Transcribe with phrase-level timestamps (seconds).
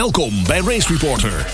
[0.00, 1.46] Welkom bij Race Reporter,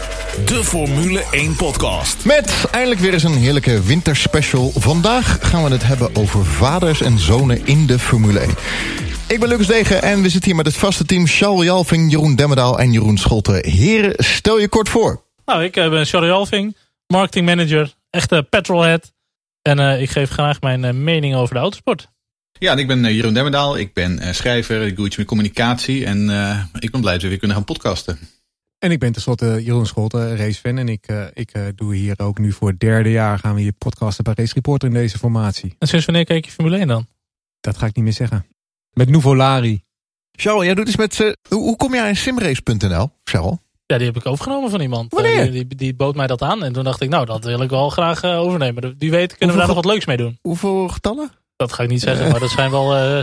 [0.45, 2.25] de Formule 1 podcast.
[2.25, 4.71] Met eindelijk weer eens een heerlijke winterspecial.
[4.75, 8.51] Vandaag gaan we het hebben over vaders en zonen in de Formule 1.
[9.29, 11.27] Ik ben Lucas Degen en we zitten hier met het vaste team...
[11.27, 13.53] Charles Jalving, Jeroen Demmerdaal en Jeroen Scholte.
[13.53, 15.23] Heren, stel je kort voor.
[15.45, 16.77] Nou, ik eh, ben Charlie Alving,
[17.07, 19.13] marketing manager, echte petrolhead.
[19.63, 22.09] En uh, ik geef graag mijn uh, mening over de autosport.
[22.59, 23.79] Ja, en ik ben Jeroen Demmerdaal.
[23.79, 26.05] Ik ben schrijver, ik doe iets met communicatie.
[26.05, 26.29] En
[26.79, 28.19] ik ben blij dat we weer kunnen gaan podcasten.
[28.79, 30.79] En ik ben tenslotte Jeroen Scholte, racefan.
[30.79, 34.25] En ik, ik doe hier ook nu voor het derde jaar gaan we hier podcasten
[34.25, 35.75] bij Race Reporter in deze formatie.
[35.79, 37.07] En sinds wanneer kijk je Formule 1 dan?
[37.61, 38.47] Dat ga ik niet meer zeggen.
[38.93, 39.83] Met Nuvolari.
[40.33, 41.17] Charles, jij doet iets met...
[41.49, 43.57] hoe, hoe kom jij in simrace.nl, Charles?
[43.87, 45.13] Ja, die heb ik overgenomen van iemand.
[45.13, 45.47] Wanneer?
[45.47, 46.65] Uh, die, die, bood mij dat aan.
[46.65, 48.95] En toen dacht ik, nou, dat wil ik wel graag uh, overnemen.
[48.99, 50.39] Wie weet kunnen we daar nog wat leuks mee doen.
[50.43, 51.31] Hoeveel getallen?
[51.57, 53.23] Dat ga ik niet zeggen, maar dat zijn wel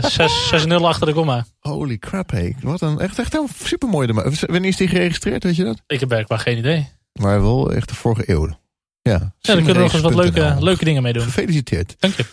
[0.64, 1.46] 6-0 uh, achter de komma.
[1.60, 2.52] Holy crap, hé.
[2.60, 4.12] Wat een echt, echt een supermooie.
[4.12, 5.82] Wanneer is die geregistreerd, weet je dat?
[5.86, 6.88] Ik heb werkbaar geen idee.
[7.12, 8.46] Maar wel echt de vorige eeuw.
[9.02, 11.22] Ja, ja daar kunnen we nog eens wat leuke, leuke dingen mee doen.
[11.22, 11.96] Gefeliciteerd.
[11.98, 12.24] Dank je.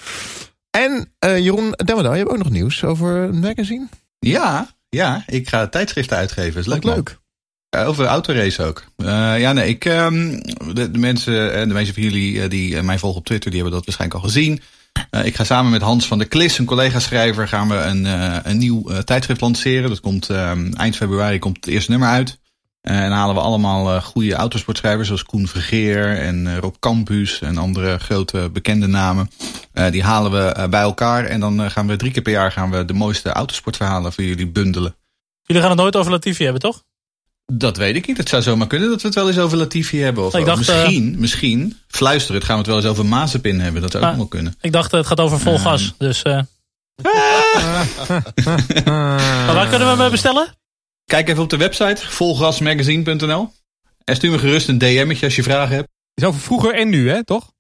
[0.70, 1.12] En
[1.44, 3.88] Jeroen Demmerdaal, je hebt ook nog nieuws over een magazine?
[4.20, 6.60] Ja, ja, ik ga tijdschriften uitgeven.
[6.60, 7.20] Is leuk, leuk.
[7.76, 8.84] Uh, over autorace ook.
[8.98, 10.42] Uh, ja, nee, ik, um,
[10.74, 13.78] de, de, mensen, en de meeste van jullie die mij volgen op Twitter, die hebben
[13.78, 14.62] dat waarschijnlijk al gezien.
[15.12, 18.06] Uh, ik ga samen met Hans van der Klis, een collega-schrijver, gaan we een,
[18.50, 19.90] een nieuw tijdschrift lanceren.
[19.90, 20.30] Dat komt
[20.74, 22.40] eind februari komt het eerste nummer uit.
[22.82, 28.50] en halen we allemaal goede autosportschrijvers, zoals Koen Vergeer en Rob Campus en andere grote
[28.54, 29.30] bekende namen.
[29.92, 32.86] die halen we bij elkaar en dan gaan we drie keer per jaar gaan we
[32.86, 34.96] de mooiste autosportverhalen voor jullie bundelen.
[35.42, 36.84] Jullie gaan het nooit over Latifi hebben, toch?
[37.54, 38.18] Dat weet ik niet.
[38.18, 40.26] Het zou zomaar kunnen dat we het wel eens over Latifi hebben.
[40.26, 43.60] Of ik dacht, misschien, uh, misschien, fluisteren, het gaan we het wel eens over Mazepin
[43.60, 43.82] hebben.
[43.82, 44.56] Dat zou ook wel kunnen.
[44.62, 45.84] Ik dacht, het gaat over vol gas.
[45.84, 45.90] Uh.
[45.98, 46.34] Dus, uh...
[49.46, 50.56] maar waar kunnen we hem bestellen?
[51.06, 53.54] Kijk even op de website, volgasmagazine.nl.
[54.04, 55.88] En stuur me gerust een DM'tje als je vragen hebt.
[56.14, 57.52] Is over vroeger en nu, hè, toch?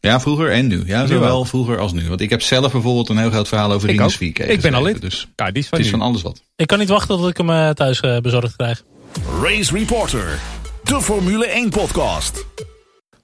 [0.00, 0.82] Ja, vroeger en nu.
[0.86, 2.08] Ja, zowel vroeger als nu.
[2.08, 4.38] Want ik heb zelf bijvoorbeeld een heel groot verhaal over Rinus VK.
[4.38, 5.00] Ik ben al lid.
[5.00, 6.42] Dus ja, die is van het is van alles wat.
[6.56, 8.82] Ik kan niet wachten tot ik hem thuis bezorgd krijg.
[9.42, 10.40] Race Reporter,
[10.82, 12.46] de Formule 1 podcast.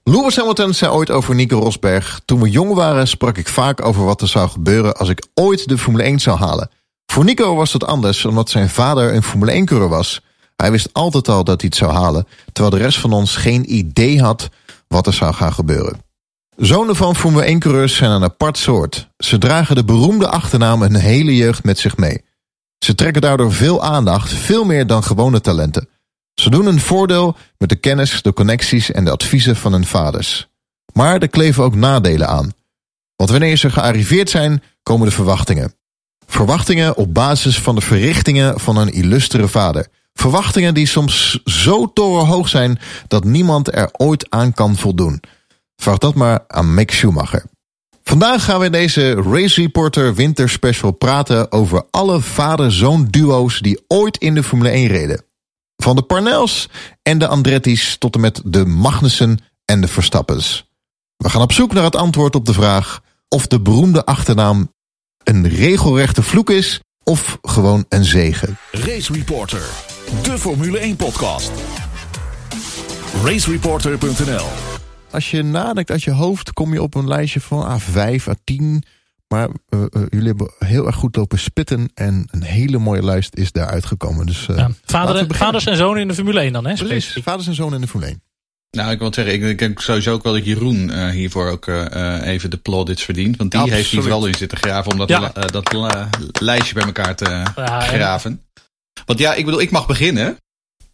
[0.03, 2.21] Lewis Hamilton zei ooit over Nico Rosberg...
[2.25, 4.95] Toen we jong waren sprak ik vaak over wat er zou gebeuren...
[4.95, 6.69] als ik ooit de Formule 1 zou halen.
[7.05, 10.21] Voor Nico was dat anders, omdat zijn vader een Formule 1-coureur was.
[10.55, 12.27] Hij wist altijd al dat hij het zou halen...
[12.53, 14.49] terwijl de rest van ons geen idee had
[14.87, 16.01] wat er zou gaan gebeuren.
[16.55, 19.09] Zonen van Formule 1-coureurs zijn een apart soort.
[19.17, 22.23] Ze dragen de beroemde achternaam een hele jeugd met zich mee.
[22.79, 25.89] Ze trekken daardoor veel aandacht, veel meer dan gewone talenten.
[26.33, 30.47] Ze doen een voordeel met de kennis, de connecties en de adviezen van hun vaders.
[30.93, 32.53] Maar er kleven ook nadelen aan.
[33.15, 35.73] Want wanneer ze gearriveerd zijn, komen de verwachtingen.
[36.27, 39.87] Verwachtingen op basis van de verrichtingen van een illustere vader.
[40.13, 45.21] Verwachtingen die soms zo torenhoog zijn dat niemand er ooit aan kan voldoen.
[45.75, 47.45] Vraag dat maar aan Mick Schumacher.
[48.09, 53.83] Vandaag gaan we in deze Race Reporter Winter Special praten over alle vader-zoon duo's die
[53.87, 55.23] ooit in de Formule 1 reden.
[55.75, 56.69] Van de Parnells
[57.01, 60.69] en de Andretti's tot en met de Magnussen en de Verstappens.
[61.17, 64.71] We gaan op zoek naar het antwoord op de vraag of de beroemde achternaam
[65.23, 68.57] een regelrechte vloek is of gewoon een zegen.
[68.71, 69.63] Race Reporter,
[70.23, 71.51] de Formule 1 podcast.
[73.23, 74.74] Racereporter.nl
[75.15, 78.63] Als je nadenkt uit je hoofd kom je op een lijstje van A5, A10...
[79.27, 81.89] Maar uh, uh, jullie hebben heel erg goed lopen spitten.
[81.93, 84.25] En een hele mooie lijst is daar uitgekomen.
[84.25, 84.69] Dus, uh, ja.
[84.85, 86.73] Vader, vaders en zonen in de Formule 1 dan, hè?
[86.73, 88.21] Precies, vaders en zonen in de Formule 1.
[88.71, 91.67] Nou, ik wil zeggen, ik, ik denk sowieso ook wel dat Jeroen uh, hiervoor ook
[91.67, 93.37] uh, even de plaudits verdient.
[93.37, 93.81] Want die Absoluut.
[93.81, 95.31] heeft hier vooral in zitten graven om dat, ja.
[95.37, 97.43] uh, dat lijstje bij elkaar te
[97.79, 98.41] graven.
[99.05, 100.37] Want ja, ik bedoel, ik mag beginnen.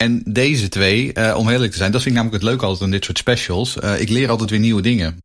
[0.02, 2.92] En deze twee, om eerlijk te zijn, dat vind ik namelijk het leuke altijd aan
[2.92, 3.76] dit soort specials.
[3.76, 5.20] ik leer altijd weer nieuwe dingen.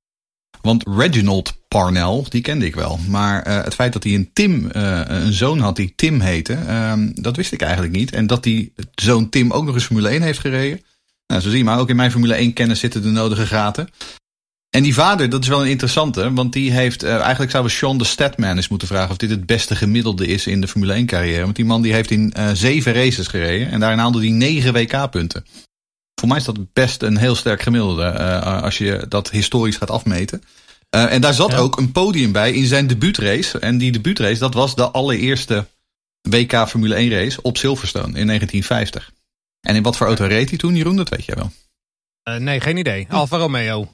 [0.66, 2.98] Want Reginald Parnell, die kende ik wel.
[3.08, 6.58] Maar uh, het feit dat hij een Tim, uh, een zoon had die Tim heette,
[6.68, 8.12] uh, dat wist ik eigenlijk niet.
[8.12, 10.80] En dat die zoon Tim ook nog eens Formule 1 heeft gereden.
[11.26, 13.88] Nou, zo zie je maar, ook in mijn Formule 1 kennis zitten de nodige gaten.
[14.76, 17.98] En die vader, dat is wel een interessante, want die heeft, eigenlijk zouden we Sean
[17.98, 21.06] de Statman eens moeten vragen of dit het beste gemiddelde is in de Formule 1
[21.06, 21.42] carrière.
[21.42, 25.46] Want die man die heeft in zeven races gereden en daarin haalde hij negen WK-punten.
[26.14, 29.90] Voor mij is dat best een heel sterk gemiddelde uh, als je dat historisch gaat
[29.90, 30.42] afmeten.
[30.90, 31.58] En daar zat ja.
[31.58, 33.58] ook een podium bij in zijn debuutrace.
[33.58, 35.66] En die debuutrace, dat was de allereerste
[36.20, 39.12] WK Formule 1 race op Silverstone in 1950.
[39.60, 40.96] En in wat voor auto reed hij toen, Jeroen?
[40.96, 41.50] Dat weet jij wel.
[42.38, 43.06] Nee, geen idee.
[43.10, 43.88] Alfa Romeo.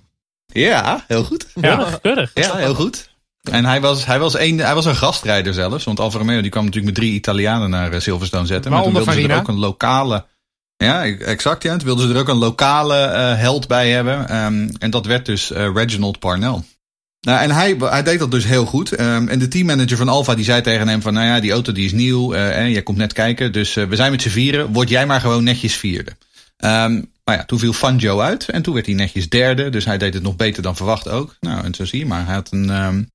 [0.53, 1.47] Ja, heel goed.
[1.61, 2.31] Ja, keurig.
[2.35, 3.11] Ja, heel goed.
[3.43, 5.85] En hij was, hij, was een, hij was een gastrijder zelfs.
[5.85, 8.71] Want Alfa Romeo die kwam natuurlijk met drie Italianen naar Silverstone zetten.
[8.71, 10.25] Maar, toen wilden ze er ook een lokale
[10.77, 11.63] Ja, exact.
[11.63, 11.77] Ja.
[11.77, 12.95] Toen wilden ze er ook een lokale
[13.37, 14.29] held bij hebben.
[14.29, 16.63] Ehm, en dat werd dus Reginald Parnell.
[17.27, 19.01] Nou, en hij, hij deed dat dus heel goed.
[19.01, 21.13] Um, en de teammanager van Alfa die zei tegen hem van...
[21.13, 23.53] nou ja, die auto die is nieuw uh, en jij komt net kijken.
[23.53, 24.73] Dus uh, we zijn met z'n vieren.
[24.73, 26.13] Word jij maar gewoon netjes vierde.
[26.65, 28.49] Um, maar ja, toen viel Fangio uit.
[28.49, 29.71] En toen werd hij netjes derde.
[29.71, 31.37] Dus hij deed het nog beter dan verwacht ook.
[31.41, 32.25] Nou, en zo zie je maar.
[32.25, 33.11] Hij had een, um,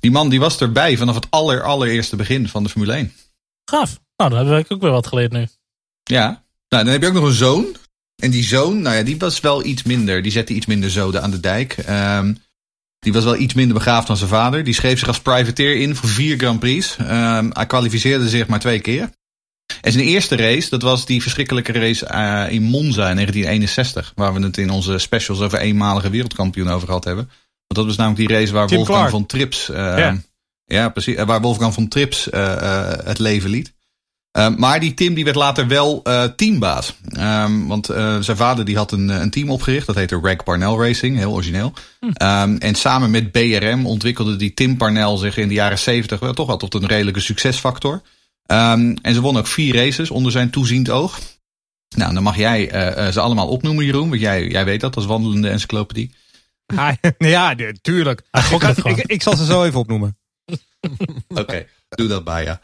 [0.00, 3.12] die man die was erbij vanaf het aller, allereerste begin van de Formule 1.
[3.64, 4.00] Gaaf.
[4.16, 5.46] Nou, dan hebben we ook weer wat geleerd nu.
[6.02, 6.44] Ja.
[6.68, 7.76] Nou, dan heb je ook nog een zoon.
[8.22, 10.22] En die zoon, nou ja, die was wel iets minder.
[10.22, 11.76] Die zette iets minder zoden aan de dijk.
[11.88, 12.38] Um,
[12.98, 14.64] die was wel iets minder begaafd dan zijn vader.
[14.64, 16.96] Die schreef zich als privateer in voor vier Grand Prix.
[16.98, 19.10] Um, hij kwalificeerde zich maar twee keer.
[19.80, 24.12] En zijn eerste race, dat was die verschrikkelijke race uh, in Monza in 1961.
[24.14, 27.24] Waar we het in onze specials over eenmalige wereldkampioen over gehad hebben.
[27.66, 29.10] Want dat was namelijk die race waar Wolfgang Clark.
[29.10, 29.70] van Trips...
[29.70, 30.20] Uh, ja.
[30.64, 30.88] ja.
[30.88, 31.16] precies.
[31.24, 33.76] Waar Wolfgang van Trips uh, het leven liet.
[34.56, 36.02] Maar die Tim die werd later wel
[36.36, 36.94] teambaas.
[37.18, 37.86] Um, want
[38.20, 39.86] zijn vader die had een, een team opgericht.
[39.86, 41.16] Dat heette Reg Parnell Racing.
[41.16, 41.72] Heel origineel.
[42.00, 42.06] Hm.
[42.06, 46.34] Um, en samen met BRM ontwikkelde die Tim Parnell zich in de jaren 70 wel
[46.34, 48.02] toch wel tot een redelijke succesfactor.
[48.52, 51.20] Um, en ze won ook vier races onder zijn toeziend oog.
[51.96, 52.68] Nou, dan mag jij
[53.12, 54.08] ze allemaal opnoemen, Jeroen.
[54.08, 56.14] Want jij, jij weet dat als wandelende encyclopedie.
[57.18, 58.22] Ja, tuurlijk.
[58.50, 60.18] Ik, ik, ik zal ze zo even opnoemen.
[61.28, 61.40] Oké.
[61.40, 61.66] Okay.
[61.88, 62.60] Doe dat bij, ja.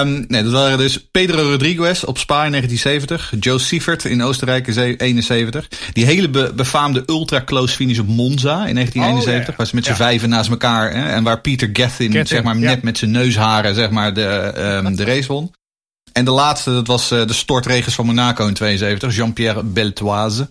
[0.00, 3.32] Um, nee, dat waren dus Pedro Rodriguez op Spa in 1970.
[3.40, 5.68] Joe Sievert in Oostenrijk in 71.
[5.92, 9.40] Die hele be befaamde ultra-close finish op Monza in 1971.
[9.40, 9.56] Oh, yeah.
[9.56, 9.96] Waar ze met z'n ja.
[9.96, 10.92] vijven naast elkaar.
[10.92, 14.52] Hè, en waar Peter Gethin, zeg maar, net met zijn neusharen zeg maar, de,
[14.84, 15.52] um, de race won.
[16.12, 19.14] En de laatste, dat was uh, de stortregens van Monaco in 72.
[19.14, 20.50] Jean-Pierre Beltoise.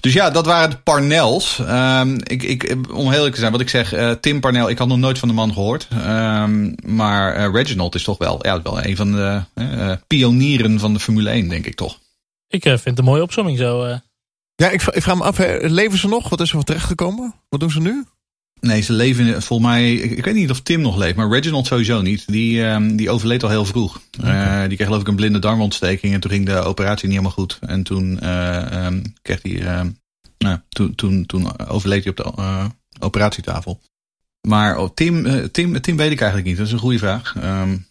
[0.00, 1.58] Dus ja, dat waren de Parnells.
[1.58, 4.78] Um, ik, ik, om heel eerlijk te zijn, wat ik zeg, uh, Tim Parnell, ik
[4.78, 5.88] had nog nooit van de man gehoord.
[5.92, 10.92] Um, maar uh, Reginald is toch wel, ja, wel een van de uh, pionieren van
[10.92, 11.98] de Formule 1, denk ik toch.
[12.48, 13.86] Ik vind het een mooie opzomming zo.
[14.54, 16.28] Ja, ik, ik, vraag me af, leven ze nog?
[16.28, 17.34] Wat is er van terechtgekomen?
[17.48, 18.04] Wat doen ze nu?
[18.66, 19.94] Nee, ze leven volgens mij.
[19.94, 22.24] Ik, weet niet of Tim nog leeft, maar Reginald sowieso niet.
[22.26, 24.00] Die, um, die overleed al heel vroeg.
[24.18, 24.62] Okay.
[24.62, 27.36] Uh, die kreeg geloof ik een blinde darmontsteking en toen ging de operatie niet helemaal
[27.36, 27.58] goed.
[27.60, 29.52] En toen uh, um, kreeg hij.
[29.52, 29.80] Uh,
[30.38, 32.64] nou, toen, toen, toen overleed hij op de uh,
[32.98, 33.80] operatietafel.
[34.48, 36.56] Maar oh, Tim, Tim, Tim weet ik eigenlijk niet.
[36.56, 37.34] Dat is een goede vraag.
[37.36, 37.86] Um,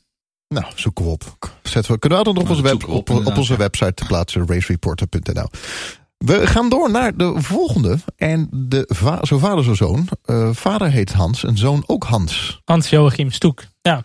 [0.48, 1.38] nou, zoeken we op.
[1.64, 4.06] Zetten we, kunnen we dat nog op, onze, web, op, op, op onze website te
[4.06, 5.50] plaatsen, racereporter.nl.
[6.26, 7.98] We gaan door naar de volgende.
[8.16, 8.90] En de
[9.22, 10.08] zo vader, zo zoon.
[10.26, 12.62] Uh, vader heet Hans en zoon ook Hans.
[12.66, 13.64] Hans Joachim Stoek.
[13.82, 14.04] Ja.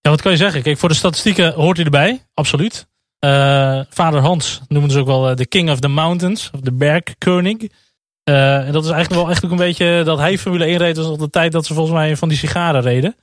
[0.00, 0.62] ja, wat kan je zeggen?
[0.62, 2.24] Kijk, voor de statistieken hoort hij erbij.
[2.34, 2.86] Absoluut.
[3.24, 6.50] Uh, vader Hans noemen ze ook wel uh, de King of the Mountains.
[6.54, 7.72] Of de Bergkoning.
[8.24, 10.96] en dat is eigenlijk wel echt ook een beetje dat hij Formule 1 reed.
[10.96, 13.16] was op de tijd dat ze volgens mij van die sigaren reden.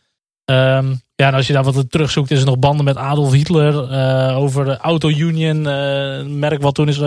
[0.45, 4.35] Um, ja, en als je daar wat terugzoekt, is er nog banden met Adolf Hitler.
[4.35, 5.61] over de Auto Union.
[6.39, 6.97] merk wat toen is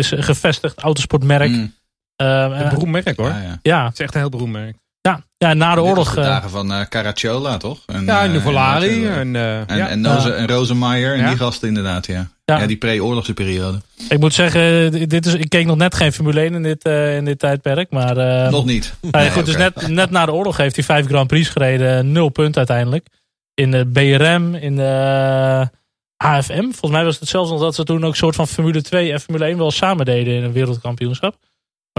[0.00, 1.50] is een gevestigd autosportmerk.
[1.50, 1.74] Mm.
[2.22, 3.28] Uh, een beroemd merk hoor.
[3.28, 3.58] Ja, ja.
[3.62, 3.84] ja.
[3.84, 4.76] Het is echt een heel beroemd merk.
[5.00, 6.14] Ja, ja na de oorlog.
[6.14, 7.82] De dagen van uh, Caracciola, toch?
[7.86, 9.06] En, ja, en de Volari.
[9.06, 9.88] En, uh, en, ja.
[9.88, 12.28] en, Noze, en Rosemeyer en die gasten inderdaad, ja.
[12.44, 13.80] Ja, die pre-oorlogse periode.
[14.08, 17.16] Ik moet zeggen, dit is, ik keek nog net geen Formule 1 in dit, uh,
[17.16, 17.90] in dit tijdperk.
[17.90, 18.94] Maar, uh, nog niet.
[19.10, 22.12] Nee, goed, dus net, net na de oorlog heeft hij vijf Grand Prix gereden.
[22.12, 23.06] Nul punt uiteindelijk.
[23.54, 25.68] In de BRM, in de
[26.22, 26.62] AFM.
[26.62, 29.12] Volgens mij was het zelfs nog dat ze toen ook een soort van Formule 2
[29.12, 31.36] en Formule 1 wel samen deden in een wereldkampioenschap.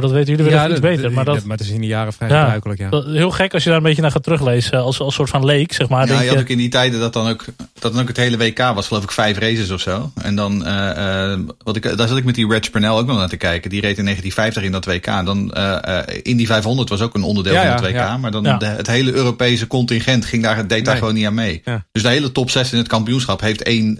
[0.01, 1.11] Maar dat weten jullie wel iets beter.
[1.11, 2.79] Maar, dat, maar het is in de jaren vrij ja, gebruikelijk.
[2.79, 3.03] Ja.
[3.13, 4.81] Heel gek als je daar een beetje naar gaat teruglezen.
[4.81, 6.07] Als, als soort van leek, zeg maar.
[6.07, 7.45] Ja, je had ook in die tijden dat dan ook,
[7.79, 8.87] dat dan ook het hele WK was.
[8.87, 10.11] Geloof ik vijf races of zo.
[10.21, 13.29] En dan, uh, wat ik, daar zat ik met die Reg Pernell ook nog naar
[13.29, 13.69] te kijken.
[13.69, 15.05] Die reed in 1950 in dat WK.
[15.05, 18.17] En dan, uh, in die 500 was ook een onderdeel van het WK.
[18.19, 21.63] Maar dan de, het hele Europese contingent ging daar, deed daar gewoon niet aan mee.
[21.91, 23.99] Dus de hele top 6 in het kampioenschap heeft één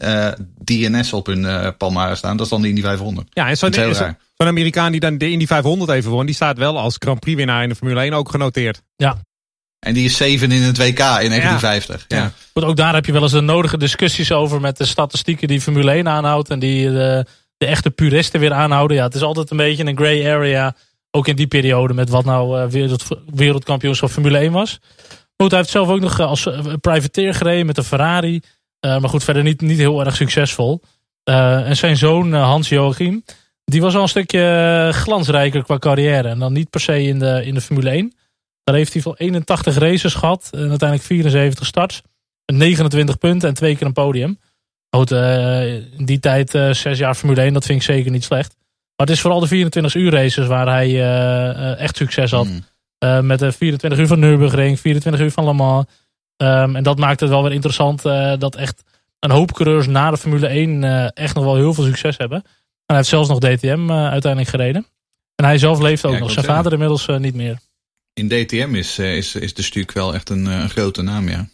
[0.64, 2.38] DNS op hun palmaren staan.
[2.38, 3.28] Dat is dan de Indy 500.
[3.34, 3.70] Ja, en zo,
[4.42, 7.38] Zo'n Amerikaan die dan de Indy 500 even won, die staat wel als Grand Prix
[7.38, 8.82] winnaar in de Formule 1 ook genoteerd.
[8.96, 9.18] Ja.
[9.80, 12.06] En die is 7 in het WK in 1950.
[12.08, 12.18] Ja.
[12.18, 12.32] ja.
[12.54, 12.62] ja.
[12.62, 15.92] ook daar heb je wel eens de nodige discussies over met de statistieken die Formule
[15.92, 17.26] 1 aanhoudt en die de,
[17.58, 18.98] de echte puristen weer aanhouden.
[18.98, 20.76] Ja, het is altijd een beetje een gray area,
[21.12, 24.80] ook in die periode met wat nou uh, wereld, wereldkampioenschap Formule 1 was.
[25.38, 28.42] Goed, hij heeft zelf ook nog als uh, privateer gereden met een Ferrari.
[28.86, 30.82] Uh, maar goed, verder niet, niet heel erg succesvol.
[31.24, 33.24] en zijn zoon Hans Joachim,
[33.66, 34.44] die was al een stukje
[34.88, 36.28] eh, glansrijker qua carrière.
[36.28, 38.14] En dan niet per se in de, in de Formule 1.
[38.64, 40.50] Daar heeft hij veel 81 races gehad.
[40.52, 42.02] En uiteindelijk 74 starts.
[42.46, 44.40] 29 punten en twee keer een podium.
[44.96, 48.24] Goed, uh, in die tijd uh, zes jaar Formule 1, dat vind ik zeker niet
[48.24, 48.56] slecht.
[48.96, 52.48] Maar het is vooral de 24 uur races waar hij uh, echt succes had.
[52.48, 53.28] Mm.
[53.28, 55.86] met de 24 uur van Nürburgring, 24 uur van Le Mans.
[56.38, 58.02] Um, en dat maakt het wel weer interessant
[58.40, 58.84] dat echt
[59.20, 62.44] een hoop coureurs na de Formule 1 echt nog wel heel veel succes hebben.
[62.94, 64.86] Hij heeft zelfs nog DTM uiteindelijk gereden.
[65.36, 66.32] En hij zelf leeft ook nog.
[66.32, 67.60] Zijn vader inmiddels niet meer.
[68.14, 71.48] In DTM is, is, is de Stuk wel echt een, een grote naam, ja.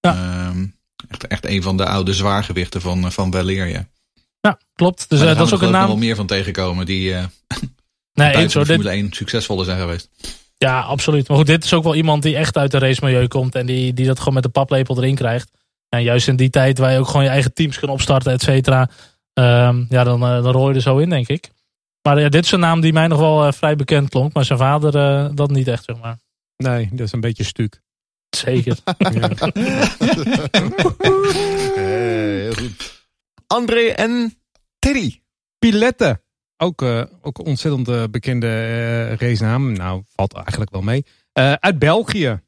[0.00, 0.14] ja.
[0.14, 0.66] Ehm,
[1.08, 3.86] echt, echt een van de oude zwaargewichten van, van Valeria.
[4.40, 5.08] Ja, klopt.
[5.08, 5.82] Dus dat is ook een naam.
[5.82, 7.24] Er wel meer van tegenkomen die uh,
[8.12, 10.08] nee, eens, de Formule 1 succesvoller zijn geweest.
[10.56, 11.28] Ja, absoluut.
[11.28, 13.54] Maar goed, dit is ook wel iemand die echt uit de racemilieu komt.
[13.54, 15.50] En die, die dat gewoon met de paplepel erin krijgt.
[15.88, 18.42] En juist in die tijd waar je ook gewoon je eigen teams kan opstarten, et
[18.42, 18.90] cetera.
[19.34, 21.50] Um, ja, dan, uh, dan rol je er zo in, denk ik.
[22.02, 24.32] Maar ja, dit is een naam die mij nog wel uh, vrij bekend klonk.
[24.32, 26.18] Maar zijn vader, uh, dat niet echt, zeg maar.
[26.56, 27.80] Nee, dat is een beetje stuk.
[28.36, 28.76] Zeker.
[31.74, 33.06] hey, heel goed.
[33.46, 34.34] André en
[34.78, 35.22] Terry.
[35.58, 36.20] Pilette.
[36.56, 39.72] Ook, uh, ook ontzettend uh, bekende uh, racenaam.
[39.72, 41.04] Nou, valt eigenlijk wel mee.
[41.60, 42.40] uit België.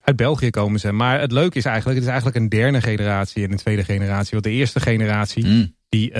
[0.00, 0.92] Uit België komen ze.
[0.92, 4.30] Maar het leuke is eigenlijk, het is eigenlijk een derde generatie en een tweede generatie.
[4.30, 5.76] Want de eerste generatie, mm.
[5.88, 6.12] Die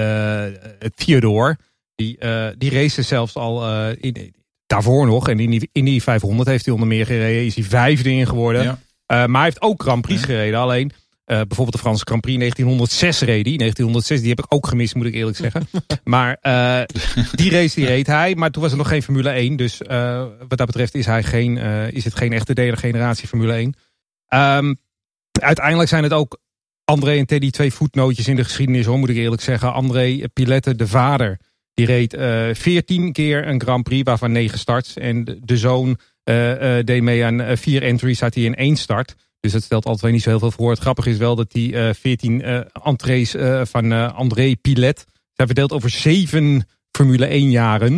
[0.94, 1.58] Theodore,
[1.94, 2.18] die,
[2.58, 4.34] die race zelfs al in,
[4.66, 5.28] daarvoor nog.
[5.28, 7.44] En in die, in die 500 heeft hij onder meer gereden.
[7.44, 8.62] Is hij vijfde in geworden.
[8.62, 8.78] Ja.
[9.06, 10.58] maar hij heeft ook Grand Prix gereden.
[10.58, 10.92] Alleen
[11.28, 13.56] uh, bijvoorbeeld de Franse Grand Prix 1906 reed hij.
[13.56, 15.68] 1906, die heb ik ook gemist, moet ik eerlijk zeggen.
[16.04, 16.80] maar uh,
[17.32, 18.34] die race die reed hij.
[18.34, 19.56] Maar toen was er nog geen Formule 1.
[19.56, 21.56] Dus uh, wat dat betreft is, hij geen,
[21.92, 23.64] is het geen echte derde generatie Formule 1.
[23.66, 23.74] Um,
[24.28, 24.74] ehm,
[25.32, 26.38] uiteindelijk zijn het ook
[26.88, 29.72] André en Teddy twee voetnootjes in de geschiedenis, hoor, moet ik eerlijk zeggen.
[29.72, 31.38] André Pilette, de vader,
[31.74, 32.16] die reed
[32.58, 34.94] 14 keer een Grand Prix, waarvan 9 starts.
[34.94, 35.98] En de, de zoon
[36.84, 39.14] deed mee aan vier entries, had hij in één start.
[39.40, 40.70] Dus dat stelt altijd niet zo heel veel voor.
[40.70, 45.04] Het grappige is wel dat die uh, 14 uh, entrees uh, van uh, André Pilet
[45.32, 47.92] zijn verdeeld over zeven Formule 1 jaren.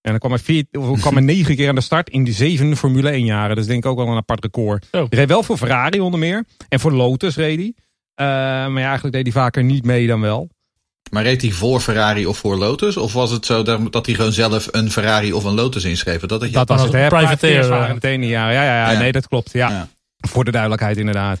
[0.00, 0.64] En dan kwam er, vier,
[1.00, 3.48] kwam negen keer aan de start in die zeven Formule 1 jaren.
[3.48, 4.88] Dat is denk ik ook wel een apart record.
[4.90, 5.00] Oh.
[5.08, 6.44] Hij reed wel voor Ferrari onder meer.
[6.68, 7.74] En voor Lotus reed hij.
[8.14, 10.48] Maar ja, eigenlijk deed hij vaker niet mee dan wel.
[11.10, 12.96] Maar reed hij voor Ferrari of voor Lotus?
[12.96, 16.20] Of was het zo dat, dat hij gewoon zelf een Ferrari of een Lotus inschreef?
[16.20, 17.08] Dat, dat, je dat was het, hè?
[17.08, 18.52] Privateer waren het ene jaar.
[18.52, 19.52] Ja, ja, ja, nee, dat klopt.
[19.52, 19.70] Ja.
[19.70, 19.88] ja.
[20.28, 21.40] Voor de duidelijkheid inderdaad.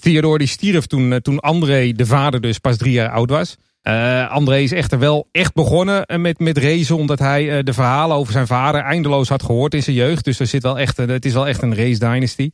[0.00, 3.56] Theodore die stierf toen, eh, toen André, de vader dus, pas drie jaar oud was.
[3.82, 6.96] Uh, André is echter wel echt begonnen eh, met, met racen.
[6.96, 10.24] Omdat hij uh, de verhalen over zijn vader eindeloos had gehoord in zijn jeugd.
[10.24, 12.50] Dus er zit wel echt, het is wel echt een race dynasty.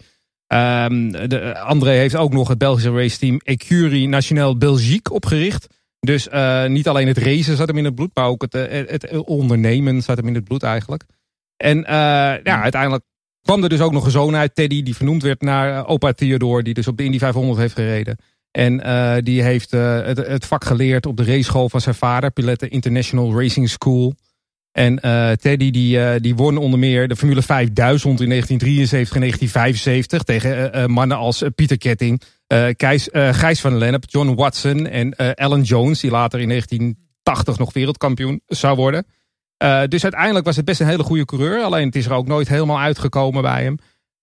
[0.49, 5.67] De, André heeft ook nog het Belgische raceteam Ecurie Nationale Belgique opgericht.
[6.01, 8.91] Dus uh, niet alleen het racen zat hem in het bloed, maar ook het, het,
[8.91, 11.05] het ondernemen zat hem in het bloed eigenlijk.
[11.57, 13.05] En ja, uiteindelijk
[13.43, 16.63] kwam er dus ook nog een zoon uit, Teddy, die vernoemd werd naar opa Theodore,
[16.63, 18.17] die dus op de Indy 500 heeft gereden.
[18.51, 18.77] En
[19.25, 23.69] die heeft het, het, vak geleerd op de raceschool van zijn vader, Pilette International Racing
[23.69, 24.15] School.
[24.73, 25.01] En
[25.41, 31.17] Teddy die, die won onder meer de Formule 5000 in 1973 en 1975 tegen mannen
[31.17, 32.23] als Pieter Ketting,
[32.77, 38.41] Gijs, Gijs van Lennep, John Watson en Alan Jones, die later in 1980 nog wereldkampioen
[38.47, 39.07] zou worden.
[39.89, 41.63] Dus uiteindelijk was het best een hele goede coureur.
[41.63, 43.79] Alleen het is er ook nooit helemaal uitgekomen bij hem.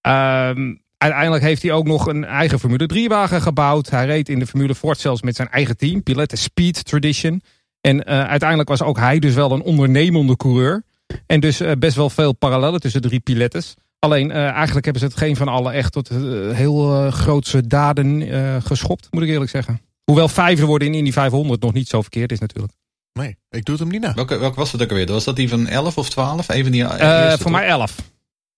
[0.07, 3.89] Uh, uiteindelijk heeft hij ook nog een eigen Formule 3 wagen gebouwd.
[3.89, 6.03] Hij reed in de Formule Ford zelfs met zijn eigen team.
[6.03, 7.41] Pilette Speed Tradition.
[7.85, 10.83] En uh, uiteindelijk was ook hij dus wel een ondernemende coureur.
[11.25, 13.73] En dus uh, best wel veel parallellen tussen de drie pilettes.
[13.99, 16.09] Alleen eigenlijk hebben ze het geen van allen echt tot
[16.51, 18.21] heel grootse daden
[18.61, 19.81] geschopt, moet ik eerlijk zeggen.
[20.03, 22.73] Hoewel vijfde worden in Indy 500 nog niet zo verkeerd is natuurlijk.
[23.13, 24.13] Nee, ik doe het hem niet na.
[24.13, 25.05] Welke, welke was het ook alweer?
[25.05, 26.49] Was dat die van 11 of 12?
[26.49, 27.95] Even die uh, voor mij 11.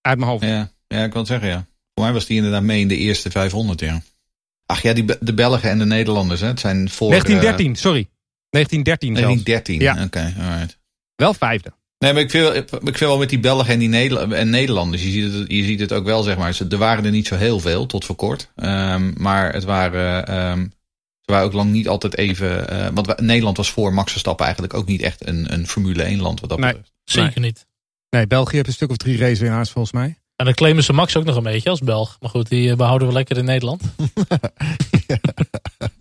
[0.00, 0.44] Uit mijn hoofd.
[0.44, 1.66] Ja, ja, ik kan het zeggen, ja.
[1.94, 4.02] Voor mij was die inderdaad mee in de eerste 500, ja.
[4.66, 6.46] Ach ja, die, de Belgen en de Nederlanders, hè.
[6.46, 7.08] Het zijn voor...
[7.08, 8.08] 1913, uh, sorry.
[8.50, 9.92] 1913 1913, ja.
[9.92, 10.78] oké, okay, alright.
[11.14, 11.72] Wel vijfde.
[11.98, 15.02] Nee, maar ik vind, ik vind wel met die Belgen en die Nederland, en Nederlanders,
[15.02, 16.58] je ziet, het, je ziet het ook wel, zeg maar.
[16.68, 18.50] Er waren er niet zo heel veel, tot voor kort.
[18.56, 20.72] Um, maar het waren um,
[21.24, 22.72] waar ook lang niet altijd even.
[22.72, 26.20] Uh, want Nederland was voor Max Verstappen eigenlijk ook niet echt een, een Formule 1
[26.20, 26.40] land.
[26.40, 26.74] Wat dat nee,
[27.04, 27.66] Zeker niet.
[28.10, 30.18] Nee, België heeft een stuk of drie racewinnaars volgens mij.
[30.36, 32.16] En dan claimen ze Max ook nog een beetje als Belg.
[32.20, 33.82] Maar goed, die eh, behouden we lekker in Nederland.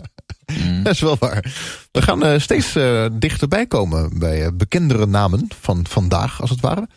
[0.83, 1.53] Dat is wel waar.
[1.91, 6.87] We gaan uh, steeds uh, dichterbij komen bij bekendere namen van vandaag, als het ware.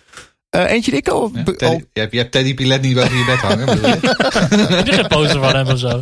[0.57, 1.31] Uh, eentje die ik al...
[1.35, 1.83] Ja, Teddy, al...
[1.93, 3.69] Je, hebt, je hebt Teddy Pilet niet boven je bed hangen.
[4.77, 6.01] Heb je geen poster van hem of zo?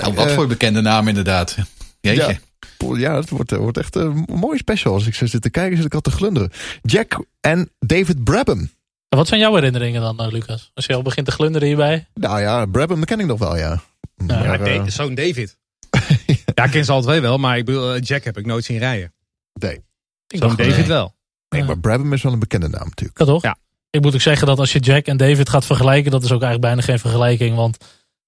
[0.00, 1.56] nou, wat voor bekende naam inderdaad.
[2.00, 2.38] Jeetje.
[2.78, 4.94] Ja, ja het wordt, wordt echt een mooie special.
[4.94, 6.50] Als ik zo zit te kijken, zit ik al te glunderen.
[6.82, 8.70] Jack en David Brabham.
[9.08, 10.70] Wat zijn jouw herinneringen dan, Lucas?
[10.74, 12.06] Als je al begint te glunderen hierbij.
[12.14, 13.82] Nou ja, Brabham ken ik nog wel, ja.
[14.26, 14.86] Ja, uh...
[14.86, 15.56] zo'n David.
[16.54, 18.64] ja, ik ken ze alle twee wel, maar ik bedoel, uh, Jack heb ik nooit
[18.64, 19.12] zien rijden.
[19.60, 19.84] Nee.
[20.26, 20.86] Zo'n David nee.
[20.86, 21.14] wel.
[21.48, 23.18] Nee, maar Brabham is wel een bekende naam natuurlijk.
[23.18, 23.42] Ja, toch?
[23.42, 23.56] Ja.
[23.90, 26.42] Ik moet ook zeggen dat als je Jack en David gaat vergelijken, dat is ook
[26.42, 27.56] eigenlijk bijna geen vergelijking.
[27.56, 27.76] Want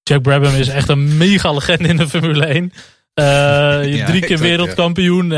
[0.03, 2.73] Jack Brabham is echt een mega legende in de Formule 1.
[3.93, 5.29] je drie keer wereldkampioen,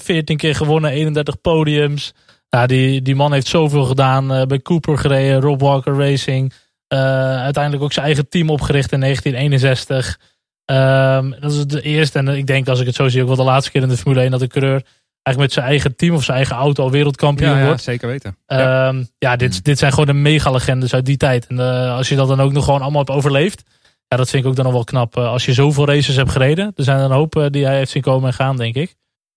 [0.00, 2.12] veertien keer gewonnen, 31 podiums.
[2.48, 4.48] Ja, die, die man heeft zoveel gedaan.
[4.48, 6.52] bij Cooper gereden, Rob Walker Racing.
[6.98, 10.18] Uiteindelijk ook zijn eigen team opgericht in 1961.
[10.64, 13.36] Ehm, dat is de eerste en ik denk als ik het zo zie ook wel
[13.36, 14.82] de laatste keer in de Formule 1 dat de coureur
[15.22, 17.82] eigenlijk met zijn eigen team of zijn eigen auto al wereldkampioen ja, wordt.
[17.82, 18.36] zeker weten.
[18.46, 19.60] Um, ja, dit, mm.
[19.62, 21.46] dit zijn gewoon de mega-legendes uit die tijd.
[21.46, 23.62] En uh, als je dat dan ook nog gewoon allemaal hebt overleefd.
[24.08, 25.16] Ja, dat vind ik ook dan nog wel knap.
[25.16, 26.72] Uh, als je zoveel races hebt gereden.
[26.76, 28.94] Er zijn er een hoop uh, die hij heeft zien komen en gaan, denk ik.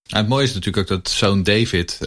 [0.08, 2.00] Ja, het mooie is natuurlijk ook dat zoon David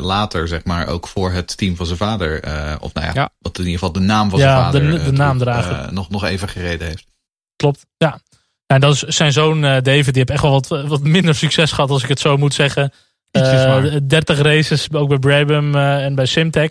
[0.00, 2.36] later, zeg maar, ook voor het team van zijn vader,
[2.80, 3.30] of nou ja, ja.
[3.38, 5.92] Wat in ieder geval de naam van zijn vader, de, de naamdrager.
[5.92, 7.06] nog, nog even gereden heeft.
[7.56, 8.20] Klopt, ja.
[8.66, 11.90] En dat is zijn zoon David, die heeft echt wel wat, wat minder succes gehad,
[11.90, 12.92] als ik het zo moet zeggen.
[13.36, 16.70] Uh, 30 races, ook bij Brabham uh, en bij Simtech.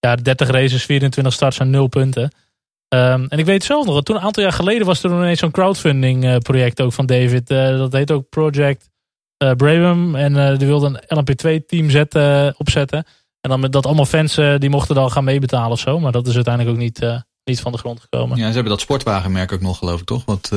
[0.00, 2.22] Ja, 30 races, 24 starts en 0 punten.
[2.22, 5.50] Um, en ik weet zelf nog, toen een aantal jaar geleden was er ineens zo'n
[5.50, 7.50] crowdfunding uh, project ook van David.
[7.50, 8.90] Uh, dat heet ook Project
[9.38, 10.14] uh, Brabham.
[10.14, 13.04] En die wilde een LMP2 team zetten, opzetten.
[13.40, 16.00] En dan met dat allemaal fans die mochten dan gaan meebetalen of zo.
[16.00, 18.36] Maar dat is uiteindelijk ook niet, niet van de grond gekomen.
[18.36, 20.24] Ja, ze hebben dat sportwagenmerk ook nog geloof ik toch?
[20.24, 20.50] Wat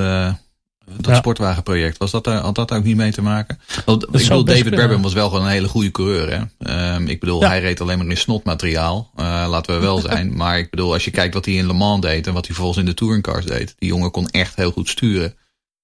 [0.97, 3.59] dat sportwagenproject, was dat, had dat ook niet mee te maken?
[3.85, 6.49] Want, ik bedoel, David Brabham was wel gewoon een hele goede coureur.
[6.57, 6.95] Hè?
[6.95, 9.11] Um, ik bedoel, hij reed alleen maar in snotmateriaal.
[9.15, 10.35] Uh, laten we wel zijn.
[10.35, 12.55] maar ik bedoel, als je kijkt wat hij in Le Mans deed en wat hij
[12.55, 13.75] vervolgens in de touringcars deed.
[13.77, 15.35] Die jongen kon echt heel goed sturen.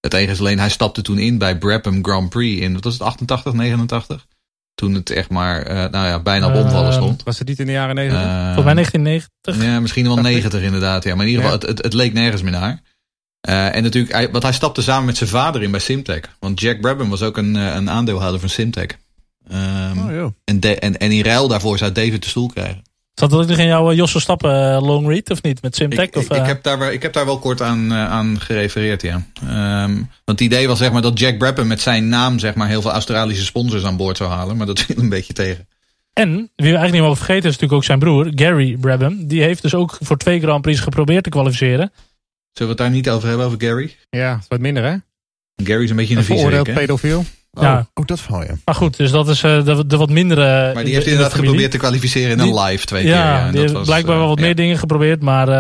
[0.08, 2.94] Het enige is alleen, hij stapte toen in bij Brabham Grand Prix in, wat was
[2.94, 4.28] het, 88, 89?
[4.76, 7.24] Toen het echt maar, uh, nou ja, bijna op omvallen ehm, stond.
[7.24, 8.22] Was het niet in de jaren 90?
[8.22, 9.64] Uh, Volgens mij 1990.
[9.64, 11.04] Ja, misschien wel 90 inderdaad.
[11.04, 11.16] Ja.
[11.16, 12.82] Maar in ieder geval, het, het, het leek nergens meer naar.
[13.50, 16.22] Uh, en natuurlijk, hij, want hij stapte samen met zijn vader in bij Simtech.
[16.40, 18.88] Want Jack Brabham was ook een, eh, een aandeelhouder van Simtech.
[19.52, 22.82] Um, oh, en, de, en, en in ruil daarvoor zou David de stoel krijgen.
[23.20, 25.62] Zat dat ook nog in jouw uh, Josse Stappen long read of niet?
[25.62, 26.06] Met Simtech?
[26.06, 29.26] Ik, of, ik, heb, daar, ik heb daar wel kort aan, aan gerefereerd, ja.
[29.84, 32.68] Um, want het idee was zeg maar dat Jack Brabham met zijn naam zeg maar
[32.68, 34.58] heel veel Australische sponsors aan boord zou halen.
[34.58, 35.68] Maar dat viel een beetje tegen.
[36.14, 39.28] En, wie we eigenlijk niet mogen vergeten, is natuurlijk ook zijn broer, Gary Brabham.
[39.28, 41.92] Die heeft dus ook voor twee Grand Prix geprobeerd te kwalificeren.
[42.52, 43.96] Zullen we het daar niet over hebben, over Gary?
[44.10, 44.96] Ja, wat minder hè?
[45.64, 47.26] Gary is een beetje een, een veroordeeld pedofiel.
[47.58, 47.88] Oh, ja.
[47.94, 48.56] ook dat verhaal, ja.
[48.66, 50.74] Maar goed, dus dat is uh, de, de, wat mindere...
[50.74, 53.12] Maar die heeft inderdaad geprobeerd te kwalificeren in een live twee keer.
[53.12, 55.22] Ja, die heeft blijkbaar wel wat uh, meer dingen geprobeerd.
[55.22, 55.56] Maar, uh,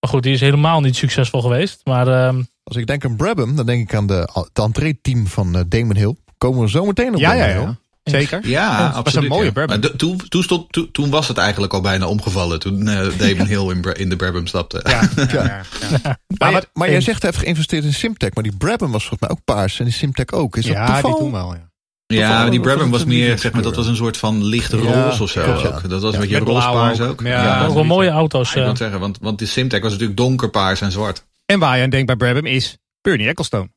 [0.00, 1.80] maar goed, die is helemaal niet succesvol geweest.
[1.84, 5.56] Maar, ehm, Als ik denk aan Brabham, dan denk ik aan de, het entree-team van
[5.56, 6.14] uh, Damon Hill.
[6.38, 7.78] Komen we zo meteen op ja, ja, ja.
[8.02, 8.48] Zeker.
[8.48, 9.04] Ja, absoluut.
[9.04, 9.66] Dat is een mooie ja.
[9.66, 12.58] Maar toen, toen, stond, toen, toen, was het eigenlijk al bijna omgevallen.
[12.58, 14.80] Toen uh, Damon Hill in, in de Brabham stapte.
[14.90, 15.62] Ja, ja.
[16.02, 16.18] ja.
[16.38, 18.34] Maar, maar, jij zegt hij heeft geïnvesteerd in Simtech.
[18.34, 19.78] Maar die Brabham was volgens mij ook paars.
[19.78, 20.56] En die Simtech ook.
[20.56, 21.68] Is ja, dat die toen wel, ja.
[22.06, 25.30] Ja, die Brabham was meer, zeg maar, dat was een soort van lichte roze of
[25.30, 25.40] zo.
[25.40, 25.88] ook.
[25.88, 27.20] Dat was een beetje roze ook.
[27.20, 28.54] Ja, ook wel mooie auto's.
[28.54, 31.26] Ik wil zeggen, want, want die Simtech was natuurlijk donkerpaars en zwart.
[31.46, 33.68] En waar je aan denkt bij Brabham is Bernie Ecclestone.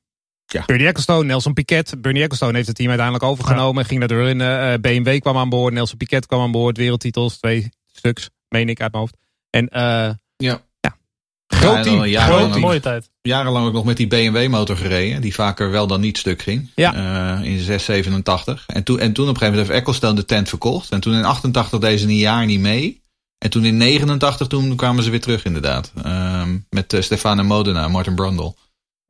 [0.54, 0.64] Ja.
[0.66, 1.96] Bernie Ecclestone, Nelson Piquet.
[1.98, 3.86] Bernie Ecclestone heeft het team uiteindelijk overgenomen.
[3.86, 4.40] Ging naar de run.
[4.40, 5.74] Uh, BMW kwam aan boord.
[5.74, 6.78] Nelson Piquet kwam aan boord.
[6.78, 9.18] Wereldtitels, twee stuks, meen ik uit mijn hoofd.
[9.50, 10.62] En uh, ja.
[10.80, 10.98] ja.
[11.48, 12.04] Groot team.
[12.04, 13.10] Groot mooie tijd.
[13.22, 15.22] Jarenlang ook nog met die BMW motor gereden.
[15.22, 16.72] Die vaker wel dan niet stuk ging.
[16.76, 16.96] Ja.
[17.40, 18.64] Uh, in 687.
[18.68, 20.90] En toen, en toen op een gegeven moment heeft Ecclestone de tent verkocht.
[20.90, 23.02] En toen in 88 deze een jaar niet mee.
[23.38, 25.92] En toen in 89 toen kwamen ze weer terug inderdaad.
[26.06, 28.56] Uh, met Stefano Modena en Martin Brundle.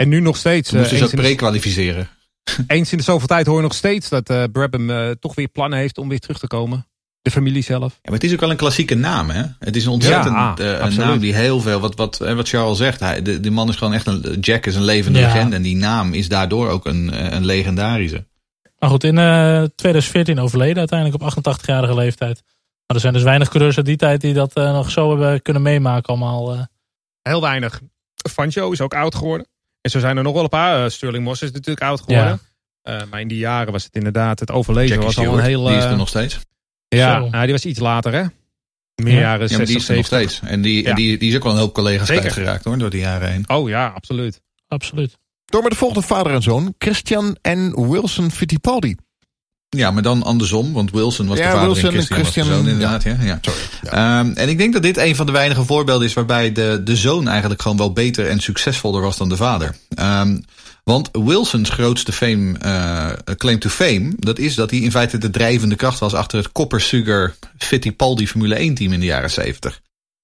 [0.03, 0.69] En nu nog steeds.
[0.69, 2.07] Ze moesten ze pre-kwalificeren.
[2.67, 5.47] Eens in de zoveel tijd hoor je nog steeds dat uh, Brabham uh, toch weer
[5.47, 6.87] plannen heeft om weer terug te komen.
[7.21, 7.91] De familie zelf.
[7.91, 9.43] Ja, maar het is ook wel een klassieke naam, hè?
[9.59, 12.77] Het is een ontzettend ja, uh, een naam die heel veel, wat, wat, wat Charles
[12.77, 15.25] zegt, hij, de, de man is gewoon echt een, Jack is een levende ja.
[15.25, 15.55] legende.
[15.55, 18.25] En die naam is daardoor ook een, een legendarische.
[18.79, 22.43] Maar goed, in 2014 overleden uiteindelijk op 88-jarige leeftijd.
[22.87, 25.61] Maar er zijn dus weinig coureurs uit die tijd die dat nog zo hebben kunnen
[25.61, 26.67] meemaken allemaal.
[27.21, 27.81] Heel weinig.
[28.31, 29.47] Fancho is ook oud geworden.
[29.83, 30.83] En zo zijn er nog wel een paar.
[30.83, 32.41] Uh, Sterling Moss is natuurlijk oud geworden.
[32.83, 33.01] Ja.
[33.01, 35.01] Uh, maar in die jaren was het inderdaad het overleven.
[35.01, 36.39] was al een heel, die is er nog steeds.
[36.87, 38.23] Ja, nou, die was iets later hè.
[38.95, 40.39] Meer jaren ja, 60, die is er nog steeds.
[40.43, 40.93] En die, ja.
[40.93, 43.49] die, die is ook wel een hoop collega's kwijtgeraakt hoor, door die jaren heen.
[43.49, 44.41] Oh ja, absoluut.
[44.67, 45.17] Absoluut.
[45.45, 48.95] Door met de volgende vader en zoon, Christian en Wilson Fittipaldi.
[49.75, 52.63] Ja, maar dan andersom, want Wilson was de vader Wilson en Christian, Christian was de
[52.63, 53.03] zoon inderdaad.
[53.03, 53.17] Ja.
[53.21, 54.19] Ja, Sorry, ja.
[54.19, 56.95] Um, en ik denk dat dit een van de weinige voorbeelden is waarbij de, de
[56.95, 59.75] zoon eigenlijk gewoon wel beter en succesvoller was dan de vader.
[59.99, 60.45] Um,
[60.83, 65.29] want Wilsons grootste fame, uh, claim to fame, dat is dat hij in feite de
[65.29, 69.81] drijvende kracht was achter het Copper Sugar Fittipaldi Formule 1 team in de jaren 70.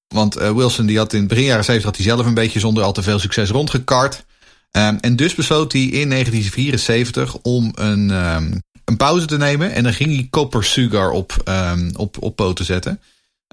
[0.07, 2.83] Want uh, Wilson die had in begin jaren 70 had hij zelf een beetje zonder
[2.83, 4.25] al te veel succes rondgekart.
[4.71, 9.73] Um, en dus besloot hij in 1974 om een, um, een pauze te nemen.
[9.73, 12.99] En dan ging hij Copper Sugar op, um, op, op poten zetten.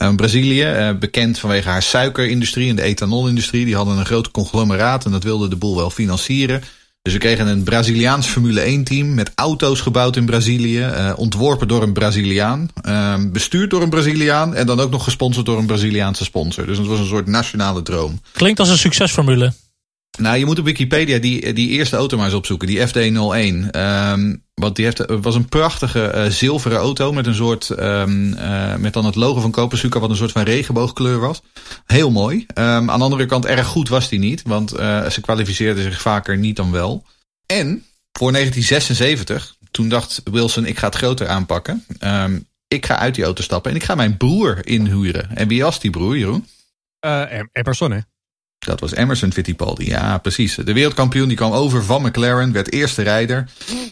[0.03, 3.65] Um, Brazilië, uh, bekend vanwege haar suikerindustrie en de ethanolindustrie.
[3.65, 6.63] Die hadden een groot conglomeraat en dat wilde de boel wel financieren.
[7.03, 10.79] Dus we kregen een Braziliaans Formule 1 team met auto's gebouwd in Brazilië.
[10.79, 12.69] Uh, ontworpen door een Braziliaan.
[12.89, 14.55] Uh, bestuurd door een Braziliaan.
[14.55, 16.67] En dan ook nog gesponsord door een Braziliaanse sponsor.
[16.67, 18.21] Dus het was een soort nationale droom.
[18.33, 19.53] Klinkt als een succesformule.
[20.17, 22.69] Nou, je moet op Wikipedia die, die eerste auto maar eens opzoeken.
[22.69, 23.77] Die FD01.
[23.77, 28.77] Um, want die heeft, was een prachtige uh, zilveren auto met een soort, um, uh,
[28.77, 31.43] met dan het logo van Copersucar wat een soort van regenboogkleur was.
[31.87, 32.47] Heel mooi.
[32.55, 34.71] Um, aan de andere kant erg goed was die niet, want
[35.11, 37.05] ze kwalificeerde zich vaker niet dan wel.
[37.47, 41.85] En voor 1976, toen dacht Wilson ik ga het groter aanpakken.
[42.69, 45.37] Ik ga uit die auto stappen en ik ga mijn broer inhuren.
[45.37, 46.47] En wie was die broer, Jeroen?
[47.53, 47.99] Emerson, hè?
[48.59, 49.87] Dat was Emerson Fittipaldi.
[49.87, 50.55] Ja, precies.
[50.55, 53.49] De wereldkampioen die kwam over van McLaren, werd eerste rijder.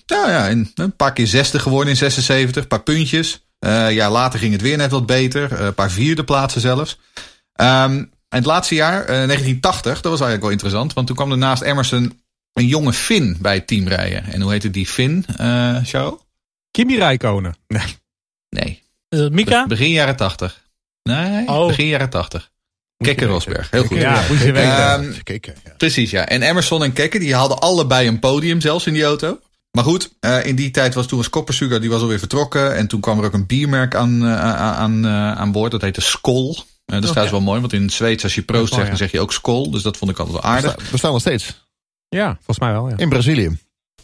[0.07, 3.45] Nou ja, een paar keer zesde geworden in 76, een paar puntjes.
[3.65, 5.53] Uh, ja, later ging het weer net wat beter.
[5.53, 6.99] Uh, een paar vierde plaatsen zelfs.
[7.61, 10.93] Um, en het laatste jaar, uh, 1980, dat was eigenlijk wel interessant.
[10.93, 12.21] Want toen kwam er naast Emerson
[12.53, 14.25] een jonge Finn bij het team rijden.
[14.25, 16.21] En hoe heette die Finn, uh, show?
[16.71, 17.57] Kimi Räikkönen.
[17.67, 17.97] Nee.
[18.49, 18.83] Nee.
[19.31, 19.67] Mika?
[19.67, 20.63] Begin jaren 80.
[21.03, 21.67] Nee, oh.
[21.67, 22.51] begin jaren 80.
[23.05, 23.99] Kekke Rosberg, heel goed.
[23.99, 25.23] Ja, moet je weten.
[25.23, 25.73] Kekke, ja.
[25.77, 26.27] Precies, ja.
[26.27, 29.39] En Emerson en Kekke, die hadden allebei een podium zelfs in die auto.
[29.75, 32.77] Maar goed, uh, in die tijd was toen was Koppersugar, die was alweer vertrokken.
[32.77, 35.71] En toen kwam er ook een biermerk aan, uh, aan, uh, aan boord.
[35.71, 36.57] Dat heette Skol.
[36.85, 39.11] dat is trouwens wel mooi, want in het Zweeds als je proost zegt, dan zeg
[39.11, 39.71] je ook Skol.
[39.71, 40.75] Dus dat vond ik altijd wel aardig.
[40.75, 41.67] Besta bestaan nog steeds.
[42.09, 42.89] Ja, volgens mij wel.
[42.89, 42.97] Ja.
[42.97, 43.59] In Brazilië.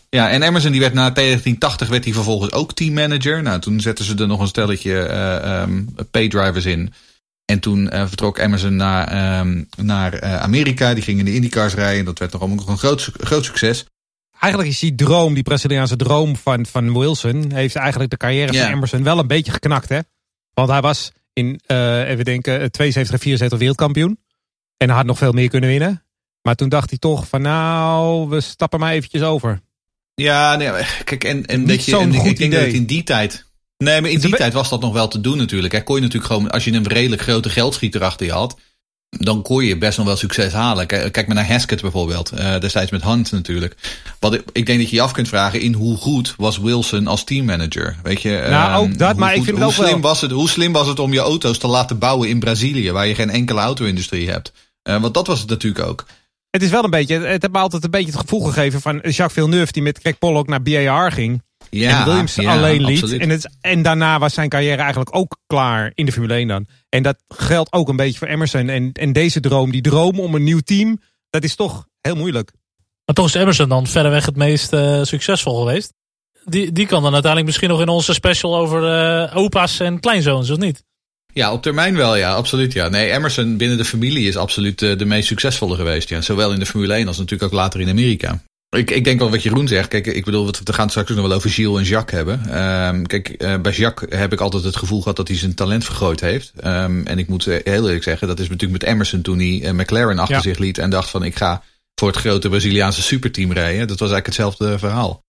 [0.09, 3.43] Ja, en Emerson die werd na 1980 werd hij vervolgens ook teammanager.
[3.43, 4.93] Nou, toen zetten ze er nog een stelletje
[5.63, 6.93] um, paydrivers in.
[7.51, 9.13] En toen uh, vertrok Emerson naar,
[9.47, 10.95] uh, naar uh, Amerika.
[10.95, 12.05] Die ging in de IndyCars rijden.
[12.05, 13.87] Dat werd nog allemaal nog een groot, groot succes.
[14.41, 17.53] Eigenlijk is die droom, die Braziliaanse droom van, van Wilson...
[17.53, 18.65] heeft eigenlijk de carrière yeah.
[18.65, 19.89] van Emerson wel een beetje geknakt.
[19.89, 19.99] Hè?
[20.55, 21.61] Want hij was in,
[22.07, 24.19] even denken, 72 en 74 wereldkampioen.
[24.77, 26.05] En hij had nog veel meer kunnen winnen.
[26.43, 29.61] Maar toen dacht hij toch van nou, we stappen maar eventjes over.
[30.15, 30.71] Ja, nee,
[31.05, 33.50] kijk, en, en, Niet je, en ik denk dat in die tijd
[33.85, 35.73] Nee, maar in die tijd was dat nog wel te doen natuurlijk.
[35.73, 35.83] Hè.
[35.83, 38.57] Kon je natuurlijk gewoon, als je een redelijk grote geldschieter achter je had,
[39.09, 40.87] dan kon je best nog wel succes halen.
[40.87, 43.77] Kijk maar naar Haskett bijvoorbeeld, uh, destijds met Hunt natuurlijk.
[44.19, 47.07] Wat ik, ik, denk dat je je af kunt vragen in hoe goed was Wilson
[47.07, 47.97] als teammanager.
[48.03, 50.11] Weet je, nou, ook dat, hoe, maar ik vind hoe, het ook slim wel...
[50.11, 53.07] was het, hoe slim was het om je auto's te laten bouwen in Brazilië, waar
[53.07, 54.53] je geen enkele auto-industrie hebt?
[54.89, 56.07] Uh, want dat was het natuurlijk ook.
[56.51, 58.95] Het is wel een beetje, het heeft me altijd een beetje het gevoel gegeven van
[58.95, 61.43] Jacques Villeneuve die met Greg Pollock naar BAR ging.
[61.71, 63.19] Ja, en Williams ja, alleen liet.
[63.19, 66.67] En, het, en daarna was zijn carrière eigenlijk ook klaar in de Formule 1 dan.
[66.89, 68.69] En dat geldt ook een beetje voor Emerson.
[68.69, 72.53] En, en deze droom, die droom om een nieuw team, dat is toch heel moeilijk.
[73.05, 75.93] Maar toch is Emerson dan verreweg het meest uh, succesvol geweest.
[76.45, 80.51] Die, die kan dan uiteindelijk misschien nog in onze special over uh, opa's en kleinzoons,
[80.51, 80.85] of niet?
[81.33, 82.73] Ja, op termijn wel, ja, absoluut.
[82.73, 82.89] Ja.
[82.89, 86.09] Nee, Emerson binnen de familie is absoluut uh, de meest succesvolle geweest.
[86.09, 86.21] Ja.
[86.21, 88.43] Zowel in de Formule 1 als natuurlijk ook later in Amerika.
[88.77, 89.89] Ik, ik denk wel wat Jeroen zegt.
[89.89, 92.63] Kijk, ik bedoel, we gaan straks nog wel over Gilles en Jacques hebben.
[92.63, 95.85] Um, kijk, uh, bij Jacques heb ik altijd het gevoel gehad dat hij zijn talent
[95.85, 96.53] vergroot heeft.
[96.65, 99.71] Um, en ik moet heel eerlijk zeggen, dat is natuurlijk met Emerson toen hij uh,
[99.71, 100.43] McLaren achter ja.
[100.43, 101.63] zich liet en dacht van ik ga
[101.95, 103.89] voor het grote Braziliaanse superteam rijden.
[103.89, 105.25] Dat was eigenlijk hetzelfde verhaal.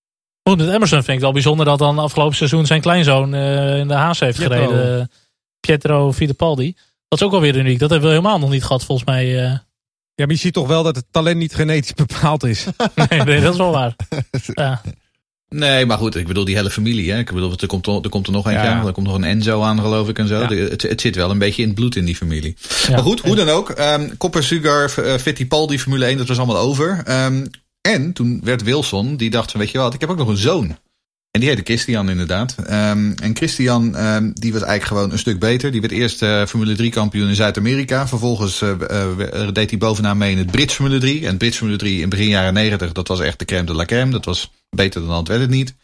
[0.49, 3.77] Goed, met Emerson vind ik het wel bijzonder dat dan afgelopen seizoen zijn kleinzoon uh,
[3.77, 4.55] in de Haas heeft Pietro.
[4.55, 5.11] gereden.
[5.59, 6.75] Pietro Fittipaldi.
[7.07, 7.79] Dat is ook alweer uniek.
[7.79, 9.59] Dat hebben we helemaal nog niet gehad volgens mij.
[10.15, 12.65] Ja, maar je ziet toch wel dat het talent niet genetisch bepaald is.
[13.09, 13.95] nee, nee, dat is wel waar.
[14.53, 14.81] Ja.
[15.55, 17.11] Nee, maar goed, ik bedoel die hele familie.
[17.11, 17.19] Hè?
[17.19, 18.73] Ik bedoel, er komt, er, komt er nog eentje ja.
[18.73, 18.87] aan.
[18.87, 20.39] Er komt nog een Enzo aan, geloof ik, en zo.
[20.39, 20.47] Ja.
[20.47, 22.55] Het, het, zit wel een beetje in het bloed in die familie.
[22.87, 22.93] Ja.
[22.93, 23.79] Maar goed, hoe dan ook.
[23.79, 27.03] Um, Copper, Sugar, uh, Fittipaldi, Formule 1, dat was allemaal over.
[27.25, 27.49] Um,
[27.81, 30.37] en toen werd Wilson, die dacht van, weet je wat, ik heb ook nog een
[30.37, 30.77] zoon.
[31.31, 32.55] En die heette Christian inderdaad.
[32.59, 35.71] Um, en Christian um, die was eigenlijk gewoon een stuk beter.
[35.71, 38.07] Die werd eerst uh, Formule 3 kampioen in Zuid-Amerika.
[38.07, 41.21] Vervolgens uh, uh, deed hij bovenaan mee in het Brits Formule 3.
[41.21, 43.73] En het Brits Formule 3 in begin jaren 90, dat was echt de crème de
[43.73, 44.11] la crème.
[44.11, 45.75] Dat was beter dan dat werd het niet.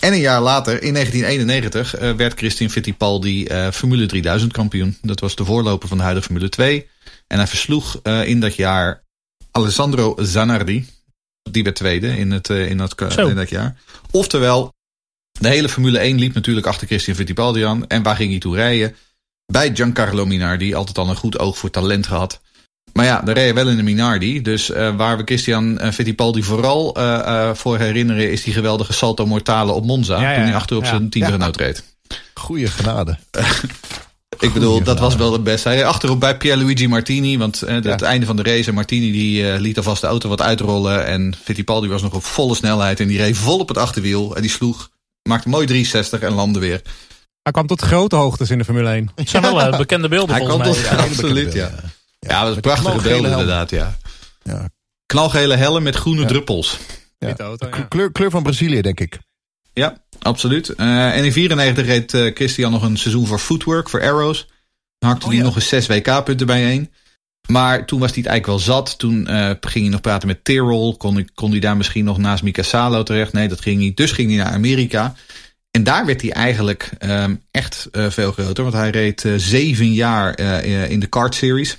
[0.00, 4.98] En een jaar later, in 1991, werd Christian Fittipaldi Formule 3000 kampioen.
[5.02, 6.88] Dat was de voorloper van de huidige Formule 2.
[7.26, 9.02] En hij versloeg in dat jaar
[9.50, 10.86] Alessandro Zanardi.
[11.50, 13.76] Die werd tweede in, het, in, dat, in dat jaar.
[14.10, 14.75] Oftewel,
[15.38, 17.86] de hele Formule 1 liep natuurlijk achter Christian Fittipaldi aan.
[17.86, 18.94] En waar ging hij toe rijden?
[19.46, 20.74] Bij Giancarlo Minardi.
[20.74, 22.40] Altijd al een goed oog voor talent gehad.
[22.92, 24.42] Maar ja, daar reed wel in de Minardi.
[24.42, 28.30] Dus uh, waar we Christian Fittipaldi vooral uh, uh, voor herinneren...
[28.30, 30.20] is die geweldige salto mortale op Monza.
[30.20, 30.88] Ja, ja, toen hij achterop ja.
[30.88, 31.84] zijn teamgenoot reed.
[32.34, 33.18] Goeie genade.
[34.38, 35.68] Ik bedoel, dat was wel het beste.
[35.68, 37.38] Hij achterop bij Pierluigi Martini.
[37.38, 38.68] Want uh, het einde van de race.
[38.68, 41.06] En Martini die uh, liet alvast de auto wat uitrollen.
[41.06, 43.00] En Fittipaldi was nog op volle snelheid.
[43.00, 44.36] En die reed vol op het achterwiel.
[44.36, 44.90] En die sloeg
[45.26, 46.82] maakte mooi 360 en landde weer.
[47.42, 49.10] Hij kwam tot grote hoogtes in de Formule 1.
[49.14, 51.70] Het zijn wel uh, bekende beelden Hij kwam tot, ja, absoluut, ja.
[52.18, 53.96] Ja, ja dat is prachtige beelden inderdaad, ja.
[54.42, 54.68] ja.
[55.06, 56.78] Knalgele helm met groene druppels.
[57.36, 59.18] auto, kleur, kleur van Brazilië, denk ik.
[59.72, 60.74] Ja, absoluut.
[60.74, 64.48] en in 94 reed Christian nog een seizoen voor Footwork, voor Arrows.
[64.98, 66.92] Hakte oh, hij nog eens 6 WK-punten bijeen.
[67.46, 68.98] Maar toen was hij het eigenlijk wel zat.
[68.98, 70.94] Toen uh, ging hij nog praten met Tyrrell.
[70.98, 73.32] Kon, kon hij daar misschien nog naast Mika Salo terecht?
[73.32, 73.96] Nee, dat ging niet.
[73.96, 75.14] Dus ging hij naar Amerika.
[75.70, 78.62] En daar werd hij eigenlijk um, echt uh, veel groter.
[78.62, 80.38] Want hij reed uh, zeven jaar
[80.88, 81.76] in de kart series.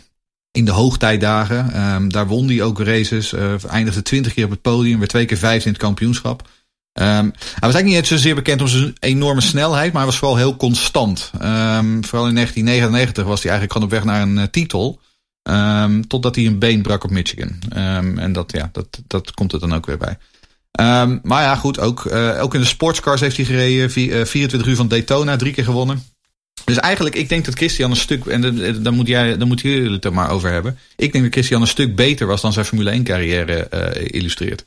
[0.51, 1.93] In de hoogtijdagen.
[1.93, 3.33] Um, daar won hij ook races.
[3.69, 4.97] eindigde twintig keer op het podium.
[4.97, 6.41] Werd twee keer vijfde in het kampioenschap.
[6.41, 9.91] Um, hij was eigenlijk niet zozeer bekend om zijn enorme snelheid.
[9.91, 11.29] Maar hij was vooral heel constant.
[11.31, 14.99] vooral in 1999 was hij eigenlijk gewoon op weg naar een titel.
[15.49, 17.59] Um, totdat hij een been brak op Michigan.
[17.75, 20.17] Um, en dat, ja, dat, dat komt er dan ook weer bij.
[21.01, 23.91] Um, maar ja, goed, ook, uh, ook in de sportscars heeft hij gereden.
[23.91, 26.03] 24 eh, uur van Daytona, drie keer gewonnen.
[26.65, 28.41] Dus eigenlijk, ik denk dat Christian een stuk, en
[28.83, 30.77] daar moet, jij, daar moet jullie het er maar over hebben.
[30.95, 33.67] Ik denk dat Christian een stuk beter was dan zijn Formule 1 carrière
[34.11, 34.63] illustreert.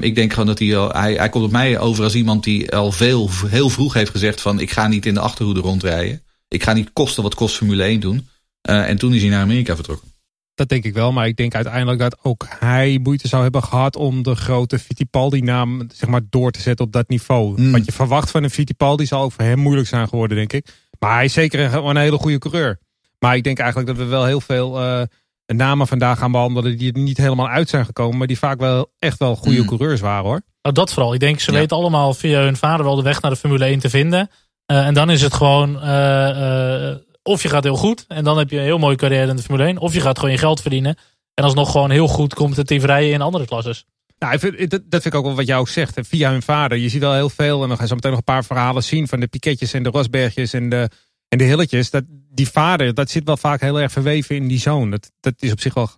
[0.00, 2.72] Ik denk gewoon dat hij al, hij, hij komt op mij over als iemand die
[2.72, 6.22] al veel, heel vroeg heeft gezegd van ik ga niet in de achterhoede rondrijden.
[6.48, 8.28] Ik ga niet kosten wat kost Formule 1 doen.
[8.68, 10.08] Uh, en toen is hij naar Amerika vertrokken.
[10.54, 13.96] Dat denk ik wel, maar ik denk uiteindelijk dat ook hij moeite zou hebben gehad
[13.96, 17.60] om de grote Fittipaldi-naam zeg maar, door te zetten op dat niveau.
[17.60, 17.72] Mm.
[17.72, 20.66] Wat je verwacht van een Fittipaldi zal ook voor hem moeilijk zijn geworden, denk ik.
[20.98, 22.78] Maar hij is zeker een, een hele goede coureur.
[23.18, 25.02] Maar ik denk eigenlijk dat we wel heel veel uh,
[25.46, 28.92] namen vandaag gaan behandelen die er niet helemaal uit zijn gekomen, maar die vaak wel
[28.98, 29.66] echt wel goede mm.
[29.66, 30.40] coureurs waren hoor.
[30.62, 31.14] Nou, dat vooral.
[31.14, 33.78] Ik denk, ze weten allemaal via hun vader wel de weg naar de Formule 1
[33.78, 34.30] te vinden.
[34.72, 38.50] Uh, en dan is het gewoon uh, of je gaat heel goed en dan heb
[38.50, 39.78] je een heel mooie carrière in de Formule 1.
[39.78, 40.96] Of je gaat gewoon je geld verdienen.
[41.34, 43.84] En alsnog gewoon heel goed competitief rijden in andere klasses.
[44.18, 45.98] Nou, dat, dat vind ik ook wel wat jij ook zegt.
[46.00, 46.78] Via hun vader.
[46.78, 47.62] Je ziet wel heel veel.
[47.62, 49.08] En dan ga je zo meteen nog een paar verhalen zien.
[49.08, 50.90] Van de Piketjes en de Rosbergjes en de,
[51.28, 51.90] en de Hilletjes.
[51.90, 54.90] Dat, die vader, dat zit wel vaak heel erg verweven in die zoon.
[54.90, 55.90] Dat, dat is op zich wel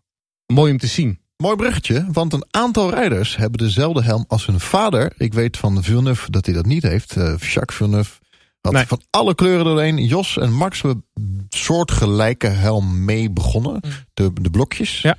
[0.46, 1.20] mooi om te zien.
[1.37, 5.12] Mooi bruggetje, want een aantal rijders hebben dezelfde helm als hun vader.
[5.16, 7.16] Ik weet van Villeneuve dat hij dat niet heeft.
[7.16, 8.21] Uh, Jacques Villeneuve
[8.62, 9.96] had van alle kleuren doorheen.
[9.96, 11.07] Jos en Max hebben
[11.48, 13.72] soortgelijke helm mee begonnen.
[13.72, 13.90] Mm.
[14.14, 15.01] De, de blokjes.
[15.01, 15.16] Ja.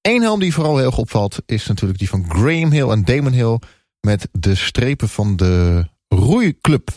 [0.00, 3.32] Eén helm die vooral heel erg opvalt is natuurlijk die van Graham Hill en Damon
[3.32, 3.58] Hill.
[4.00, 6.90] Met de strepen van de roeiclub.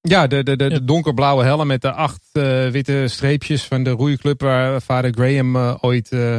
[0.00, 3.90] Ja, de, de, de, de donkerblauwe helm met de acht uh, witte streepjes van de
[3.90, 6.34] roeiclub waar vader Graham uh, ooit uh,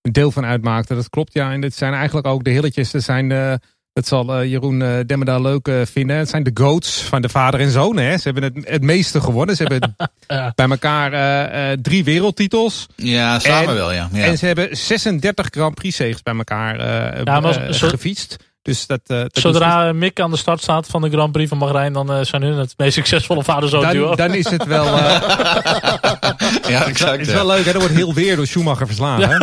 [0.00, 0.94] een deel van uitmaakte.
[0.94, 1.52] Dat klopt, ja.
[1.52, 2.90] En dit zijn eigenlijk ook de hilletjes.
[2.90, 3.60] Dat zijn
[3.92, 6.16] dat zal uh, Jeroen uh, Demmerdaal leuk uh, vinden.
[6.16, 7.96] Het zijn de goats van de vader en zoon.
[7.96, 8.16] Hè?
[8.16, 9.56] Ze hebben het, het meeste gewonnen.
[9.56, 10.52] Ze hebben ja.
[10.54, 12.86] bij elkaar drie wereldtitels.
[12.96, 14.08] Ja, samen en, wel, ja.
[14.12, 14.24] ja.
[14.24, 16.78] En ze hebben 36 Grand Prix zegens bij elkaar
[17.24, 18.36] ja, maar, gefietst.
[18.62, 21.58] Dus dat, uh, dat Zodra Mick aan de start staat van de Grand Prix van
[21.58, 24.14] Bahrein, dan uh, zijn hun het meest succesvolle vader-zoon duo.
[24.14, 24.86] Dan, is het wel.
[24.86, 24.94] Uh,
[26.68, 27.18] ja, exact.
[27.18, 27.72] Het is wel leuk, hè?
[27.72, 29.28] Er wordt heel weer door Schumacher verslagen.
[29.28, 29.38] Hè?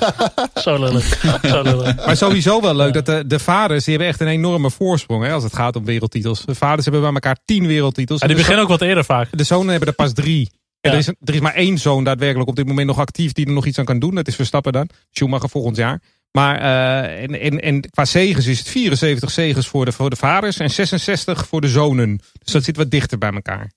[0.60, 1.20] Zo lullig.
[1.42, 2.06] Zo lullig.
[2.06, 5.32] Maar sowieso wel leuk dat de, de vaders, die hebben echt een enorme voorsprong hè,
[5.32, 6.44] als het gaat om wereldtitels.
[6.44, 8.20] De vaders hebben bij elkaar tien wereldtitels.
[8.20, 9.28] En die beginnen ook wat eerder vaak.
[9.30, 10.50] De zonen hebben er pas drie.
[10.80, 10.90] Ja.
[10.90, 13.52] Er, is, er is maar één zoon daadwerkelijk op dit moment nog actief die er
[13.52, 14.14] nog iets aan kan doen.
[14.14, 14.88] Dat is Verstappen dan.
[15.10, 16.00] Schumacher volgend jaar.
[16.36, 20.16] Maar uh, en, en, en qua zegens is het 74 zegens voor de, voor de
[20.16, 22.20] vaders en 66 voor de zonen.
[22.42, 23.72] Dus dat zit wat dichter bij elkaar.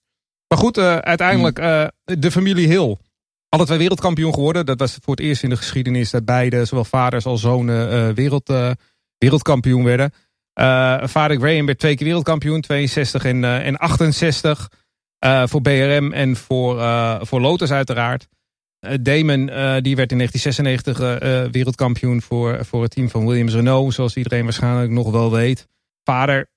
[0.48, 2.98] Maar goed, uh, uiteindelijk uh, de familie Hill.
[3.50, 4.65] Alle twee wereldkampioen geworden.
[4.65, 8.54] Dat was voor het eerst in de geschiedenis dat beide, zowel vaders als zonen, wereld,
[9.17, 10.12] wereldkampioen werden.
[11.10, 14.70] vader Graham werd twee keer wereldkampioen, 62 en, en 68.
[15.46, 16.80] voor BRM en voor,
[17.26, 18.28] voor Lotus uiteraard.
[18.80, 23.28] Eh, Damon uh, die werd in 1996 uh, eh, wereldkampioen voor, voor het team van
[23.28, 23.94] Williams Renault.
[23.94, 25.68] Zoals iedereen waarschijnlijk nog wel weet.
[26.04, 26.50] Vader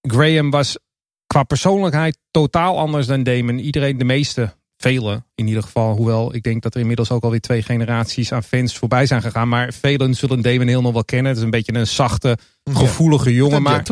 [0.00, 0.78] Graham was
[1.26, 3.58] qua persoonlijkheid totaal anders dan Damon.
[3.58, 5.96] Iedereen, de meeste, velen in ieder geval.
[5.96, 9.48] Hoewel ik denk dat er inmiddels ook alweer twee generaties aan fans voorbij zijn gegaan.
[9.48, 11.26] Maar velen zullen Damon heel nog wel kennen.
[11.26, 13.62] Het is een beetje een zachte, gevoelige jongen.
[13.62, 13.84] Maar,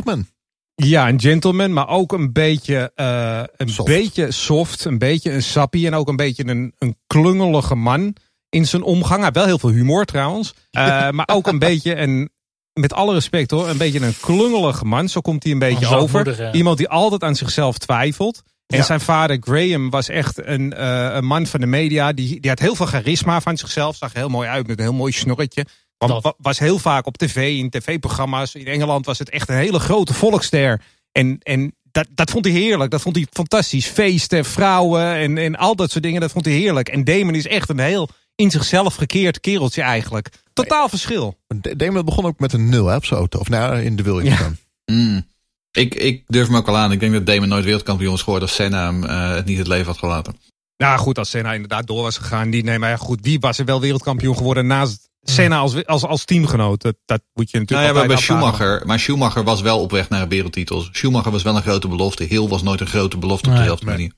[0.75, 3.89] ja, een gentleman, maar ook een beetje, uh, een soft.
[3.89, 8.17] beetje soft, een beetje een sappie en ook een beetje een, een klungelige man
[8.49, 9.23] in zijn omgang.
[9.23, 12.31] Hij wel heel veel humor trouwens, uh, maar ook een beetje een,
[12.73, 15.09] met alle respect hoor, een beetje een klungelige man.
[15.09, 16.55] Zo komt hij een beetje over.
[16.55, 18.43] Iemand die altijd aan zichzelf twijfelt.
[18.67, 18.85] En ja.
[18.85, 22.13] zijn vader Graham was echt een, uh, een man van de media.
[22.13, 23.97] Die, die had heel veel charisma van zichzelf.
[23.97, 25.67] Zag er heel mooi uit met een heel mooi snorretje.
[26.11, 28.55] Want was heel vaak op tv, in tv-programma's.
[28.55, 30.81] In Engeland was het echt een hele grote volkster.
[31.13, 32.91] En, en dat, dat vond hij heerlijk.
[32.91, 33.87] Dat vond hij fantastisch.
[33.87, 36.21] Feesten, vrouwen en, en al dat soort dingen.
[36.21, 36.89] Dat vond hij heerlijk.
[36.89, 40.29] En Damon is echt een heel in zichzelf gekeerd kereltje eigenlijk.
[40.53, 41.39] Totaal verschil.
[41.77, 43.39] Damon begon ook met een nul hè, op zijn auto.
[43.39, 44.43] Of nou, in de Williams ja.
[44.43, 44.57] dan.
[44.97, 45.27] Mm.
[45.71, 46.93] Ik, ik durf me ook al aan.
[46.93, 49.67] Ik denk dat Damon nooit wereldkampioen is geworden als Senna hem uh, het niet het
[49.67, 50.37] leven had gelaten.
[50.77, 52.51] Nou goed, als Senna inderdaad door was gegaan.
[52.51, 56.25] Die, nee, maar goed, die was er wel wereldkampioen geworden naast Senna als, als, als
[56.25, 56.83] teamgenoot.
[56.83, 60.09] Dat, dat moet je natuurlijk nou ja, bij Schumacher, maar Schumacher was wel op weg
[60.09, 60.87] naar een wereldtitel.
[60.93, 62.25] Schumacher was wel een grote belofte.
[62.25, 64.13] Hill was nooit een grote belofte op de helft manier.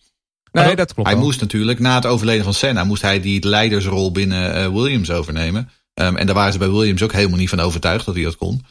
[0.53, 1.09] Nee, dat klopt.
[1.09, 5.11] Hij moest natuurlijk, na het overleden van Senna, moest hij die leidersrol binnen uh, Williams
[5.11, 5.71] overnemen.
[5.95, 8.37] Um, en daar waren ze bij Williams ook helemaal niet van overtuigd dat hij dat
[8.37, 8.65] kon.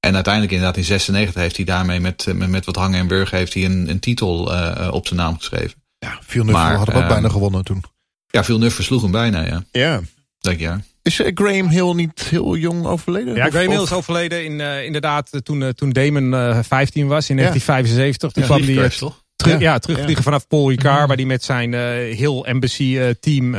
[0.00, 3.38] En uiteindelijk inderdaad in 96 heeft hij daarmee met, met, met wat hangen en burger
[3.38, 5.82] heeft hij een, een titel uh, op zijn naam geschreven.
[5.98, 7.84] Ja, Villeneuve maar, had ook uh, bijna gewonnen toen.
[8.26, 9.64] Ja, Villeneuve versloeg hem bijna, ja.
[9.70, 10.00] Ja.
[10.38, 10.80] Denk ja.
[11.02, 13.34] Is uh, Graham Hill niet heel jong overleden?
[13.34, 18.32] Ja, Graham Hill is overleden in, uh, inderdaad toen, toen Damon 15 was in 1975.
[18.32, 18.90] Toen ja, kwam hij
[19.36, 19.78] terug, ja.
[19.78, 21.74] terugvliegen vanaf Paul Ricard, waar hij met zijn
[22.14, 23.54] Hill Embassy team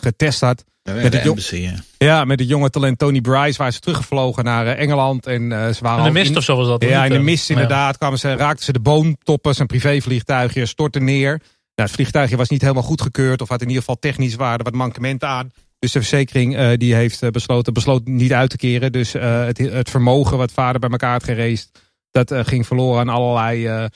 [0.00, 0.64] getest had.
[0.82, 1.74] met het embassy, ja.
[1.98, 5.26] ja, met het jonge talent Tony Bryce waren ze teruggevlogen naar Engeland.
[5.26, 6.84] En ze waren in de mist of zo was dat?
[6.84, 7.98] Ja, in de mist inderdaad.
[7.98, 11.40] Kwamen ze, raakten ze de boomtoppen, zijn privévliegtuigje stortte neer.
[11.74, 14.74] Nou, het vliegtuigje was niet helemaal goedgekeurd of had in ieder geval technisch waarde wat
[14.74, 15.50] mankementen aan.
[15.80, 18.92] Dus de verzekering uh, die heeft besloten, besloot niet uit te keren.
[18.92, 21.78] Dus uh, het, het, vermogen wat vader bij elkaar had gereest,
[22.10, 23.88] dat ging verloren aan allerlei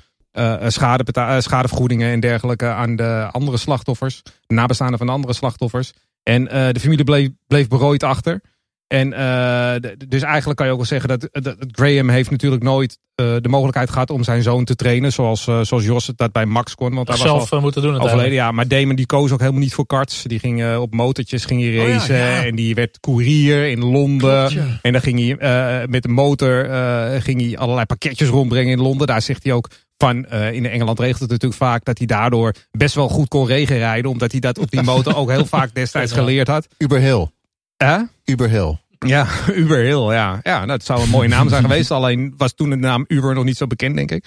[0.66, 4.22] schade, schadevergoedingen en dergelijke aan de andere slachtoffers.
[4.46, 5.92] De nabestaanden van de andere slachtoffers.
[6.22, 8.40] En de familie bleef, bleef berooid achter.
[8.86, 12.98] En uh, dus eigenlijk kan je ook wel zeggen dat, dat Graham heeft natuurlijk nooit
[13.20, 15.12] uh, de mogelijkheid gehad om zijn zoon te trainen.
[15.12, 16.94] Zoals, uh, zoals Jos het dat bij Max kon.
[16.94, 18.00] Want hij zelf was moeten doen.
[18.00, 18.52] Overleden, ja.
[18.52, 20.22] Maar Damon die koos ook helemaal niet voor karts.
[20.22, 22.14] Die ging op motortjes ging hij racen.
[22.14, 22.44] Oh, ja, ja.
[22.44, 24.48] En die werd koerier in Londen.
[24.48, 24.78] Klopt, ja.
[24.82, 26.64] En dan ging hij met de motor
[27.20, 29.06] ging hij allerlei pakketjes rondbrengen in Londen.
[29.06, 29.68] Daar zegt hij ook
[29.98, 34.10] van, in Engeland regelt het natuurlijk vaak dat hij daardoor best wel goed kon regenrijden.
[34.10, 36.66] Omdat hij dat op die motor ook heel vaak destijds geleerd had.
[36.78, 37.26] Uberhill.
[37.76, 38.00] Huh?
[38.24, 38.78] Uberhill.
[38.98, 39.26] Ja,
[39.60, 40.40] Uberhill, ja.
[40.42, 41.90] Ja, dat zou een mooie naam zijn geweest.
[41.90, 44.26] Alleen was toen de naam Uber nog niet zo bekend, denk ik.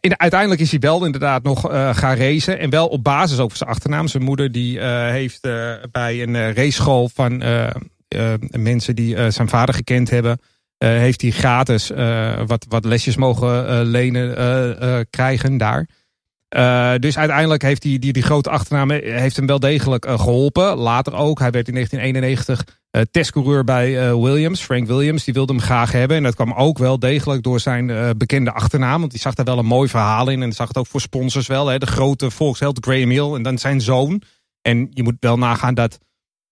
[0.00, 2.58] In, uiteindelijk is hij wel inderdaad nog uh, gaan racen.
[2.58, 4.08] En wel op basis ook van zijn achternaam.
[4.08, 7.42] Zijn moeder die uh, heeft uh, bij een raceschool van
[8.50, 10.40] mensen die zijn vader gekend hebben...
[10.78, 11.90] heeft hij gratis
[12.46, 15.86] wat, wat lesjes mogen lenen krijgen daar.
[16.56, 20.76] Uh, dus uiteindelijk heeft hij die, die grote achternaam heeft hem wel degelijk uh, geholpen.
[20.76, 21.38] Later ook.
[21.38, 22.64] Hij werd in 1991
[22.96, 24.62] uh, testcoureur bij Williams.
[24.62, 25.24] Frank Williams.
[25.24, 26.16] Die wilde hem graag hebben.
[26.16, 29.00] En dat kwam ook wel degelijk door zijn bekende achternaam.
[29.00, 30.42] Want die zag daar wel een mooi verhaal in.
[30.42, 31.66] En zag het ook voor sponsors wel.
[31.66, 31.78] Hè.
[31.78, 33.34] De grote volksheld Graham Hill.
[33.34, 34.22] En dan zijn zoon.
[34.62, 35.98] En je moet wel nagaan dat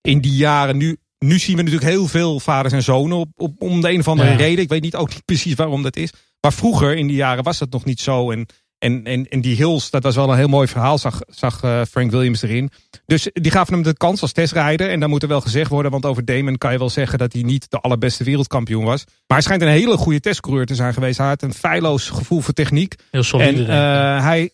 [0.00, 0.96] in die jaren nu...
[1.18, 4.08] Nu zien we natuurlijk heel veel vaders en zonen op, op, om de een of
[4.08, 4.36] andere ja.
[4.36, 4.64] reden.
[4.64, 6.12] Ik weet niet ook niet precies waarom dat is.
[6.40, 8.30] Maar vroeger in die jaren was dat nog niet zo.
[8.30, 8.46] En
[8.84, 11.82] en, en, en die Hills, dat was wel een heel mooi verhaal, zag, zag uh,
[11.90, 12.70] Frank Williams erin.
[13.06, 14.90] Dus die gaven hem de kans als testrijder.
[14.90, 17.32] En dan moet er wel gezegd worden, want over Damon kan je wel zeggen dat
[17.32, 19.04] hij niet de allerbeste wereldkampioen was.
[19.06, 21.18] Maar hij schijnt een hele goede testcoureur te zijn geweest.
[21.18, 22.94] Hij had een feilloos gevoel voor techniek.
[23.10, 23.64] Heel solide.
[23.64, 24.50] En uh, hij,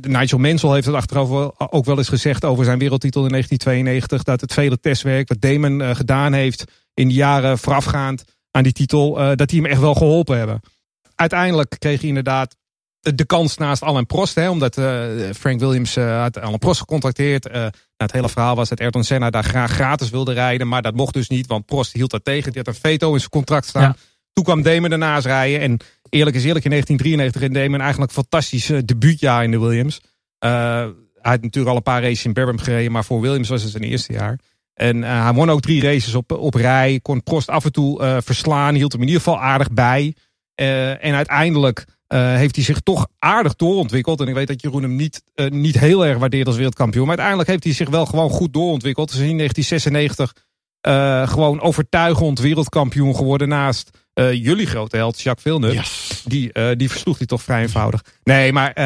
[0.00, 4.22] Nigel Mansell heeft het achterover ook wel eens gezegd over zijn wereldtitel in 1992.
[4.22, 6.64] Dat het vele testwerk wat Damon gedaan heeft
[6.94, 10.60] in de jaren voorafgaand aan die titel, dat die hem echt wel geholpen hebben.
[11.14, 12.56] Uiteindelijk kreeg hij inderdaad
[13.00, 14.34] de kans naast Alain Prost.
[14.34, 17.46] Hè, omdat uh, Frank Williams uh, had Alain Prost gecontacteerd.
[17.46, 20.68] Uh, nou, het hele verhaal was dat Ayrton Senna daar graag gratis wilde rijden.
[20.68, 22.52] Maar dat mocht dus niet, want Prost hield dat tegen.
[22.52, 23.82] Die had een veto in zijn contract staan.
[23.82, 23.96] Ja.
[24.32, 25.60] Toen kwam Damon daarnaast rijden.
[25.60, 25.76] En
[26.08, 30.00] eerlijk is eerlijk, in 1993 in Damon eigenlijk een fantastisch debuutjaar in de Williams.
[30.38, 32.92] hij had natuurlijk al een paar races in Birmingham gereden.
[32.92, 34.38] Maar voor Williams was het zijn eerste jaar.
[34.74, 36.98] En hij won ook drie races op, op rij.
[37.02, 38.74] Kon Prost af en toe verslaan.
[38.74, 40.14] Hield hem in ieder geval aardig bij.
[40.54, 41.86] en uiteindelijk...
[42.08, 44.20] Uh, heeft hij zich toch aardig doorontwikkeld.
[44.20, 47.06] En ik weet dat Jeroen hem niet, uh, niet heel erg waardeert als wereldkampioen.
[47.06, 49.08] Maar uiteindelijk heeft hij zich wel gewoon goed doorontwikkeld.
[49.08, 50.46] Dus in 1996
[50.88, 55.76] uh, gewoon overtuigend wereldkampioen geworden naast uh, jullie grote held, Jacques Villeneuve.
[55.76, 56.22] Yes.
[56.24, 58.04] Die, uh, die versloeg hij toch vrij eenvoudig.
[58.22, 58.84] Nee, maar uh,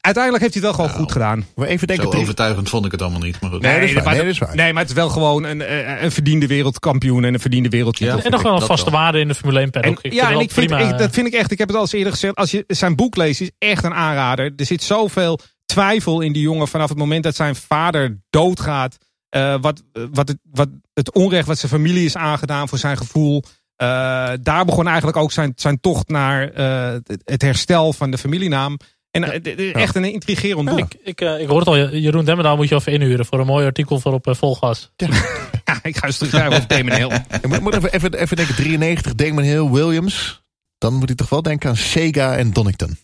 [0.00, 1.46] uiteindelijk heeft hij het wel gewoon nou, goed gedaan.
[1.54, 3.40] Maar even denken, Zo overtuigend vond ik het allemaal niet.
[3.40, 3.62] Maar goed.
[3.62, 4.54] Nee, nee, dat is waar, nee, dat is waar.
[4.54, 5.72] nee, maar het is wel gewoon een,
[6.04, 8.16] een verdiende wereldkampioen en een verdiende wereldtitel.
[8.16, 9.98] Ja, en nog wel een vaste waarde in de Formule 1 paddock.
[9.98, 11.92] En, ja, en ik vind, ik, dat vind ik echt, ik heb het al eens
[11.92, 12.34] eerder gezegd.
[12.34, 14.52] Als je zijn boek leest, is echt een aanrader.
[14.56, 18.96] Er zit zoveel twijfel in die jongen vanaf het moment dat zijn vader doodgaat.
[19.36, 23.42] Uh, wat, wat, het, wat het onrecht wat zijn familie is aangedaan voor zijn gevoel.
[23.82, 28.76] Uh, daar begon eigenlijk ook zijn, zijn tocht naar uh, het herstel van de familienaam.
[29.10, 29.72] En ja.
[29.72, 30.78] echt een intrigerend boek.
[30.78, 33.46] Ik, ik, uh, ik hoor het al, Jeroen Demmendaal moet je even inhuren voor een
[33.46, 34.92] mooi artikel voor op Volgas.
[34.96, 35.08] Ja.
[35.64, 37.10] ja, ik ga eens terugschrijven over Damon Hill.
[37.42, 40.42] Ik moet even, even, even denken, 93, Damon Hill, Williams.
[40.78, 42.96] Dan moet ik toch wel denken aan Sega en Donington.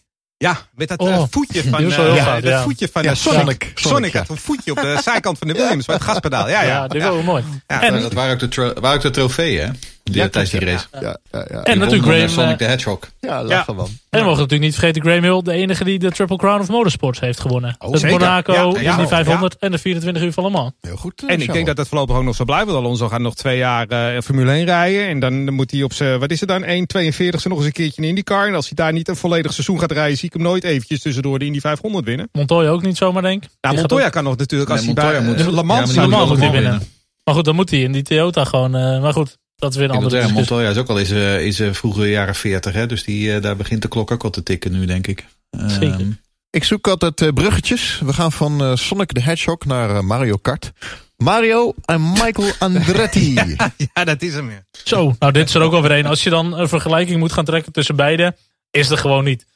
[0.44, 3.42] Ja, met dat oh, voetje van, uh, ja, dat voetje van ja, Sonic.
[3.44, 6.48] Sonic, Sonic had een voetje op de zijkant van de Williams bij het gaspedaal.
[6.48, 6.68] Ja, ja.
[6.68, 7.44] ja, dat is wel mooi.
[7.66, 9.72] en, dat waren ook de, waren ook de trofeeën, hè?
[10.12, 10.86] Ja, tijdens die race.
[10.92, 11.62] Ja, ja, ja.
[11.62, 12.28] En natuurlijk Graham...
[12.28, 12.98] Sonic the Hedgehog.
[13.20, 13.84] Ja, lachen man.
[13.84, 16.68] En we mogen natuurlijk niet vergeten, Graham Hill, de enige die de Triple Crown of
[16.68, 17.76] Motorsports heeft gewonnen.
[17.78, 20.72] Oh, de Monaco, ja, Indy 500 en de 24 uur van Le Mans.
[20.80, 21.22] Heel goed.
[21.26, 22.66] en ik denk dat dat voorlopig ook nog zo blijft.
[22.66, 25.08] Want Alonso gaat nog twee jaar uh, Formule 1 rijden.
[25.08, 28.02] En dan moet hij op zijn, wat is het dan, 1,42 nog eens een keertje
[28.02, 28.46] in IndyCar.
[28.46, 31.00] En als hij daar niet een volledig seizoen gaat rijden, zie ik hem nooit eventjes
[31.00, 32.28] tussendoor de Indy 500 winnen.
[32.32, 33.50] Montoya ook niet zomaar, denk ik.
[33.60, 36.82] Ja, Montoya kan nog natuurlijk als hij bij moet, Le Mans, moet hij winnen.
[37.24, 38.76] Maar goed, dan moet hij in die Toyota gewoon.
[38.76, 40.38] Uh, maar goed, dat is weer een andere discussie.
[40.38, 42.86] Montoya is ook al in zijn, in zijn vroege jaren 40, hè?
[42.86, 45.24] dus die, uh, daar begint de klok ook al te tikken nu, denk ik.
[45.50, 46.00] Zeker.
[46.00, 48.00] Um, ik zoek altijd bruggetjes.
[48.04, 50.72] We gaan van Sonic the Hedgehog naar Mario Kart.
[51.16, 53.34] Mario en Michael Andretti.
[53.94, 54.50] ja, dat is hem.
[54.84, 56.06] Zo, nou dit is er ook alweer een.
[56.06, 58.36] Als je dan een vergelijking moet gaan trekken tussen beide,
[58.70, 59.46] is er gewoon niet.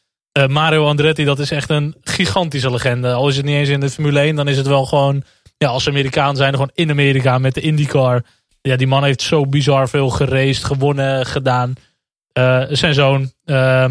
[0.47, 3.13] Mario Andretti, dat is echt een gigantische legende.
[3.13, 5.23] Al is het niet eens in de Formule 1, dan is het wel gewoon
[5.59, 8.25] ja, als Amerikaan zijn, gewoon in Amerika met de IndyCar.
[8.63, 11.73] Ja, die man heeft zo bizar veel geraced, gewonnen, gedaan.
[12.33, 13.85] Uh, zijn zoon, uh,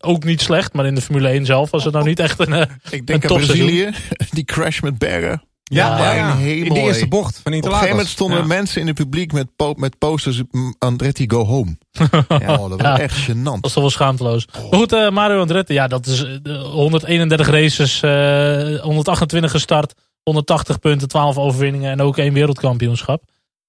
[0.00, 2.68] ook niet slecht, maar in de Formule 1 zelf was het nou niet echt een,
[2.90, 3.90] Ik denk aan Brazilië,
[4.30, 5.42] die crash met Bergen.
[5.62, 6.34] Ja, ja, ja.
[6.36, 7.60] in de eerste bocht van Interlagos.
[7.60, 8.46] Op een gegeven moment stonden ja.
[8.46, 10.42] mensen in het publiek met, po met posters
[10.78, 11.76] Andretti go home.
[12.38, 13.42] ja, oh, dat was echt gênant.
[13.42, 14.46] Dat was toch wel schaamteloos.
[14.46, 14.70] Oh.
[14.70, 16.26] Maar goed, uh, Mario Andretti, ja, dat is
[16.72, 18.00] 131 races,
[18.80, 19.94] 128 gestart.
[20.22, 23.22] 180 punten, 12 overwinningen en ook één wereldkampioenschap.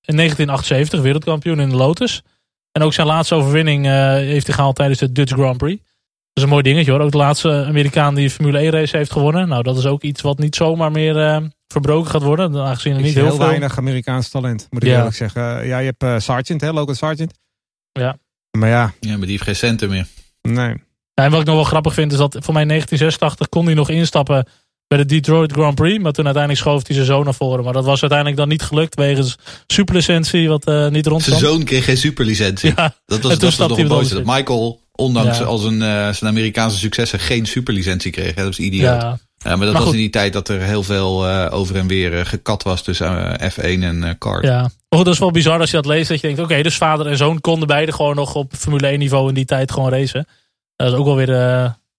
[0.06, 2.24] In 1978 wereldkampioen in de Lotus.
[2.72, 5.82] En ook zijn laatste overwinning uh, heeft hij gehaald tijdens de Dutch Grand Prix.
[5.82, 7.00] Dat is een mooi dingetje hoor.
[7.00, 9.48] Ook de laatste Amerikaan die Formule 1 race heeft gewonnen.
[9.48, 11.38] Nou, dat is ook iets wat niet zomaar meer uh,
[11.68, 12.58] verbroken gaat worden.
[12.58, 13.46] Aangezien er niet heel, heel veel...
[13.46, 14.98] weinig Amerikaans talent, moet ik ja.
[14.98, 15.68] eerlijk zeggen.
[15.68, 17.34] ja, je hebt uh, Sargent, hè, Logan Sargent.
[17.92, 18.18] Ja.
[18.58, 18.94] Maar ja.
[19.00, 20.08] Ja, maar die heeft geen centen meer.
[20.42, 20.74] Nee.
[21.14, 23.66] Ja, en wat ik nog wel grappig vind is dat voor mij in 1986 kon
[23.66, 24.48] hij nog instappen
[24.94, 26.04] bij de Detroit Grand Prix.
[26.04, 27.64] Maar toen uiteindelijk schoof hij zijn zoon naar voren.
[27.64, 29.36] Maar dat was uiteindelijk dan niet gelukt wegens
[29.68, 32.74] superlicentie wat uh, niet rond Zijn zoon kreeg geen superlicentie.
[32.76, 32.96] Ja.
[33.06, 33.88] Dat was, dat was nog een.
[33.88, 35.44] Dat Michael, ondanks ja.
[35.44, 38.34] als een, uh, zijn Amerikaanse successen, geen superlicentie kreeg.
[38.34, 39.02] Dat was idioot.
[39.02, 39.20] Ja.
[39.38, 41.88] Ja, maar dat maar was in die tijd dat er heel veel uh, over en
[41.88, 44.44] weer gekat was tussen uh, F1 en kart.
[44.44, 46.08] Ja, goed, dat is wel bizar als je dat leest.
[46.08, 48.88] Dat je denkt, oké, okay, dus vader en zoon konden beide gewoon nog op Formule
[48.88, 50.28] 1 niveau in die tijd gewoon racen.
[50.76, 51.30] Dat is ook wel weer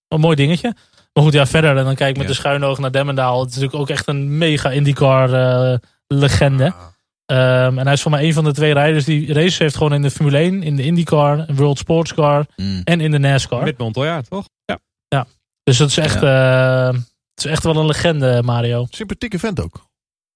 [0.08, 0.74] een mooi dingetje.
[1.14, 1.76] Maar goed, ja, verder.
[1.76, 3.40] En dan kijk ik met de schuine oog naar Demmendaal.
[3.40, 6.64] Het is natuurlijk ook echt een mega IndyCar uh, legende.
[6.64, 9.92] Um, en hij is voor mij een van de twee rijders die races heeft gewoon
[9.92, 12.80] in de Formule 1, in de IndyCar, World Sports Car mm.
[12.84, 13.64] en in de NASCAR.
[13.64, 14.48] Met Montoya, toch?
[14.64, 14.78] Ja.
[15.08, 15.26] ja.
[15.62, 16.88] Dus dat is echt, ja.
[16.88, 16.98] uh,
[17.34, 18.86] het is echt wel een legende, Mario.
[18.90, 19.86] Sympathieke vent ook.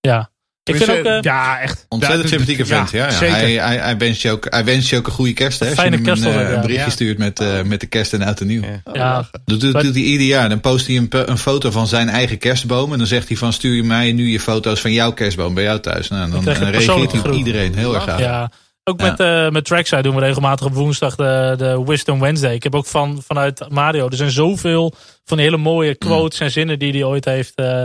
[0.01, 0.31] Ja.
[0.69, 1.87] Ik vind ook, uh, ja, echt.
[1.89, 2.91] Ontzettend sympathieke vent.
[2.91, 5.61] Ja, ja, Hij, hij, hij, wens je ook, hij wens je ook een goede kerst.
[5.61, 8.13] Hè, als Fijne je hem een, een, een berichtje stuurt met, uh, met de kerst
[8.13, 8.63] en oud en nieuw.
[8.63, 8.81] Ja.
[8.93, 9.29] ja.
[9.45, 10.49] Dat doet, doet hij ieder jaar.
[10.49, 12.93] Dan post hij een, een, foto van zijn eigen kerstboom.
[12.93, 15.65] En dan zegt hij van stuur je mij nu je foto's van jouw kerstboom bij
[15.65, 16.09] jou thuis.
[16.09, 18.21] Nou, dan, dan reageert hij op iedereen heel erg graag.
[18.21, 18.51] Ja.
[18.89, 22.55] Ook met, uh, met Trackside doen we regelmatig op woensdag de, de Wisdom Wednesday.
[22.55, 24.09] Ik heb ook van, vanuit Mario.
[24.09, 24.95] Er zijn zoveel
[25.25, 26.47] van die hele mooie quotes mm.
[26.47, 27.85] en zinnen die hij ooit heeft, uh,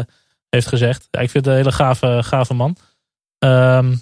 [0.53, 1.07] heeft gezegd.
[1.11, 2.77] Ja, ik vind het een hele gave, gave man.
[3.39, 4.01] Um,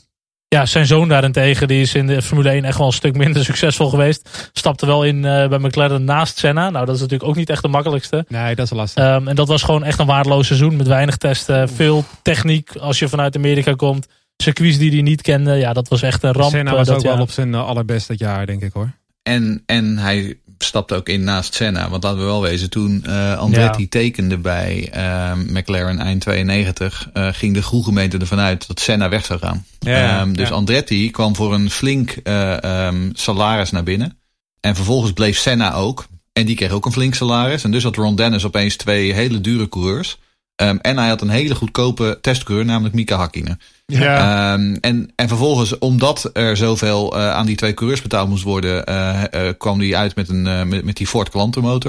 [0.56, 3.44] ja, zijn zoon daarentegen, die is in de Formule 1 echt wel een stuk minder
[3.52, 4.50] succesvol geweest.
[4.54, 6.70] Stapte wel in uh, bij McLaren naast Senna.
[6.70, 8.26] Nou, dat is natuurlijk ook niet echt de makkelijkste.
[8.28, 9.06] Nee, dat is lastig.
[9.06, 11.70] Um, en dat was gewoon echt een waardeloos seizoen met weinig testen.
[11.70, 14.08] Veel techniek als je vanuit Amerika komt.
[14.38, 15.56] Circuits die hij niet kende.
[15.56, 16.52] Ja, dat was echt een ramp.
[16.52, 17.14] Senna was ook jaar.
[17.14, 18.92] wel op zijn allerbest dat jaar, denk ik hoor.
[19.24, 21.90] En, en hij stapte ook in naast Senna.
[21.90, 23.88] Want laten we wel wezen, toen uh, Andretti ja.
[23.90, 29.26] tekende bij uh, McLaren eind 92, uh, ging de groegemeente ervan uit dat Senna weg
[29.26, 29.66] zou gaan.
[29.80, 30.56] Ja, um, dus ja.
[30.56, 34.18] Andretti kwam voor een flink um, salaris naar binnen.
[34.60, 36.06] En vervolgens bleef Senna ook.
[36.34, 37.64] En die kreeg ook een flink salaris.
[37.64, 40.18] En dus had Ron Dennis opeens twee hele dure coureurs.
[40.56, 43.60] Um, en hij had een hele goedkope testcoureur, namelijk Mika Hakkinen.
[44.00, 44.54] Ja.
[44.54, 48.90] Um, en, en vervolgens, omdat er zoveel uh, aan die twee coureurs betaald moest worden,
[48.90, 51.82] uh, uh, kwam hij uit met, een, met, met die Ford Quantum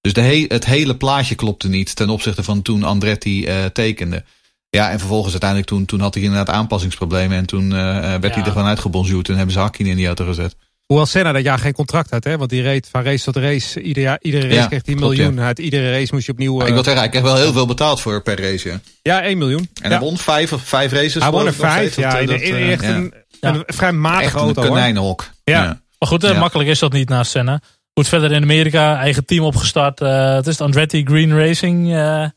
[0.00, 4.24] Dus de he het hele plaatje klopte niet ten opzichte van toen Andretti tekende.
[4.70, 7.36] Ja, en vervolgens uiteindelijk toen, toen had hij inderdaad aanpassingsproblemen.
[7.36, 8.30] En toen werd ja.
[8.30, 10.56] hij er gewoon uitgebonjourd en hebben ze Hakkinen in die auto gezet.
[10.86, 12.36] Hoewel Senna dat jaar geen contract had, hè?
[12.36, 13.82] want die reed van race tot race.
[13.82, 15.34] Ieder jaar, iedere race ja, kreeg hij een miljoen.
[15.34, 15.42] Ja.
[15.42, 16.60] Uit iedere race moest je opnieuw.
[16.60, 16.66] Uh...
[16.66, 18.68] Ik wil zeggen, hij kreeg wel heel veel betaald voor per race.
[18.68, 19.68] Ja, ja 1 miljoen.
[19.82, 21.22] En hij won vijf, vijf races.
[21.22, 22.10] Hij won er vijf, ja.
[22.10, 24.62] Dat, in, in, echt een, een vrij matige echt auto.
[24.62, 25.30] Een konijnenhok.
[25.44, 25.62] Ja.
[25.62, 25.80] ja.
[25.98, 27.60] Maar goed, uh, makkelijk is dat niet naast Senna.
[27.94, 30.00] Goed, verder in Amerika, eigen team opgestart.
[30.00, 31.92] Uh, het is het Andretti Green Racing.
[31.92, 32.32] en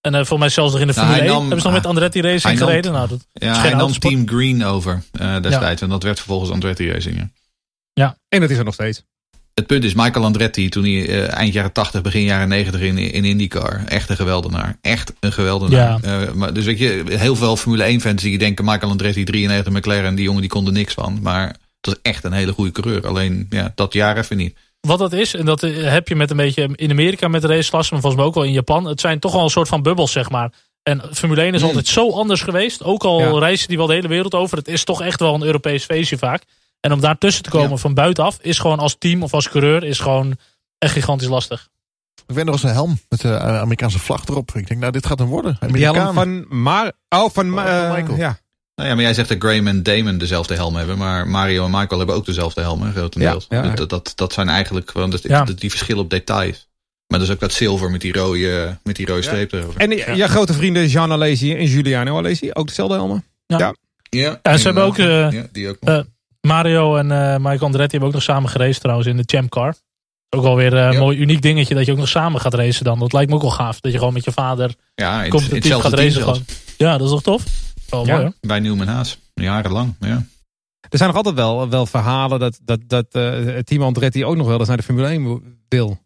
[0.00, 1.32] volgens mij zelfs nog in de Formule nou, 1.
[1.32, 2.92] Nam, hebben ze nog met Andretti Racing nam, gereden?
[2.92, 5.02] Nou, dat ja, hij nam Team Green over
[5.40, 5.82] destijds.
[5.82, 7.30] En dat werd vervolgens Andretti Racing.
[7.98, 9.02] Ja, en dat is er nog steeds.
[9.54, 12.98] Het punt is, Michael Andretti, toen hij uh, eind jaren 80, begin jaren 90 in,
[12.98, 13.84] in IndyCar.
[13.84, 14.78] Echt een geweldenaar.
[14.80, 15.98] Echt een geweldenaar.
[16.02, 16.20] Ja.
[16.20, 19.72] Uh, maar, dus weet je, heel veel Formule 1 fans die denken Michael Andretti, 93
[19.72, 21.18] McLaren, die jongen die kon er niks van.
[21.22, 23.06] Maar het dat is echt een hele goede coureur.
[23.06, 24.56] Alleen ja, dat jaar even niet.
[24.80, 27.92] Wat dat is, en dat heb je met een beetje in Amerika met de raceklassen,
[27.94, 28.84] maar volgens mij ook wel in Japan.
[28.84, 30.52] Het zijn toch wel een soort van bubbels, zeg maar.
[30.82, 31.68] En Formule 1 is hmm.
[31.68, 32.82] altijd zo anders geweest.
[32.82, 34.58] Ook al reizen die wel de hele wereld over.
[34.58, 36.42] Het is toch echt wel een Europees feestje vaak.
[36.80, 39.84] En om daar tussen te komen van buitenaf is gewoon als team of als coureur
[39.84, 40.36] is gewoon
[40.78, 41.68] echt gigantisch lastig.
[42.26, 44.50] Ik weet nog eens een helm met de Amerikaanse vlag erop.
[44.54, 45.58] Ik denk, nou, dit gaat hem worden.
[45.66, 46.92] Die helm van Mar...
[47.08, 48.16] Oh, van, uh, Michael.
[48.16, 48.38] Ja.
[48.74, 50.98] Nou ja, maar jij zegt dat Graham en Damon dezelfde helm hebben.
[50.98, 53.46] Maar Mario en Michael hebben ook dezelfde helm, grotendeels.
[53.48, 53.74] Ja, ja.
[53.74, 55.10] Dat, dat, dat zijn eigenlijk gewoon
[55.54, 56.68] die verschillen op details.
[57.06, 59.80] Maar dus ook dat zilver met die rode, met die rode streep erover.
[59.80, 60.14] En ja.
[60.14, 63.24] jouw grote vrienden Jean Alesi en Giuliano Alesi, ook dezelfde helmen?
[63.46, 63.74] Ja.
[64.10, 64.56] Ja, ja.
[64.56, 66.00] ze hebben ook, uh, die ook uh,
[66.40, 69.74] Mario en uh, Michael Andretti hebben ook nog samen geraced trouwens in de Champ Car.
[70.30, 72.98] Ook alweer een mooi uniek dingetje dat je ook nog samen gaat racen dan.
[72.98, 73.80] Dat lijkt me ook wel gaaf.
[73.80, 76.22] Dat je gewoon met je vader ja, competitief gaat racen.
[76.22, 76.44] Gewoon.
[76.76, 77.44] Ja, dat is toch tof?
[77.90, 79.18] Oh, ja, mooi, bij Newman Haas.
[79.34, 80.26] Jarenlang, ja.
[80.88, 84.46] Er zijn nog altijd wel, wel verhalen dat, dat, dat uh, team Andretti ook nog
[84.46, 85.98] wel eens naar de Formule 1 wil.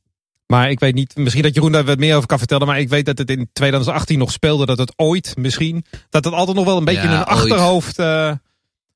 [0.47, 2.67] Maar ik weet niet, misschien dat Jeroen daar wat meer over kan vertellen.
[2.67, 4.67] Maar ik weet dat het in 2018 nog speelde.
[4.67, 8.33] Dat het ooit misschien, dat het altijd nog wel een beetje in een achterhoofd uh,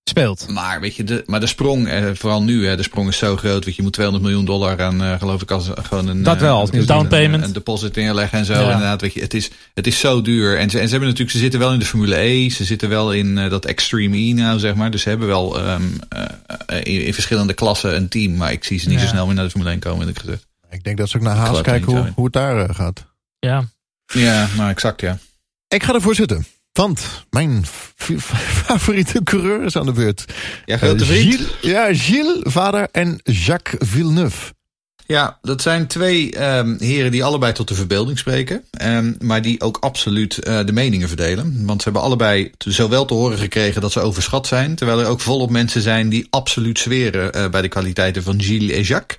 [0.09, 0.49] speelt.
[0.49, 3.37] Maar weet je, de, maar de sprong, eh, vooral nu, hè, de sprong is zo
[3.37, 3.65] groot.
[3.65, 6.41] Weet je, je moet 200 miljoen dollar aan, uh, geloof ik, als gewoon een, dat
[6.41, 7.45] wel, als een, down payment.
[7.45, 8.53] Een, deposit inleggen en zo.
[8.53, 10.59] Inderdaad, weet je, het is, het is zo duur.
[10.59, 12.89] En ze, en ze hebben natuurlijk, ze zitten wel in de Formule E, ze zitten
[12.89, 14.91] wel in uh, dat Extreme E nou, zeg maar.
[14.91, 18.37] Dus ze hebben wel um, uh, in, in, verschillende klassen een team.
[18.37, 20.47] Maar ik zie ze niet zo snel meer naar de Formule 1 komen, ik gezegd.
[20.71, 23.05] Ik denk dat ze ook naar Haas kijken hoe, hoe het daar gaat.
[23.39, 23.65] Ja.
[24.07, 25.19] Ja, nou exact, ja.
[25.69, 26.47] Ik ga ervoor zitten.
[26.77, 27.67] Want mijn
[28.27, 30.25] favoriete coureur is aan de beurt.
[30.65, 31.35] Ja, grote uh, vriend.
[31.35, 34.55] Gilles, ja, Gilles, vader en Jacques Villeneuve.
[35.07, 38.65] Ja, dat zijn twee um, heren die allebei tot de verbeelding spreken.
[38.83, 41.67] Um, maar die ook absoluut uh, de meningen verdelen.
[41.67, 44.75] Want ze hebben allebei zowel te horen gekregen dat ze overschat zijn.
[44.75, 48.77] Terwijl er ook volop mensen zijn die absoluut zweren uh, bij de kwaliteiten van Gilles
[48.77, 49.19] en Jacques.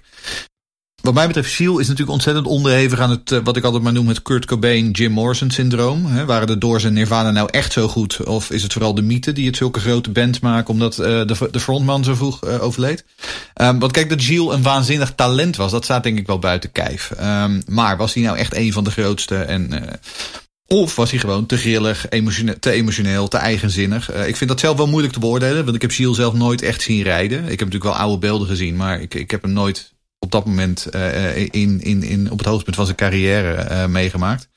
[1.07, 3.93] Wat mij betreft, Seal is natuurlijk ontzettend onderhevig aan het, eh, wat ik altijd maar
[3.93, 6.25] noem, het Kurt Cobain, Jim Morrison syndroom.
[6.25, 8.23] Waren de Doors en Nirvana nou echt zo goed?
[8.23, 11.47] Of is het vooral de mythe die het zulke grote bands maken, omdat uh, de,
[11.51, 13.05] de frontman zo vroeg uh, overleed?
[13.61, 16.71] Um, want kijk, dat Gilles een waanzinnig talent was, dat staat denk ik wel buiten
[16.71, 17.11] kijf.
[17.21, 19.35] Um, maar was hij nou echt een van de grootste?
[19.35, 19.69] En,
[20.65, 22.05] of was hij gewoon te grillig,
[22.59, 24.13] te emotioneel, te eigenzinnig?
[24.13, 26.81] Ik vind dat zelf wel moeilijk te beoordelen, want ik heb Gilles zelf nooit echt
[26.81, 27.37] zien rijden.
[27.37, 30.45] Ik heb natuurlijk wel oude beelden gezien, maar ik, ik heb hem nooit op dat
[30.45, 34.49] moment uh, in, in, in, op het hoogtepunt van zijn carrière uh, meegemaakt.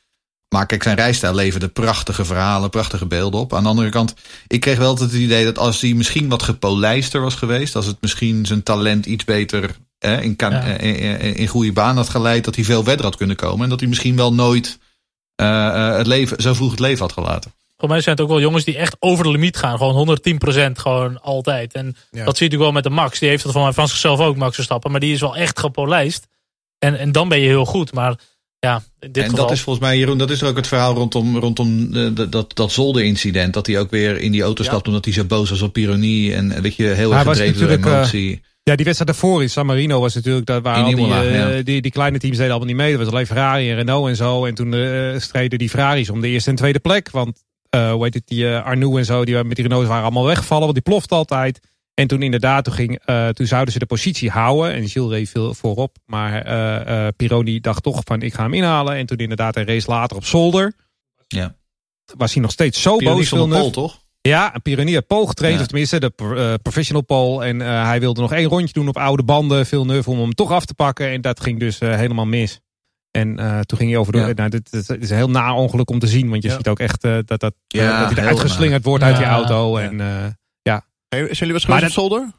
[0.54, 3.54] Maar kijk, zijn rijstijl leverde prachtige verhalen, prachtige beelden op.
[3.54, 4.14] Aan de andere kant,
[4.46, 7.86] ik kreeg wel altijd het idee dat als hij misschien wat gepolijster was geweest, als
[7.86, 10.62] het misschien zijn talent iets beter eh, in, kan, ja.
[10.62, 13.62] in, in, goede baan had geleid, dat hij veel verder had kunnen komen.
[13.62, 14.78] En dat hij misschien wel nooit
[15.42, 17.52] uh, het leven, zo vroeg het leven had gelaten.
[17.80, 19.76] Voor mij zijn het ook wel jongens die echt over de limiet gaan.
[19.76, 21.72] Gewoon 110% gewoon altijd.
[21.72, 23.18] En dat zie je natuurlijk wel met de Max.
[23.18, 24.90] Die heeft dat van van zichzelf ook, Max stappen.
[24.90, 26.26] Maar die is wel echt gepolijst.
[26.78, 27.92] En, en dan ben je heel goed.
[27.92, 28.18] Maar
[28.58, 29.46] ja, in dit en geval...
[29.46, 32.56] dat is volgens mij, Jeroen, dat is er ook het verhaal rondom, rondom de, dat,
[32.56, 33.54] dat zolder-incident.
[33.54, 36.34] Dat hij ook weer in die auto stapt omdat hij zo boos was op ironie.
[36.34, 38.30] En weet je, heel erg gedreven door eh, emotie.
[38.30, 41.82] Uh, ja, die wedstrijd daarvoor in San Marino was natuurlijk, dat waren die, uh, die,
[41.82, 42.90] die, kleine teams deden allemaal niet mee.
[42.90, 44.44] Dat was alleen Ferrari en Renault en zo.
[44.44, 47.10] En toen uh, streden die Ferraris om de eerste en tweede plek.
[47.10, 47.42] Want
[47.76, 50.24] uh, hoe heet het, die uh, Arnoux en zo, die met die Renaults waren allemaal
[50.24, 51.60] weggevallen, want die ploft altijd.
[51.94, 54.72] En toen inderdaad, toen, ging, uh, toen zouden ze de positie houden.
[54.72, 55.96] En Gilles reed veel voorop.
[56.06, 56.46] Maar
[56.88, 58.94] uh, Pironi dacht toch van, ik ga hem inhalen.
[58.94, 60.74] En toen inderdaad een race later op zolder.
[61.28, 61.54] Ja.
[62.16, 63.28] Was hij nog steeds zo Pironi boos.
[63.28, 63.98] Pironi Pol, toch?
[64.20, 65.56] Ja, Pironi had Pol getraind.
[65.56, 65.60] Ja.
[65.60, 67.44] Of tenminste, de professional Pol.
[67.44, 69.66] En hij wilde nog één rondje doen op oude banden.
[69.66, 71.08] Veel neuf om hem toch af te pakken.
[71.08, 72.60] En dat ging dus helemaal mis.
[73.10, 74.18] En uh, toen ging hij over de.
[74.18, 74.32] Ja.
[74.32, 76.30] Nou, dit, dit, is een heel na ongeluk om te zien.
[76.30, 76.54] Want je ja.
[76.54, 79.26] ziet ook echt uh, dat, dat, ja, uh, dat hij eruit geslingerd wordt uit die
[79.26, 79.76] auto.
[79.76, 79.96] En
[80.62, 80.84] ja.
[81.08, 82.32] Hey, zijn jullie wel geweest op zolder?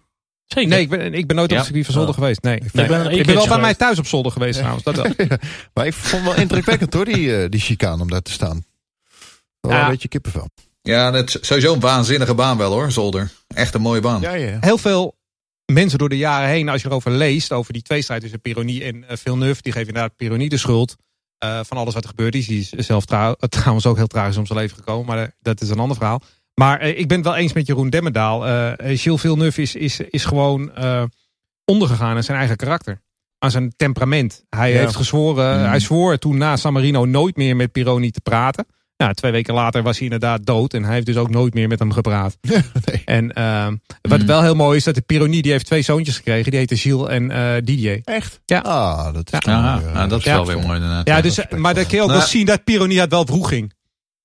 [0.45, 0.69] Zeker.
[0.69, 2.41] Nee, ik ben, ik ben nooit op het circuit van zolder geweest.
[2.41, 2.87] Nee, ik, nee.
[2.87, 4.83] ben, ik ben wel bij mij thuis op zolder geweest trouwens.
[4.83, 5.05] Dat wel.
[5.73, 8.63] maar ik vond het wel indrukwekkend hoor, die, die chicane om daar te staan.
[9.59, 10.47] Wel een beetje kippenvel.
[10.81, 13.31] Ja, is sowieso een waanzinnige baan wel hoor, zolder.
[13.47, 14.21] Echt een mooie baan.
[14.21, 14.57] Ja, ja.
[14.59, 15.15] Heel veel
[15.65, 18.95] mensen door de jaren heen, als je erover leest, over die tweestrijd tussen Pironi en
[18.95, 20.95] uh, Villeneuve, die geven inderdaad Pironi de schuld
[21.43, 22.47] uh, van alles wat er gebeurd is.
[22.47, 25.61] Die is zelf trouw, trouwens ook heel tragisch om zijn leven gekomen, maar uh, dat
[25.61, 26.21] is een ander verhaal.
[26.53, 28.41] Maar ik ben het wel eens met Jeroen Demmendaal.
[28.77, 30.71] Gilles Villeneuve is, is, is gewoon
[31.65, 33.01] ondergegaan aan zijn eigen karakter.
[33.37, 34.43] Aan zijn temperament.
[34.49, 34.79] Hij ja.
[34.79, 35.65] heeft gezworen, mm.
[35.65, 38.65] hij zwoor toen na San Marino nooit meer met Pironi te praten.
[39.01, 40.73] Nou, twee weken later was hij inderdaad dood.
[40.73, 42.37] En hij heeft dus ook nooit meer met hem gepraat.
[42.41, 43.01] nee.
[43.05, 43.67] En uh,
[44.01, 44.25] wat mm.
[44.25, 46.51] wel heel mooi is, dat de Pironie die heeft twee zoontjes gekregen.
[46.51, 48.01] Die heten Gilles en uh, Didier.
[48.03, 48.41] Echt?
[48.45, 48.59] Ja.
[48.59, 49.53] Ah, dat is, ja.
[49.53, 51.07] ah, ah, dat is wel weer mooi inderdaad.
[51.07, 53.47] Ja, dus, maar dan kun je ook nou, wel zien dat Pironie het wel vroeg
[53.47, 53.73] ging.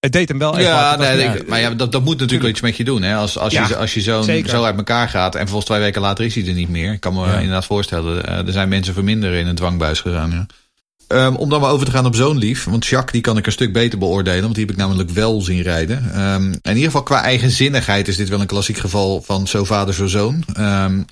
[0.00, 2.76] Het deed hem wel Ja, nee, maar ja, dat, dat moet natuurlijk wel iets met
[2.76, 3.02] je doen.
[3.02, 3.14] Hè?
[3.14, 6.24] Als, als, je, als je zo, zo uit elkaar gaat en volgens twee weken later
[6.24, 6.92] is hij er niet meer.
[6.92, 10.46] Ik kan me inderdaad voorstellen, er zijn mensen verminderen in een dwangbuis gegaan.
[11.08, 12.64] Um, om dan maar over te gaan op zo'n lief.
[12.64, 14.42] Want Jacques die kan ik een stuk beter beoordelen.
[14.42, 16.20] Want die heb ik namelijk wel zien rijden.
[16.20, 19.94] Um, in ieder geval qua eigenzinnigheid is dit wel een klassiek geval van zo vader
[19.94, 20.44] zo zoon.
[20.58, 21.04] Um,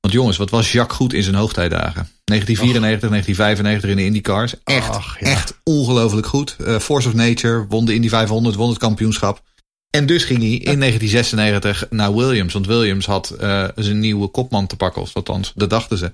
[0.00, 2.08] want jongens, wat was Jacques goed in zijn hoogtijdagen?
[2.24, 4.54] 1994, 1995 in de IndyCars.
[4.64, 6.56] Echt, echt ongelooflijk goed.
[6.60, 9.42] Uh, Force of Nature, won de Indy 500, won het kampioenschap.
[9.90, 12.52] En dus ging hij in 1996 naar Williams.
[12.52, 15.02] Want Williams had uh, zijn nieuwe kopman te pakken.
[15.02, 16.12] Of althans, dat dachten ze.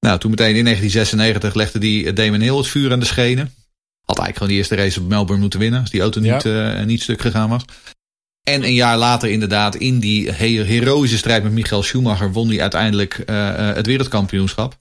[0.00, 3.54] Nou, toen meteen in 1996 legde die Damon Hill het vuur aan de schenen.
[4.04, 5.80] Had eigenlijk gewoon die eerste race op Melbourne moeten winnen.
[5.80, 7.64] Als die auto niet, uh, niet stuk gegaan was.
[8.42, 13.22] En een jaar later inderdaad in die heroïsche strijd met Michael Schumacher won hij uiteindelijk
[13.26, 14.76] uh, het wereldkampioenschap.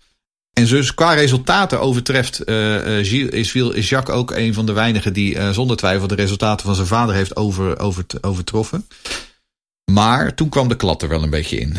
[0.53, 5.53] En dus qua resultaten overtreft uh, is, is Jacques ook een van de weinigen die
[5.53, 8.87] zonder twijfel de resultaten van zijn vader heeft over, over, overtroffen.
[9.91, 11.77] Maar toen kwam de klad er wel een beetje in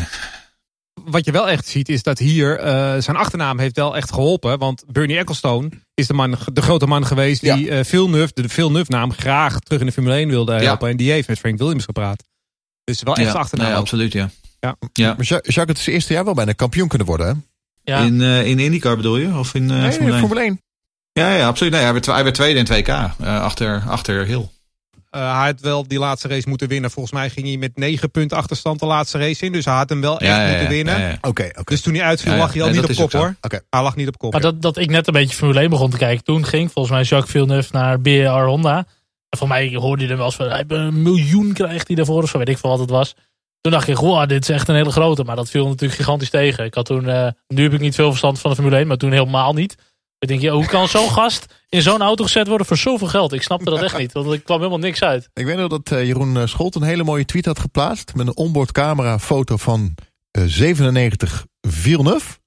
[1.11, 2.65] wat je wel echt ziet is dat hier uh,
[3.01, 4.59] zijn achternaam heeft wel echt geholpen.
[4.59, 7.77] Want Bernie Ecclestone is de, man, de grote man geweest die ja.
[7.77, 10.89] uh, Villeneuve, de Villeneuve naam, graag terug in de Formule 1 wilde helpen.
[10.89, 12.23] En die heeft met Frank Williams gepraat.
[12.83, 13.69] Dus wel echt ja, achternaam.
[13.69, 14.29] Ja, absoluut, ja.
[14.59, 14.75] ja.
[14.93, 15.13] ja.
[15.17, 17.33] Maar Jacques, het is eerste jaar wel bijna kampioen kunnen worden, hè?
[17.83, 17.99] Ja.
[17.99, 19.37] In, uh, in IndyCar bedoel je?
[19.37, 20.19] Of in, nee, Formule, 1?
[20.19, 20.61] Formule 1?
[21.13, 21.73] Ja, ja, absoluut.
[21.73, 22.89] Nee, hij, werd, hij werd tweede in 2K
[23.25, 24.49] achter, achter Hill.
[25.15, 26.91] Uh, hij had wel die laatste race moeten winnen.
[26.91, 29.51] Volgens mij ging hij met 9 punten achterstand de laatste race in.
[29.51, 31.17] Dus hij had hem wel echt moeten winnen.
[31.21, 31.63] Oké, oké.
[31.63, 33.35] Dus toen hij uitviel lag hij al niet op kop hoor.
[33.41, 33.61] Okay.
[33.69, 34.31] Hij lag niet op kop.
[34.31, 36.23] Maar dat, dat ik net een beetje Formule 1 begon te kijken.
[36.23, 38.77] Toen ging volgens mij Jacques Villeneuve naar BR Honda.
[39.29, 42.23] En voor mij hoorde hij hem wel eens van, hij een miljoen krijgt hij daarvoor.
[42.23, 43.15] Of zo weet ik veel wat het was.
[43.61, 45.23] Toen dacht ik, wow, dit is echt een hele grote.
[45.23, 46.65] Maar dat viel natuurlijk gigantisch tegen.
[46.65, 48.97] Ik had toen, uh, nu heb ik niet veel verstand van de Formule 1, maar
[48.97, 49.75] toen helemaal niet.
[50.21, 53.33] Ik denk, je, hoe kan zo'n gast in zo'n auto gezet worden voor zoveel geld?
[53.33, 55.29] Ik snapte dat echt niet, want er kwam helemaal niks uit.
[55.33, 58.15] Ik weet nog dat uh, Jeroen eh, Scholt een hele mooie tweet had geplaatst...
[58.15, 59.95] met een onboardcamera foto van
[60.37, 62.37] uh, 97 Villeneuve.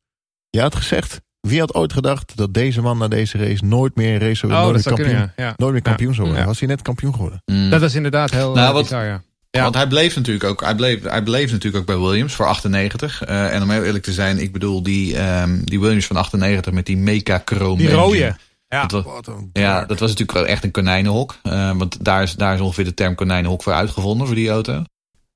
[0.51, 4.21] Je had gezegd, wie had ooit gedacht dat deze man na deze race nooit meer
[4.21, 5.55] race zou oh, nooit, meer kampioen, ja.
[5.57, 6.47] nooit meer kampioen zou worden?
[6.47, 7.43] Was hij net kampioen geworden?
[7.45, 7.71] Mm.
[7.71, 9.23] Dat is inderdaad heel nou, wat, bizar, ja.
[9.55, 9.63] Ja.
[9.63, 13.29] Want hij bleef natuurlijk ook, hij bleef, hij bleef natuurlijk ook bij Williams voor 98.
[13.29, 16.73] Uh, en om heel eerlijk te zijn, ik bedoel die, um, die Williams van 98
[16.73, 17.77] met die Mecha Chrome.
[17.77, 18.37] Die rode.
[18.69, 18.87] Ja.
[18.87, 19.21] Dat was,
[19.53, 21.37] ja, dat was natuurlijk wel echt een konijnenhok.
[21.43, 24.83] Uh, want daar is, daar is ongeveer de term konijnenhok voor uitgevonden, voor die auto.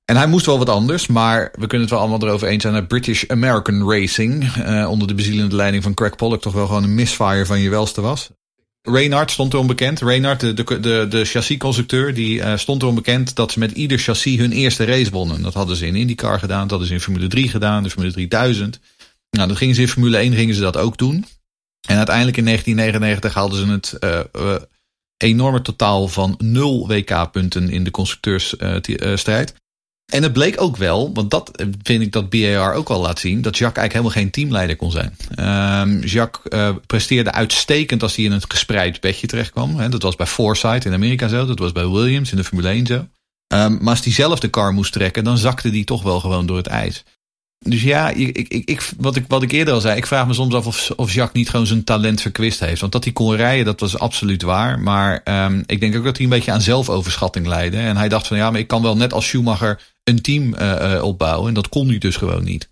[0.05, 2.87] En hij moest wel wat anders, maar we kunnen het wel allemaal erover eens zijn.
[2.87, 6.95] British American Racing, uh, onder de bezielende leiding van Craig Pollock, toch wel gewoon een
[6.95, 8.31] misfire van je welste was.
[8.83, 10.01] Reynard stond er onbekend.
[10.01, 14.39] Reynard, de, de, de, chassisconstructeur, die uh, stond er onbekend dat ze met ieder chassis
[14.39, 15.43] hun eerste race wonnen.
[15.43, 18.81] Dat hadden ze in IndyCar gedaan, dat ze in Formule 3 gedaan, de Formule 3000.
[19.31, 21.27] Nou, dan gingen ze in Formule 1 gingen ze dat ook doen.
[21.89, 24.57] En uiteindelijk in 1999 haalden ze het uh, uh,
[25.17, 29.55] enorme totaal van 0 WK-punten in de constructeursstrijd.
[30.13, 31.51] En het bleek ook wel, want dat
[31.83, 34.91] vind ik dat BAR ook wel laat zien, dat Jacques eigenlijk helemaal geen teamleider kon
[34.91, 35.17] zijn.
[35.81, 39.91] Um, Jacques uh, presteerde uitstekend als hij in een gespreid bedje terechtkwam.
[39.91, 42.87] dat was bij Forsyth in Amerika zo, dat was bij Williams in de Formule 1
[42.87, 42.95] zo.
[42.95, 46.47] Um, maar als hij zelf de car moest trekken, dan zakte die toch wel gewoon
[46.47, 47.05] door het ijs.
[47.59, 50.35] Dus ja, ik, ik, ik, wat, ik, wat ik eerder al zei, ik vraag me
[50.35, 52.81] soms af of, of Jacques niet gewoon zijn talent verkwist heeft.
[52.81, 54.79] Want dat hij kon rijden, dat was absoluut waar.
[54.81, 57.79] Maar um, ik denk ook dat hij een beetje aan zelfoverschatting leidde.
[57.79, 61.03] En hij dacht van ja, maar ik kan wel net als Schumacher een team uh,
[61.05, 61.49] opbouwen.
[61.49, 62.69] En dat kon hij dus gewoon niet.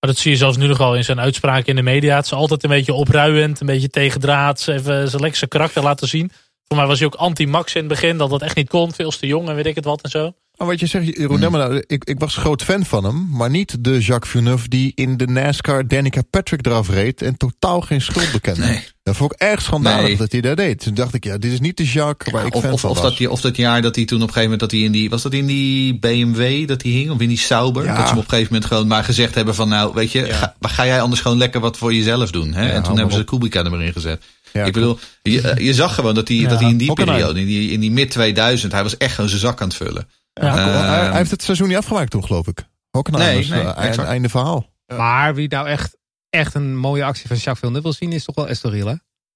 [0.00, 2.16] Maar dat zie je zelfs nu nogal in zijn uitspraken in de media.
[2.16, 4.66] Het is altijd een beetje opruiend, een beetje tegendraads.
[4.66, 6.30] Even zijn lekkere karakter laten zien.
[6.64, 8.92] Voor mij was hij ook anti-Max in het begin, dat dat echt niet kon.
[8.92, 10.32] Veel te jong en weet ik het wat en zo.
[10.56, 11.50] Maar wat je zegt, Jeroen, mm.
[11.50, 13.28] nou, ik, ik was groot fan van hem.
[13.30, 17.22] Maar niet de Jacques Villeneuve die in de NASCAR Danica Patrick eraf reed.
[17.22, 18.60] En totaal geen schuld bekende.
[18.60, 18.84] Nee.
[19.08, 20.80] Dat vond ik erg schandalig dat hij dat deed.
[20.80, 22.90] Toen dacht ik, ja, dit is niet de Jacques waar ik of, fan of, van
[22.90, 24.92] of Dat, of dat jaar dat hij toen op een gegeven moment, dat hij in
[24.92, 27.10] die, was dat in die BMW dat hij hing?
[27.10, 27.86] Of in die Sauber?
[27.86, 30.24] Dat ze hem op een gegeven moment gewoon maar gezegd hebben van, nou, weet je,
[30.32, 32.52] ga, ga, jij anders gewoon lekker wat voor jezelf doen?
[32.52, 32.68] Hè?
[32.68, 34.24] en toen hebben ze de Kubica er maar in gezet.
[34.52, 37.46] ik bedoel, je, eh, je, zag gewoon dat hij, dat hij in die periode, in
[37.46, 40.08] die, in die mid 2000, hij was echt gewoon zijn zak aan het vullen.
[40.32, 42.66] Ja, hij, ehm, heeft het seizoen niet afgemaakt toen, geloof ik.
[42.90, 44.66] Hockenheim nee, nee, uh, einde, verhaal.
[44.86, 45.96] Maar wie nou echt,
[46.30, 48.94] echt een mooie actie van Jacques Villeneuve wil zien, is toch wel Estoril, hè?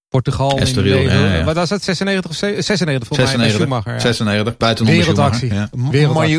[0.09, 0.59] Portugal.
[0.59, 1.45] Estoril, in ja, ja.
[1.45, 1.83] Wat was dat?
[1.83, 3.51] 96 of 96 volgens 96, mij.
[3.51, 3.99] Schumacher, ja.
[3.99, 5.55] 96, buiten Wereldactie.
[5.55, 5.69] Ja.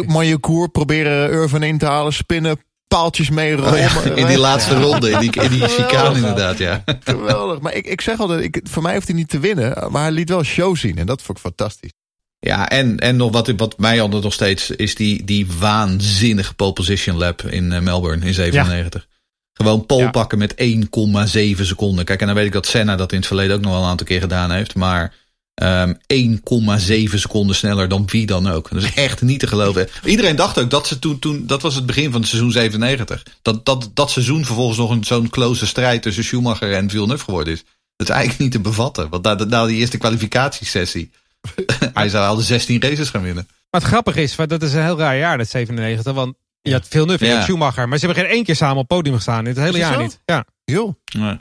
[0.07, 3.85] Mooie koer, proberen Urban in te halen, spinnen, paaltjes mee rollen.
[3.85, 6.83] Oh in die laatste ronde, in die, in die chicane inderdaad, ja.
[7.03, 7.59] Geweldig.
[7.59, 10.11] Maar ik, ik zeg altijd, ik, voor mij hoeft hij niet te winnen, maar hij
[10.11, 11.91] liet wel show zien en dat vond ik fantastisch.
[12.39, 16.73] Ja, en, en nog wat, wat mij altijd nog steeds is die, die waanzinnige pole
[16.73, 19.07] position lap in uh, Melbourne in 97.
[19.53, 22.05] Gewoon pole pakken met 1,7 seconden.
[22.05, 23.89] Kijk, en dan weet ik dat Senna dat in het verleden ook nog wel een
[23.89, 24.75] aantal keer gedaan heeft.
[24.75, 25.13] Maar
[25.61, 26.37] Um, ehm,
[26.77, 28.69] 1,7 seconden sneller dan wie dan ook.
[28.69, 29.89] Dat is echt niet te geloven.
[30.05, 33.23] Iedereen dacht ook dat ze toen, toen dat was het begin van het seizoen 97.
[33.41, 37.53] Dat dat, dat seizoen vervolgens nog een zo'n close strijd tussen Schumacher en Villeneuve geworden
[37.53, 37.63] is.
[37.95, 39.09] Dat is eigenlijk niet te bevatten.
[39.09, 41.11] Want na, na die eerste kwalificatiesessie,
[41.93, 43.47] hij zou al de 16 races gaan winnen.
[43.69, 46.13] Maar het grappige is, dat is een heel raar jaar, dat 97.
[46.13, 49.15] Want je had Villeneuve en Schumacher, maar ze hebben geen één keer samen op podium
[49.15, 49.39] gestaan.
[49.39, 50.19] In het hele jaar niet.
[50.25, 50.45] Ja.
[50.65, 50.97] Jo.
[51.17, 51.39] Nee.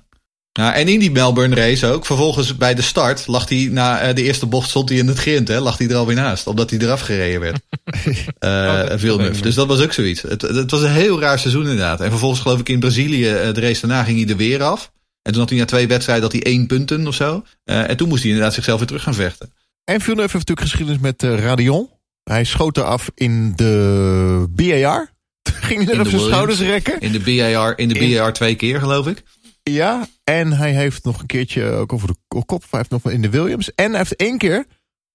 [0.52, 2.06] Ja, en in die Melbourne race ook.
[2.06, 5.18] Vervolgens bij de start lag hij na eh, de eerste bocht stond hij in het
[5.18, 5.48] grind.
[5.48, 6.46] Hè, lag hij er alweer naast.
[6.46, 7.60] Omdat hij eraf gereden werd.
[8.92, 9.42] uh, Villeneuve.
[9.42, 10.22] Dus dat was ook zoiets.
[10.22, 12.00] Het, het, was een heel raar seizoen inderdaad.
[12.00, 14.92] En vervolgens geloof ik in Brazilië, eh, de race daarna ging hij er weer af.
[15.22, 17.44] En toen had hij na twee wedstrijden dat hij één punten of zo.
[17.64, 19.52] Uh, en toen moest hij inderdaad zichzelf weer terug gaan vechten.
[19.84, 21.88] En Villeneuve heeft natuurlijk geschiedenis met uh, Radion.
[22.24, 25.10] Hij schoot eraf in de BAR.
[25.68, 27.00] ging hij er op zijn schouders rekken.
[27.00, 29.22] In de BAR, in de BAR twee keer geloof ik.
[29.62, 32.64] Ja, en hij heeft nog een keertje ook over de kop.
[32.70, 33.74] Hij heeft nog in de Williams.
[33.74, 34.66] En hij heeft één keer,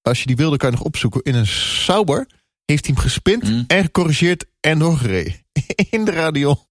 [0.02, 2.28] als je die wilde kan je nog opzoeken, in een Sauber.
[2.66, 3.64] Heeft hij hem gespind mm.
[3.68, 5.34] en gecorrigeerd en doorgereden.
[5.90, 6.66] In de radio.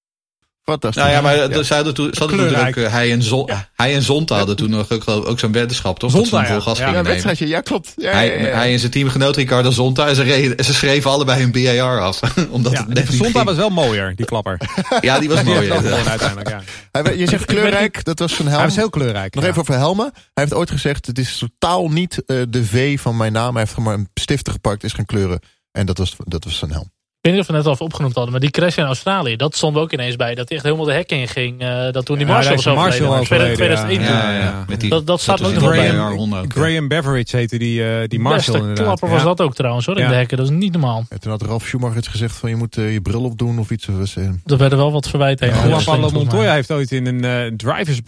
[0.67, 1.03] Fantastisch.
[1.03, 1.63] Nou ja, maar ja.
[1.63, 3.69] Ze hadden toen, ze hadden toen ook, uh, hij, en Zon, ja.
[3.75, 6.11] hij en Zonta hadden toen nog ook, ook zo'n weddenschap, toch?
[6.11, 6.93] Zonta, dat ze ja.
[6.93, 7.93] ja, wedstrijdje, ja klopt.
[7.97, 12.01] Ja, hij, hij en zijn teamgenoot Ricardo Zonta, ze, reden, ze schreven allebei een BAR
[12.01, 12.21] af.
[12.51, 14.59] omdat ja, het Zonta was wel mooier, die klapper.
[15.01, 15.73] ja, die was mooier.
[16.09, 16.63] uiteindelijk, ja.
[17.03, 18.59] Hij, je zegt kleurrijk, dat was zijn helm.
[18.59, 19.35] Hij was heel kleurrijk.
[19.35, 20.11] Nog even over helmen.
[20.13, 23.51] Hij heeft ooit gezegd, het is totaal niet uh, de V van mijn naam.
[23.51, 25.41] Hij heeft gewoon maar een stifter gepakt, is gaan kleuren.
[25.73, 26.95] En dat was, dat was zijn helm
[27.27, 29.77] weet niet of we net al opgenoemd hadden, maar die crash in Australië, dat stond
[29.77, 30.35] ook ineens bij.
[30.35, 31.63] Dat hij echt helemaal de hek in ging.
[31.63, 33.55] Uh, dat toen die Marshall was overleden.
[33.55, 34.07] 2001 ja.
[34.09, 36.45] Ja, ja, dat, dat staat ook nog bij.
[36.49, 40.09] Graham Beveridge heette die, uh, die Marshall Beste klapper was dat ook trouwens hoor, in
[40.09, 40.37] de hekken.
[40.37, 41.05] Dat is niet normaal.
[41.09, 43.71] En toen had Ralf Schumacher iets gezegd van je moet uh, je bril opdoen of
[43.71, 43.87] iets.
[43.87, 45.49] Uh, er werden wel wat verwijten.
[45.49, 48.01] Ja, Juan Pablo Montoya heeft ooit in een drivers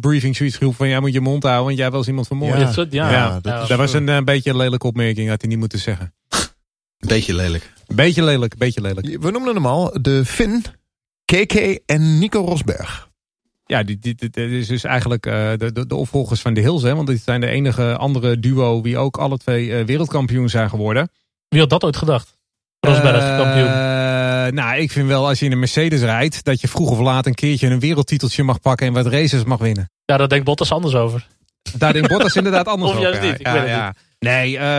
[0.00, 2.74] briefing zoiets geroepen van jij moet je mond houden, want jij was iemand vermoord.
[2.90, 6.12] Ja, ja, dat was een beetje een lelijke opmerking, had hij niet moeten zeggen.
[6.98, 7.72] Beetje lelijk.
[7.86, 9.16] Beetje lelijk, beetje lelijk.
[9.20, 10.62] We noemden hem al de Finn,
[11.24, 11.54] KK
[11.86, 13.12] en Nico Rosberg.
[13.66, 16.82] Ja, die, die, dit is dus eigenlijk uh, de, de, de, opvolgers van de Hills.
[16.82, 20.70] Hè, want dit zijn de enige andere duo die ook alle twee uh, wereldkampioen zijn
[20.70, 21.10] geworden.
[21.48, 22.38] Wie had dat ooit gedacht?
[22.80, 23.94] Rosberg uh, kampioen.
[24.54, 26.44] Nou, ik vind wel als je in een Mercedes rijdt...
[26.44, 28.86] dat je vroeg of laat een keertje een wereldtiteltje mag pakken...
[28.86, 29.90] en wat races mag winnen.
[30.04, 31.26] Ja, daar denkt Bottas anders over.
[31.78, 33.10] Daar denkt Bottas inderdaad anders of over.
[33.10, 34.03] Of juist niet, ik weet het niet.
[34.18, 34.78] Nee, uh,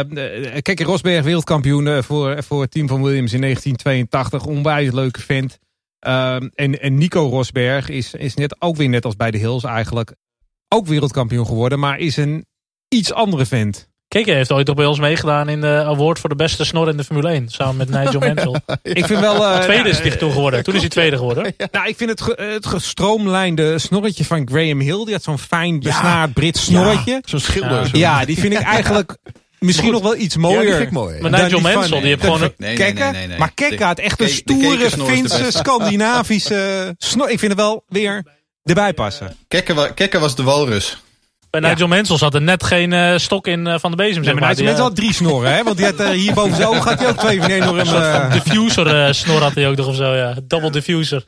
[0.62, 4.46] kijk, Rosberg wereldkampioen eh, voor, voor het team van Williams in 1982.
[4.46, 5.60] Onwijs leuke vent.
[6.08, 9.64] Uh, en, en Nico Rosberg is, is net ook weer net als bij de Hills
[9.64, 10.16] eigenlijk
[10.68, 11.80] ook wereldkampioen geworden.
[11.80, 12.46] Maar is een
[12.88, 13.90] iets andere vent.
[14.16, 16.90] Kijk, hij heeft ooit op bij ons meegedaan in de award voor de beste snor
[16.90, 17.50] in de Formule 1.
[17.50, 18.60] Samen met Nigel Mansell.
[18.82, 19.36] Ik vind wel...
[19.36, 20.64] Uh, tweede is hij toen geworden.
[20.64, 21.54] Toen is hij tweede geworden.
[21.72, 25.06] Nou, ik vind het, het gestroomlijnde snorretje van Graham Hill.
[25.06, 27.22] Die had zo'n fijn besnaard Brits snorretje.
[27.26, 27.88] zo'n schilder.
[27.88, 27.98] Zo.
[27.98, 29.18] Ja, die vind ik eigenlijk
[29.60, 30.82] misschien nog wel iets mooier.
[30.82, 31.22] Ja, mooi.
[31.22, 32.54] Maar Nigel Mansell, die heeft gewoon een...
[32.58, 37.30] Nee, nee, nee, nee, Maar Kekka had echt een stoere, Finse, Scandinavische snor.
[37.30, 38.24] Ik vind het wel weer
[38.64, 39.36] erbij passen.
[39.96, 41.04] Kekker was de walrus.
[41.62, 44.24] Bij Nigel Mansell zat er net geen uh, stok in uh, van de bezem.
[44.24, 45.64] Nee, maar Nigel Mansell had drie snorren, hè?
[45.64, 47.78] Want die had, uh, hier boven zijn oog had hij ook twee van enorm...
[47.78, 48.32] Uh...
[48.32, 50.36] Diffuser snor had hij ook nog of zo, ja.
[50.44, 51.24] Double diffuser.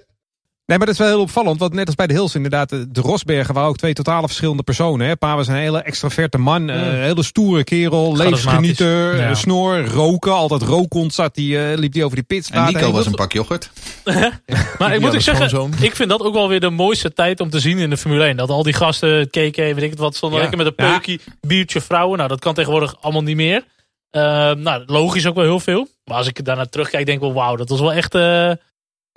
[0.68, 1.60] Nee, maar dat is wel heel opvallend.
[1.60, 5.08] Want net als bij de Hills inderdaad, de Rosbergen waren ook twee totaal verschillende personen.
[5.08, 5.16] Hè.
[5.16, 9.34] Pa was een hele extraverte man, een hele stoere kerel, levensgenieter, ja.
[9.34, 10.34] snor, roken.
[10.34, 12.68] Altijd rookend zat hij, uh, liep hij over die pitstraat.
[12.68, 13.72] En Nico was een pak yoghurt.
[14.80, 17.50] maar ik moet ik zeggen, ik vind dat ook wel weer de mooiste tijd om
[17.50, 18.38] te zien in de Formule 1.
[18.38, 21.82] Dat al die gasten, KK, weet ik het wat, stonden lekker met een peukje, biertje,
[21.82, 22.18] vrouwen.
[22.18, 23.64] Nou, dat kan tegenwoordig allemaal niet meer.
[24.12, 25.88] Uh, nou, logisch ook wel heel veel.
[26.04, 28.16] Maar als ik daarna terugkijk, denk ik wel, wauw, dat was wel echt...
[28.16, 28.52] Uh,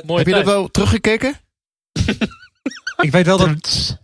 [0.07, 1.35] heb je dat wel teruggekeken?
[3.07, 3.99] ik weet wel dat...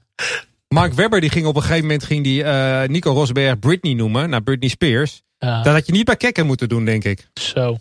[0.68, 4.30] Mark Webber die ging op een gegeven moment ging die, uh, Nico Rosberg Britney noemen.
[4.30, 5.22] Naar Britney Spears.
[5.38, 5.62] Ja.
[5.62, 7.28] Dat had je niet bij Kekken moeten doen, denk ik.
[7.54, 7.78] Zo.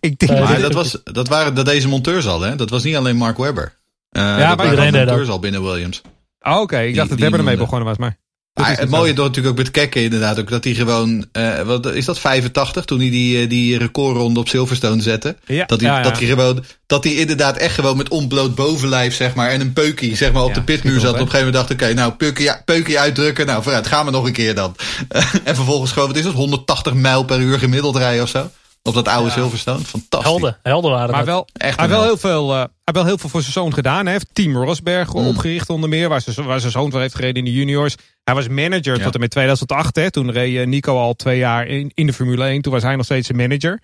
[0.00, 2.56] ik denk maar dat, was, dat waren dat deze monteurs al, hè?
[2.56, 3.74] Dat was niet alleen Mark Webber.
[4.12, 6.02] Uh, ja, dat waren monteurs al binnen Williams.
[6.40, 8.16] Oh, Oké, ik dacht dat Webber ermee begonnen was, maar...
[8.60, 11.86] Maar het mooie door natuurlijk ook met Kekke inderdaad ook dat hij gewoon, uh, wat
[11.86, 15.36] is dat 85 toen hij die, eh, die recordronde op Silverstone zette.
[15.46, 19.34] Ja, dat hij, dat hij gewoon, dat hij inderdaad echt gewoon met ontbloot bovenlijf zeg
[19.34, 21.14] maar en een peukie zeg maar op de pitmuur zat.
[21.14, 24.26] Op een gegeven moment dacht oké nou peukie, peukie uitdrukken, nou vooruit gaan we nog
[24.26, 24.76] een keer dan.
[25.44, 28.50] en vervolgens gewoon, wat is dat 180 mijl per uur gemiddeld rijden of zo.
[28.86, 29.32] Op dat oude ja.
[29.32, 29.84] Silverstone.
[29.84, 30.30] Fantastisch.
[30.30, 33.28] Helder, helder waren maar wel, Echt hij wel heel veel, uh, hij wel heel veel
[33.28, 34.04] voor zijn zoon gedaan.
[34.04, 35.26] Hij heeft Team Rosberg mm.
[35.26, 36.08] opgericht onder meer.
[36.08, 37.94] Waar, ze, waar zijn zoon voor heeft gereden in de juniors.
[38.24, 39.96] Hij was manager tot en met 2008.
[39.96, 40.10] Hè.
[40.10, 42.62] Toen reed eh, Nico al twee jaar in, in de Formule 1.
[42.62, 43.80] Toen was hij nog steeds een manager.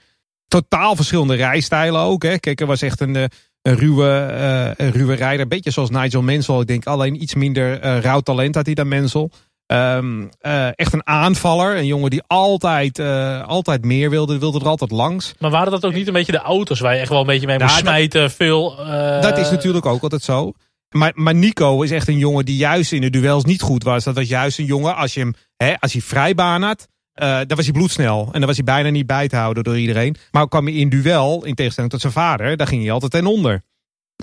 [0.48, 2.22] Totaal verschillende rijstijlen ook.
[2.22, 2.38] Hè.
[2.38, 3.24] Kijk, hij was echt een, eh,
[3.62, 5.48] een ruwe, uh, een ruwe rijder.
[5.48, 6.60] Beetje zoals Nigel Mansell.
[6.60, 9.30] Ik denk alleen iets minder uh, rauw talent had hij dan Mansell.
[9.72, 10.28] Um,
[10.74, 11.76] echt een aanvaller.
[11.76, 14.38] Een jongen die altijd, uh, altijd meer wilde.
[14.38, 15.34] Wilde er altijd langs.
[15.38, 17.46] Maar waren dat ook niet een beetje de auto's waar je echt wel een beetje
[17.46, 18.30] mee moest smijten?
[18.30, 19.22] veel, uh...
[19.22, 20.52] Dat is natuurlijk ook altijd zo.
[20.90, 24.04] Maar, maar Nico is echt een jongen die juist in de duels niet goed was.
[24.04, 27.64] Dat was juist een jongen, als je hem hè, als hij vrijbaan had, dan was
[27.64, 28.28] hij bloedsnel.
[28.32, 30.16] En dan was hij bijna niet bij te houden door iedereen.
[30.30, 33.26] Maar kwam hij in duel, in tegenstelling tot zijn vader, daar ging hij altijd ten
[33.26, 33.62] onder.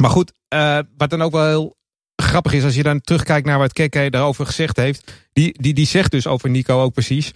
[0.02, 0.32] Maar goed,
[0.98, 1.78] wat dan ook wel heel
[2.22, 5.12] grappig is, als je dan terugkijkt naar wat Keke daarover gezegd heeft.
[5.34, 7.34] Die, die, die zegt dus over Nico ook precies.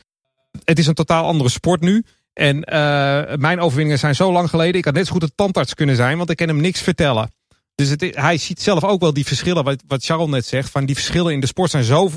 [0.63, 2.03] Het is een totaal andere sport nu.
[2.33, 4.75] En uh, mijn overwinningen zijn zo lang geleden.
[4.75, 7.31] Ik had net zo goed een tandarts kunnen zijn, want ik kan hem niks vertellen.
[7.75, 10.69] Dus het, hij ziet zelf ook wel die verschillen, wat, wat Charles net zegt.
[10.69, 12.11] Van die verschillen in de sport zijn zo,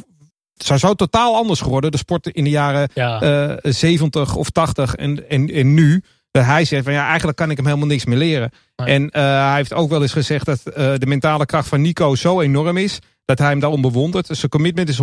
[0.54, 1.90] zijn zo totaal anders geworden.
[1.90, 3.22] De sport in de jaren ja.
[3.62, 6.02] uh, 70 of 80 en, en, en nu.
[6.36, 8.50] Dat hij zegt van ja, eigenlijk kan ik hem helemaal niks meer leren.
[8.74, 9.08] En uh,
[9.48, 12.76] hij heeft ook wel eens gezegd dat uh, de mentale kracht van Nico zo enorm
[12.76, 12.98] is.
[13.24, 14.26] Dat hij hem daarom bewondert.
[14.30, 15.02] Zijn commitment is 110%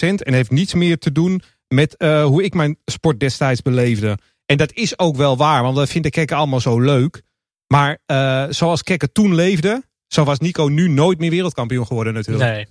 [0.00, 4.18] en heeft niets meer te doen met uh, hoe ik mijn sport destijds beleefde.
[4.46, 7.22] En dat is ook wel waar, want dat vindt de Kekken allemaal zo leuk.
[7.66, 7.98] Maar
[8.50, 12.50] zoals Kekken toen leefde, zo was Nico nu nooit meer wereldkampioen geworden natuurlijk.
[12.50, 12.66] Nee.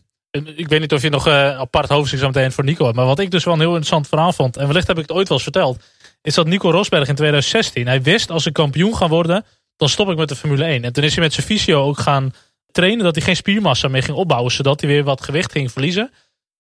[0.55, 2.95] Ik weet niet of je nog apart hoofdstuk zo meteen voor Nico hebt.
[2.95, 4.57] Maar wat ik dus wel een heel interessant verhaal vond.
[4.57, 5.83] En wellicht heb ik het ooit wel eens verteld
[6.21, 7.87] is dat Nico Rosberg in 2016.
[7.87, 9.45] Hij wist als ik kampioen ga worden,
[9.75, 10.83] dan stop ik met de Formule 1.
[10.83, 12.33] En toen is hij met zijn fysio ook gaan
[12.71, 14.51] trainen dat hij geen spiermassa meer ging opbouwen.
[14.51, 16.11] Zodat hij weer wat gewicht ging verliezen.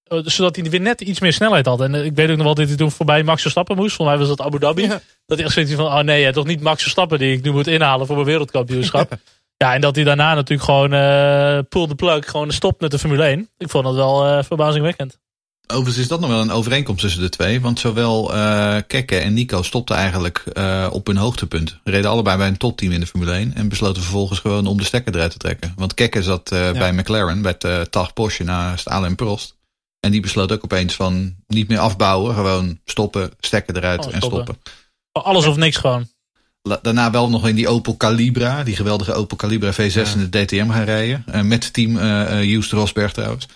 [0.03, 1.81] Eh, zodat hij weer net iets meer snelheid had.
[1.81, 3.95] En eh, ik weet ook nog wel dat hij toen voorbij Max Verstappen moest.
[3.95, 4.87] Volgens mij was dat Abu Dhabi.
[5.25, 7.67] Dat hij echt zoiets van, oh nee, toch niet Max Verstappen die ik nu moet
[7.67, 9.11] inhalen voor mijn wereldkampioenschap.
[9.57, 12.99] ja, en dat hij daarna natuurlijk gewoon uh, pull the plug, gewoon stopt met de
[12.99, 13.49] Formule 1.
[13.57, 15.19] Ik vond dat wel uh, verbazingwekkend.
[15.71, 17.61] Overigens is dat nog wel een overeenkomst tussen de twee.
[17.61, 21.77] Want zowel uh, Kekke en Nico stopten eigenlijk uh, op hun hoogtepunt.
[21.83, 23.53] Reden allebei bij een topteam in de Formule 1.
[23.53, 25.73] En besloten vervolgens gewoon om de stekker eruit te trekken.
[25.75, 26.71] Want Kekke zat uh, ja.
[26.71, 29.55] bij McLaren, bij uh, Tag Porsche naast Alain Prost.
[29.99, 32.35] En die besloot ook opeens van niet meer afbouwen.
[32.35, 34.57] Gewoon stoppen, stekker eruit oh, en stoppen.
[35.11, 36.07] Alles of niks gewoon.
[36.81, 38.63] Daarna wel nog in die Opel Calibra.
[38.63, 40.05] Die geweldige Opel Calibra V6 ja.
[40.15, 41.47] in de DTM gaan rijden.
[41.47, 41.99] met team
[42.43, 43.47] Joost Rosberg trouwens.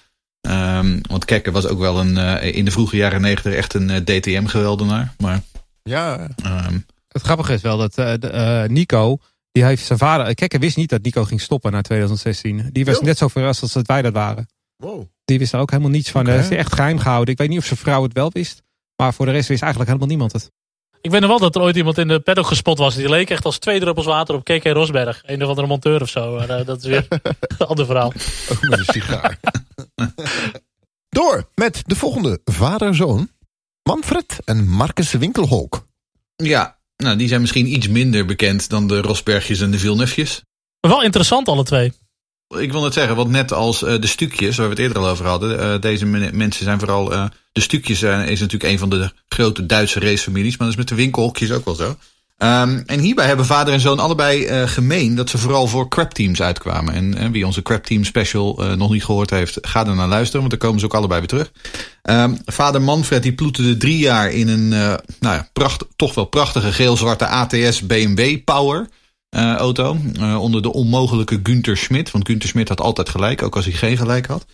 [0.50, 3.90] Um, want Kekker was ook wel een, uh, in de vroege jaren negentig echt een
[3.90, 5.14] uh, DTM-geweldenaar.
[5.18, 5.42] Maar,
[5.84, 6.28] ja.
[6.46, 9.18] Um, het grappige is wel dat uh, Nico,
[9.52, 10.34] die heeft zijn vader...
[10.34, 12.70] Kekker wist niet dat Nico ging stoppen na 2016.
[12.72, 14.48] Die was net zo verrast als dat wij dat waren.
[14.78, 15.06] Wow.
[15.26, 16.22] Die wist er ook helemaal niets van.
[16.22, 16.36] Okay.
[16.36, 17.34] Dat is echt geheim gehouden.
[17.34, 18.64] Ik weet niet of zijn vrouw het wel wist.
[18.96, 20.52] Maar voor de rest wist eigenlijk helemaal niemand het.
[21.02, 22.96] Ik weet nog wel dat er ooit iemand in de paddock gespot was.
[22.96, 25.22] Die leek echt als twee druppels water op KK Rosberg.
[25.26, 26.36] Een of andere monteur of zo.
[26.36, 27.06] Maar, dat is weer
[27.58, 28.14] een ander verhaal.
[28.52, 29.40] Ook met een sigaar.
[31.10, 33.30] Door met de volgende vader-zoon.
[33.84, 35.88] Manfred en Marcus Winkelholk.
[36.36, 40.44] Ja, nou die zijn misschien iets minder bekend dan de Rosbergjes en de Villeneuvejes.
[40.80, 41.94] Wel interessant alle twee.
[42.58, 45.08] Ik wil net zeggen, want net als uh, de stukjes, waar we het eerder al
[45.08, 45.60] over hadden.
[45.60, 47.14] Uh, deze mensen zijn vooral.
[47.14, 50.58] Uh, de stukjes is natuurlijk een van de grote Duitse racefamilies.
[50.58, 51.98] Maar dat is met de winkelhokjes ook wel zo.
[52.38, 56.14] Um, en hierbij hebben vader en zoon allebei uh, gemeen dat ze vooral voor crap
[56.14, 56.94] teams uitkwamen.
[56.94, 60.08] En uh, wie onze crap team special uh, nog niet gehoord heeft, ga er naar
[60.08, 61.52] luisteren, want dan komen ze ook allebei weer terug.
[62.04, 65.50] Um, vader Manfred die ploeterde drie jaar in een nou ja,
[65.96, 68.90] toch wel prachtige geel-zwarte ATS BMW Power
[69.58, 69.98] auto.
[70.40, 73.98] onder de onmogelijke Günther Schmidt, want Günther Schmidt had altijd gelijk, ook als hij geen
[73.98, 74.46] gelijk had.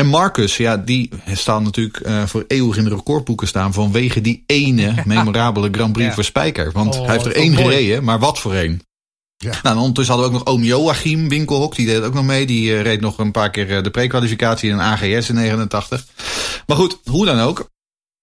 [0.00, 4.44] En Marcus, ja, die staat natuurlijk uh, voor eeuwig in de recordboeken staan vanwege die
[4.46, 6.14] ene memorabele Grand Prix ja.
[6.14, 6.72] voor Spijker.
[6.72, 8.80] Want oh, hij heeft er één gereden, maar wat voor één.
[9.36, 9.50] Ja.
[9.62, 12.46] Nou, en ondertussen hadden we ook nog oom Joachim Winkelhok, die deed ook nog mee.
[12.46, 16.06] Die uh, reed nog een paar keer uh, de prekwalificatie in een AGS in 89.
[16.66, 17.68] Maar goed, hoe dan ook.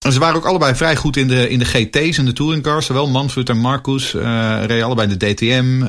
[0.09, 2.85] Ze waren ook allebei vrij goed in de, in de GT's en de touringcars.
[2.85, 5.83] Zowel Manfred en Marcus reden allebei in de DTM.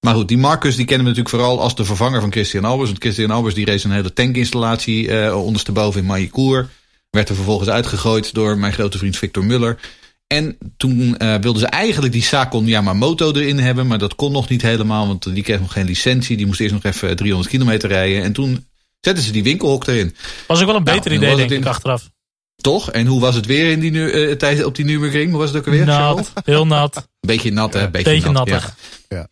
[0.00, 2.88] Maar goed, die Marcus die kennen we natuurlijk vooral als de vervanger van Christian Albers.
[2.88, 6.68] Want Christian Albers die race een hele tankinstallatie uh, ondersteboven in Maillicourt.
[7.10, 9.78] Werd er vervolgens uitgegooid door mijn grote vriend Victor Muller.
[10.26, 13.86] En toen uh, wilden ze eigenlijk die Sakon Yamamoto erin hebben.
[13.86, 16.36] Maar dat kon nog niet helemaal, want die kreeg nog geen licentie.
[16.36, 18.22] Die moest eerst nog even 300 kilometer rijden.
[18.22, 18.66] En toen
[19.00, 20.16] zetten ze die winkelhok erin.
[20.46, 22.10] Was ook wel een nou, beter idee, denk ik, achteraf.
[22.56, 22.90] Toch?
[22.90, 25.30] En hoe was het weer in die, uh, tijdens, op die Nürburgring?
[25.30, 25.84] Hoe was het ook alweer?
[25.84, 27.08] Nat, heel nat.
[27.20, 27.90] Beetje nat, hè?
[27.90, 28.74] Beetje, Beetje nat, nattig.
[29.08, 29.16] Ja.
[29.16, 29.28] ja.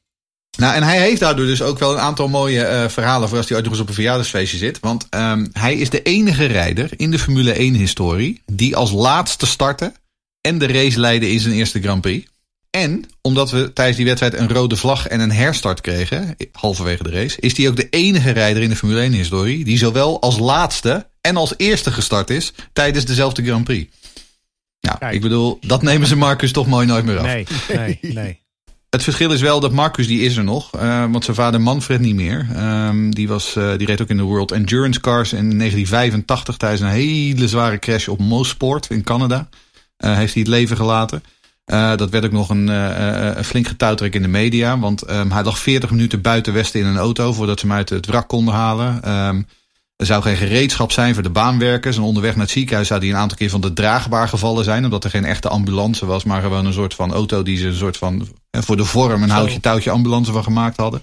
[0.57, 3.47] Nou, en hij heeft daardoor dus ook wel een aantal mooie uh, verhalen voor als
[3.47, 4.81] hij ooit nog eens op een verjaardagsfeestje zit.
[4.81, 9.47] Want um, hij is de enige rijder in de Formule 1 historie die als laatste
[9.47, 9.93] startte
[10.41, 12.29] en de race leidde in zijn eerste Grand Prix.
[12.71, 17.11] En omdat we tijdens die wedstrijd een rode vlag en een herstart kregen, halverwege de
[17.11, 20.39] race, is hij ook de enige rijder in de Formule 1 historie die zowel als
[20.39, 23.93] laatste en als eerste gestart is tijdens dezelfde Grand Prix.
[24.81, 25.15] Nou, Kijk.
[25.15, 27.25] ik bedoel, dat nemen ze Marcus toch mooi nooit meer af.
[27.25, 28.45] Nee, nee, nee.
[28.91, 30.77] Het verschil is wel dat Marcus, die is er nog.
[30.77, 32.47] Uh, want zijn vader Manfred niet meer.
[32.57, 36.81] Um, die, was, uh, die reed ook in de World Endurance Cars in 1985 tijdens
[36.81, 39.49] een hele zware crash op Mosport in Canada.
[39.99, 41.23] Uh, heeft hij het leven gelaten.
[41.97, 44.79] dat werd ook nog een, flink getouwtrek in de media.
[44.79, 47.89] Want um, hij lag 40 minuten buiten Westen in een auto voordat ze hem uit
[47.89, 49.13] het wrak konden halen.
[49.27, 49.47] Um,
[49.97, 51.97] er zou geen gereedschap zijn voor de baanwerkers.
[51.97, 54.85] En onderweg naar het ziekenhuis zou die een aantal keer van de draagbaar gevallen zijn.
[54.85, 57.75] Omdat er geen echte ambulance was, maar gewoon een soort van auto die ze een
[57.75, 61.03] soort van voor de vorm een houtje touwtje ambulance van gemaakt hadden.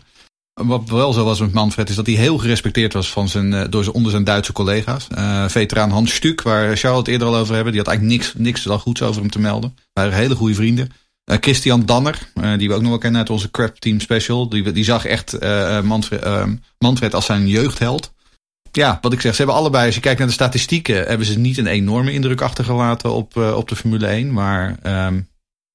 [0.54, 3.64] Wat wel zo was met Manfred is dat hij heel gerespecteerd was van zijn, eh,
[3.70, 5.08] door zijn, onder zijn Duitse collega's.
[5.18, 8.34] Uh, veteraan Hans Stuk, waar Charles het eerder al over hebben, die had eigenlijk niks,
[8.38, 9.78] niks dan goeds over hem te melden.
[9.94, 10.91] Waren hele goede vrienden.
[11.32, 14.72] Uh, Christian Danner, die we ook nog wel kennen uit onze Crap Team Special, die,
[14.72, 15.39] die zag echt
[15.84, 16.26] Manfred,
[16.78, 18.14] Manfred als zijn jeugdheld
[18.76, 21.39] ja, wat ik zeg, ze hebben allebei, als je kijkt naar de statistieken, hebben ze
[21.39, 24.34] niet een enorme indruk achtergelaten op, uh, op de Formule 1.
[24.34, 25.28] Maar um,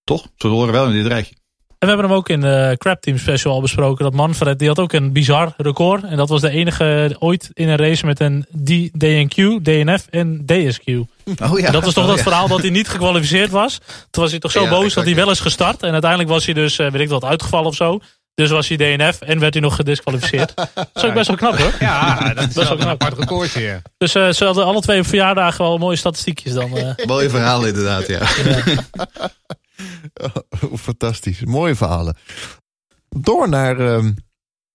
[0.04, 1.34] toch, ze horen wel in dit rijtje.
[1.78, 4.04] En we hebben hem ook in de Crap Team Special al besproken.
[4.04, 6.04] Dat Manfred, die had ook een bizar record.
[6.04, 8.46] En dat was de enige ooit in een race met een
[8.92, 10.88] DNQ, DNF en DSQ.
[10.88, 11.66] Oh ja.
[11.66, 13.78] En dat was toch oh dat verhaal dat hij niet gekwalificeerd was.
[14.10, 15.82] Toen was hij toch zo boos dat hij wel is gestart.
[15.82, 18.00] En uiteindelijk was hij dus, uh, weet ik wat, uitgevallen of zo.
[18.38, 20.52] Dus was hij DNF en werd hij nog gedisqualificeerd.
[20.74, 21.74] dat is ook best wel knap hoor.
[21.80, 23.82] Ja, dat is wel een apart record hier.
[23.96, 26.76] Dus uh, ze hadden alle twee verjaardagen wel mooie statistiekjes dan.
[26.76, 26.90] Uh.
[27.06, 28.20] Mooie verhalen inderdaad, ja.
[30.60, 31.44] oh, fantastisch.
[31.44, 32.16] Mooie verhalen.
[33.08, 34.04] Door naar uh,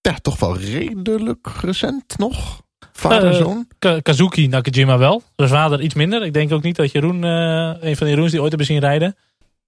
[0.01, 2.61] ja, toch wel redelijk recent nog.
[2.93, 3.68] Vader-zoon?
[3.80, 5.24] Uh, Kazuki Nakajima wel.
[5.36, 6.26] Zijn vader iets minder.
[6.26, 9.16] Ik denk ook niet dat Jeroen, een van de Jeroens die ooit hebben zien rijden.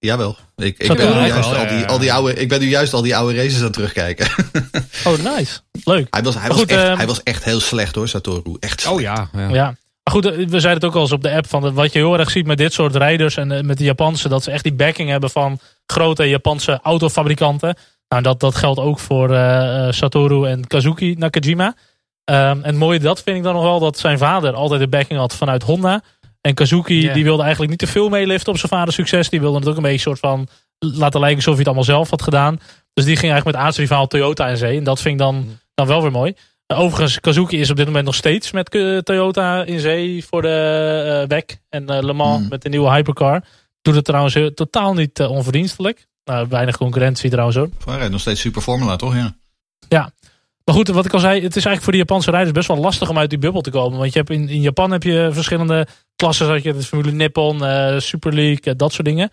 [0.06, 0.38] Jawel.
[0.56, 3.02] Ik, ik, ben nu juist al die, al die oude, ik ben nu juist al
[3.02, 4.28] die oude races aan het terugkijken.
[5.06, 5.60] Oh, nice.
[5.84, 6.08] Leuk.
[6.10, 8.56] Hij was, hij, was echt, ehm, hij was echt heel slecht hoor, Satoru.
[8.60, 8.96] Echt slecht.
[8.96, 9.30] Oh ja.
[9.34, 9.50] Ja.
[9.50, 9.76] ja.
[10.04, 11.48] Maar goed, eh, we zeiden het ook al eens op de app.
[11.48, 14.30] Van wat je heel erg ziet met dit soort rijders en eh, met de Japanse.
[14.30, 17.76] Dat ze echt die backing hebben van grote Japanse autofabrikanten.
[18.10, 21.66] Nou, dat, dat geldt ook voor uh, Satoru en Kazuki Nakajima.
[21.66, 24.88] Um, en het mooie dat vind ik dan nog wel dat zijn vader altijd de
[24.88, 26.02] backing had vanuit Honda.
[26.46, 29.30] En Kazuki die wilde eigenlijk niet te veel meeliften op zijn vaders succes.
[29.30, 30.48] Die wilde het ook een beetje soort van
[30.80, 32.60] laten lijken alsof hij het allemaal zelf had gedaan.
[32.94, 34.78] Dus die ging eigenlijk met aardsrivaal Toyota in zee.
[34.78, 35.60] En dat vind ik dan, mm.
[35.74, 36.34] dan wel weer mooi.
[36.68, 38.72] Overigens, Kazuki is op dit moment nog steeds met
[39.06, 42.48] Toyota in zee voor de uh, WEC en uh, Le Mans mm.
[42.50, 43.44] met de nieuwe hypercar.
[43.82, 46.08] Doet het trouwens totaal niet onverdienstelijk.
[46.26, 47.70] Nou, weinig concurrentie trouwens hoor.
[47.86, 49.16] Hij rijdt nog steeds super formula toch?
[49.16, 49.36] Ja.
[49.90, 50.12] Ja,
[50.66, 52.78] maar goed, wat ik al zei, het is eigenlijk voor de Japanse rijders best wel
[52.78, 54.00] lastig om uit die bubbel te komen.
[54.00, 57.64] Want je hebt in, in Japan heb je verschillende klassen, zoals je de Formule Nippon,
[57.64, 59.30] uh, Super League, uh, dat soort dingen.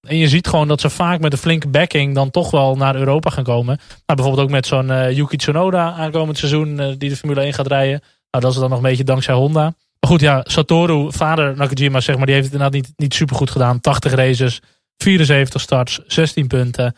[0.00, 2.96] En je ziet gewoon dat ze vaak met een flinke backing dan toch wel naar
[2.96, 3.76] Europa gaan komen.
[3.76, 7.66] Nou, bijvoorbeeld ook met zo'n uh, Yuki Tsunoda aankomend seizoen die de Formule 1 gaat
[7.66, 8.00] rijden.
[8.30, 9.62] Nou, dat is dan nog een beetje dankzij Honda.
[10.00, 13.36] Maar goed, ja, Satoru, vader Nakajima, zeg maar, die heeft het inderdaad niet, niet super
[13.36, 13.80] goed gedaan.
[13.80, 14.60] 80 races,
[14.96, 16.96] 74 starts, 16 punten.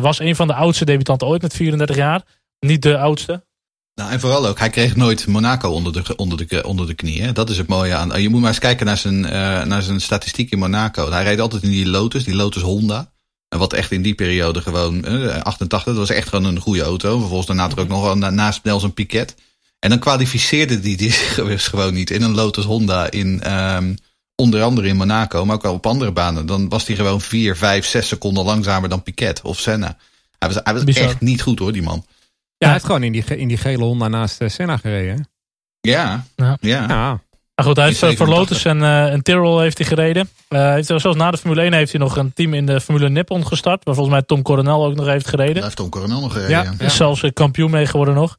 [0.00, 2.22] was een van de oudste debutanten ooit met 34 jaar.
[2.60, 3.45] Niet de oudste.
[3.96, 7.22] Nou, en vooral ook, hij kreeg nooit Monaco onder de, onder de, onder de knie.
[7.22, 7.32] Hè?
[7.32, 8.22] Dat is het mooie aan.
[8.22, 11.10] Je moet maar eens kijken naar zijn, uh, naar zijn statistiek in Monaco.
[11.10, 13.12] Hij reed altijd in die Lotus, die Lotus Honda.
[13.48, 16.82] En wat echt in die periode gewoon, uh, 88, dat was echt gewoon een goede
[16.82, 17.18] auto.
[17.18, 19.34] Vervolgens daarna er ook nog wel naast Nelson Piquet.
[19.78, 21.10] En dan kwalificeerde hij die
[21.70, 23.96] gewoon niet in een Lotus Honda in, um,
[24.34, 26.46] onder andere in Monaco, maar ook wel op andere banen.
[26.46, 29.96] Dan was hij gewoon 4, 5, 6 seconden langzamer dan Piquet of Senna.
[30.38, 32.04] Hij was, hij was echt niet goed hoor, die man.
[32.58, 35.28] Ja, hij heeft gewoon in die, in die gele Honda naast uh, Senna gereden.
[35.80, 36.56] Ja, ja.
[36.60, 36.84] ja.
[36.88, 37.20] ja.
[37.56, 40.28] Maar goed, hij heeft eh, voor Lotus en, uh, en Tyrrell heeft hij gereden.
[40.48, 43.08] Uh, heeft, zoals na de Formule 1 heeft hij nog een team in de Formule
[43.08, 43.84] Nippon gestart.
[43.84, 45.54] Waar volgens mij Tom Coronel ook nog heeft gereden.
[45.54, 46.50] Hij heeft Tom Coronel nog gereden.
[46.78, 48.38] Ja, Is zelfs kampioen mee geworden nog.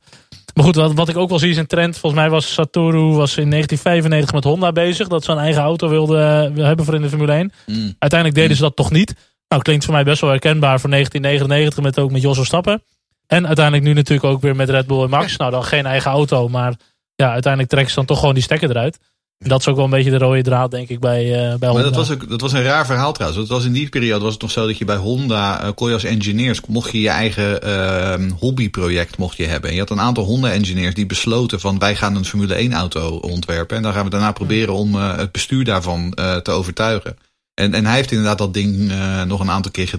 [0.53, 1.97] Maar goed, wat, wat ik ook wel zie is een trend.
[1.97, 5.07] Volgens mij was Satoru was in 1995 met Honda bezig.
[5.07, 7.51] Dat ze een eigen auto wilden hebben voor in de Formule 1.
[7.65, 7.95] Mm.
[7.99, 9.15] Uiteindelijk deden ze dat toch niet.
[9.47, 12.81] Nou, klinkt voor mij best wel herkenbaar voor 1999 met ook met Jos Verstappen.
[13.27, 15.37] En uiteindelijk nu natuurlijk ook weer met Red Bull en Max.
[15.37, 16.73] Nou, dan geen eigen auto, maar
[17.15, 18.99] ja, uiteindelijk trekken ze dan toch gewoon die stekker eruit.
[19.37, 21.69] En dat is ook wel een beetje de rode draad, denk ik, bij, uh, bij
[21.69, 21.73] Honda.
[21.73, 23.41] Maar dat was, ook, dat was een raar verhaal trouwens.
[23.41, 25.87] Dat was in die periode was het nog zo dat je bij Honda, uh, kon
[25.87, 29.69] je als engineers, mocht je je eigen uh, hobbyproject mocht je hebben.
[29.69, 33.15] En je had een aantal Honda-engineers die besloten van wij gaan een Formule 1 auto
[33.15, 33.77] ontwerpen.
[33.77, 36.11] En dan gaan we daarna proberen om uh, het bestuur daarvan
[36.43, 37.17] te overtuigen.
[37.53, 38.91] En, en hij heeft inderdaad dat ding
[39.25, 39.93] nog een aantal keer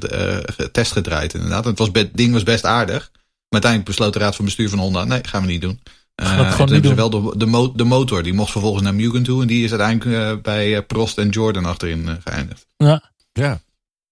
[0.57, 1.35] getest gedraaid.
[1.35, 1.63] Inderdaad.
[1.65, 3.11] En het, was ding was best aardig.
[3.49, 5.81] Maar uiteindelijk besloot de raad van bestuur van Honda, nee, gaan we niet doen.
[6.23, 9.41] Uh, toen hebben ze wel de, de, de, motor, die mocht vervolgens naar Mugen toe.
[9.43, 12.67] En die is uiteindelijk uh, bij uh, Prost en Jordan achterin uh, geëindigd.
[12.77, 13.03] Ja.
[13.33, 13.61] ja.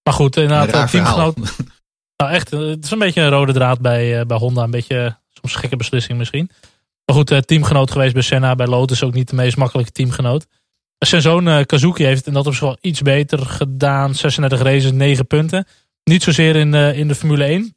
[0.02, 1.36] Maar goed, inderdaad, teamgenoot.
[2.16, 4.62] nou echt, het is een beetje een rode draad bij, bij Honda.
[4.62, 6.50] Een beetje, soms gekke beslissing misschien.
[7.04, 10.46] Maar goed, teamgenoot geweest bij Senna, bij Lotus ook niet de meest makkelijke teamgenoot.
[10.98, 14.14] Zijn zoon Kazuki heeft in dat opzicht wel iets beter gedaan.
[14.14, 15.66] 36 races, 9 punten.
[16.04, 17.75] Niet zozeer in, in de Formule 1.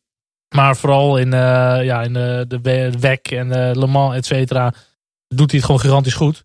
[0.56, 4.74] Maar vooral in, ja, in de, de WEC en Le Mans, et cetera.
[5.28, 6.44] Doet hij het gewoon gigantisch goed.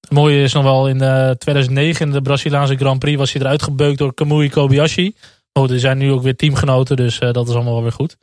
[0.00, 0.98] Het mooie is nog wel in
[1.38, 5.16] 2009 in de Braziliaanse Grand Prix was hij eruit gebeukt door Kamui Kobayashi.
[5.52, 8.16] Oh, die zijn nu ook weer teamgenoten, dus dat is allemaal wel weer goed.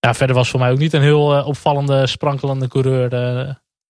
[0.00, 3.10] Ja, verder was voor mij ook niet een heel opvallende, sprankelende coureur.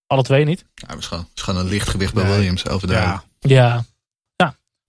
[0.07, 0.64] alle twee niet.
[0.74, 3.24] Ja, het is gewoon, een lichtgewicht bij Williams over de ja.
[3.38, 3.84] ja.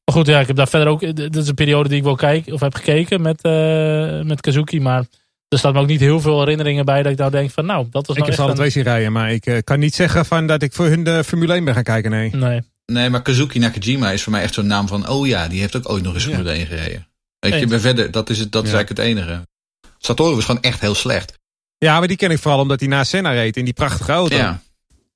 [0.10, 1.16] Maar goed, ja, ik heb daar verder ook.
[1.16, 4.82] Dit is een periode die ik wel kijk of heb gekeken met, uh, met Kazuki.
[4.82, 5.06] Maar
[5.50, 7.88] er staat me ook niet heel veel herinneringen bij dat ik nou denk van nou,
[7.92, 10.26] dat was Ik nou heb alle twee zien rijden, maar ik uh, kan niet zeggen
[10.26, 12.36] van dat ik voor hun de Formule 1 ben gaan kijken, nee.
[12.36, 15.60] Nee, nee maar Kazuki Nakajima is voor mij echt zo'n naam van oh ja, die
[15.60, 17.08] heeft ook ooit nog eens Formule 1 gereden.
[17.40, 19.48] Weet je, ben verder, dat is, het, dat is eigenlijk het enige.
[19.98, 21.38] Satoru was gewoon echt heel slecht.
[21.78, 24.36] Ja, maar die ken ik vooral omdat hij na Senna reed in die prachtige auto.
[24.36, 24.62] Ja.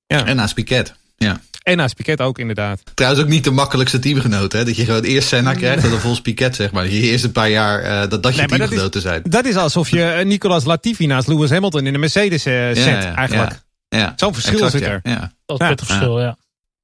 [0.07, 0.25] ja.
[0.25, 0.93] En naast Piquet.
[1.17, 1.41] Ja.
[1.63, 2.81] En naast Piquet ook inderdaad.
[2.93, 4.51] Trouwens ook niet de makkelijkste teamgenoot.
[4.51, 4.65] Hè?
[4.65, 6.87] Dat je gewoon eerst Senna krijgt en dan volgens Piquet zeg maar.
[6.87, 9.21] Je eerst een paar jaar uh, dat, dat je nee, teamgenoten zijn.
[9.29, 12.77] Dat is alsof je eh, Nicolas Latifi naast Lewis Hamilton in de Mercedes uh, zet
[12.77, 13.61] ja, eigenlijk.
[13.89, 14.99] Ja, Zo'n verschil zit er.
[15.03, 15.31] Ja.
[15.45, 16.37] Dat is een verschil, ja.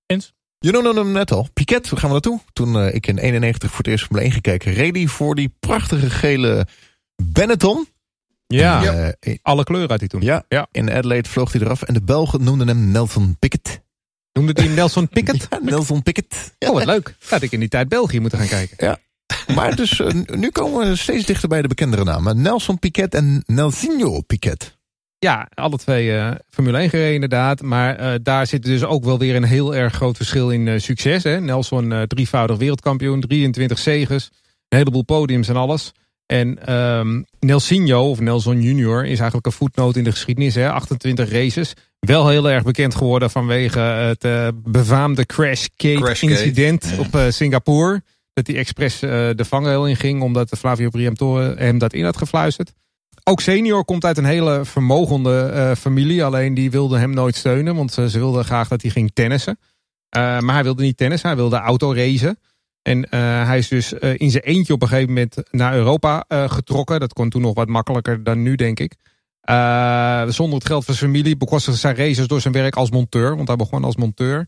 [0.06, 0.34] Eens?
[0.60, 1.48] Je noemde hem net al.
[1.54, 2.40] Piquet, waar gaan we naartoe?
[2.54, 4.74] Toen uh, ik in 91 voor het eerst Formule 1 gekeken.
[4.74, 6.68] Reed hij voor die prachtige gele
[7.24, 7.88] Benetton.
[8.48, 10.22] Ja, uh, alle kleuren had hij toen.
[10.22, 11.82] Ja, ja, in Adelaide vloog hij eraf.
[11.82, 13.82] En de Belgen noemden hem Nelson Piquet.
[14.34, 15.48] Noemde die Nelson Pickett?
[15.62, 16.56] Nelson Pickett.
[16.60, 17.16] Oh, wat leuk.
[17.28, 18.88] Had ik in die tijd België moeten gaan kijken.
[18.88, 19.00] Ja.
[19.56, 22.42] Maar dus, uh, nu komen we steeds dichter bij de bekendere namen.
[22.42, 24.78] Nelson Piquet en Nelsinho Piquet.
[25.20, 27.62] Ja, alle twee uh, Formule 1 gereden inderdaad.
[27.62, 31.24] Maar uh, daar zit dus ook wel weer een heel erg groot verschil in succes.
[31.24, 31.40] Hè?
[31.40, 34.30] Nelson drievoudig wereldkampioen, 23 zegens,
[34.68, 35.92] een heleboel podiums en alles.
[36.32, 40.56] En um, Nelsinho, of Nelson Junior, is eigenlijk een voetnoot in de geschiedenis.
[40.56, 40.70] Hè?
[40.70, 41.74] 28 races.
[42.00, 48.04] Wel heel erg bekend geworden vanwege het uh, befaamde Crash Gate incident op uh, Singapore.
[48.34, 52.04] Dat hij expres uh, de vangrail in ging omdat de Flavio Briatore hem dat in
[52.04, 52.74] had gefluisterd.
[53.24, 56.24] Ook senior komt uit een hele vermogende familie.
[56.24, 57.76] Alleen die wilde hem nooit steunen.
[57.76, 59.60] Want ze wilden graag dat hij ging tennissen.
[60.10, 61.30] maar hij wilde niet tennissen.
[61.30, 62.38] Hij wilde autoracen.
[62.90, 63.08] En
[63.46, 67.00] hij is dus in zijn eentje op een gegeven moment naar Europa getrokken.
[67.00, 68.96] Dat kon toen nog wat makkelijker dan nu denk ik.
[70.28, 73.36] Zonder het geld van zijn familie bekostigde zijn races door zijn werk als monteur.
[73.36, 74.48] Want hij begon als monteur.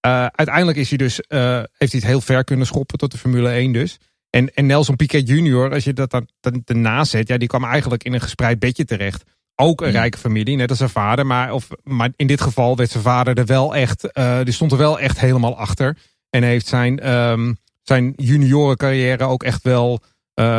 [0.00, 3.72] Uiteindelijk is hij dus, heeft hij het heel ver kunnen schoppen tot de Formule 1
[3.72, 3.98] dus.
[4.30, 7.64] En, en Nelson Piquet Jr., als je dat dan, dan ernaast zet, ja, die kwam
[7.64, 9.24] eigenlijk in een gespreid bedje terecht.
[9.54, 11.26] Ook een rijke familie, net als zijn vader.
[11.26, 14.08] Maar, of, maar in dit geval werd zijn vader er wel echt,
[14.42, 15.96] die stond er wel echt helemaal achter.
[16.30, 17.58] En heeft zijn, um,
[17.88, 20.00] zijn juniorencarrière ook echt wel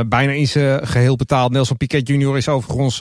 [0.08, 1.52] bijna in zijn geheel betaald.
[1.52, 2.38] Nelson Piquet Jr.
[2.38, 2.98] is overigens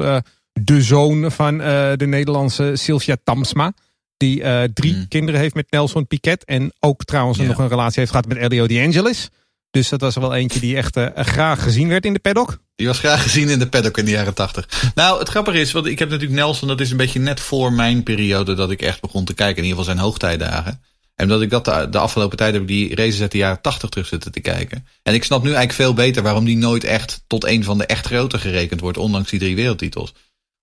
[0.52, 1.66] de zoon van uh,
[1.96, 3.72] de Nederlandse Sylvia Tamsma.
[4.16, 5.08] Die drie mm.
[5.08, 6.44] kinderen heeft met Nelson Piquet.
[6.44, 9.28] En ook trouwens nog een relatie heeft gehad met Elio De Angelis.
[9.70, 12.58] Dus dat was er wel eentje die echt graag gezien werd in de paddock.
[12.76, 14.92] Die was graag gezien in de paddock in de jaren tachtig.
[14.94, 17.72] Nou, het grappige is, want ik heb natuurlijk Nelson, dat is een beetje net voor
[17.72, 19.56] mijn periode dat ik echt begon te kijken.
[19.56, 20.82] In ieder geval zijn hoogtijdagen.
[21.18, 23.60] En dat ik dat de, de, afgelopen tijd heb ik die races uit de jaren
[23.60, 24.86] 80 terug zitten te kijken.
[25.02, 27.86] En ik snap nu eigenlijk veel beter waarom die nooit echt tot een van de
[27.86, 30.12] echt grote gerekend wordt, ondanks die drie wereldtitels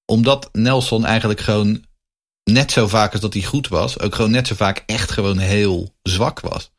[0.05, 1.83] omdat Nelson eigenlijk gewoon
[2.43, 5.37] net zo vaak als dat hij goed was, ook gewoon net zo vaak echt gewoon
[5.37, 6.71] heel zwak was.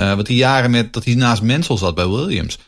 [0.00, 2.58] Uh, want die jaren met dat hij naast Mensel zat bij Williams.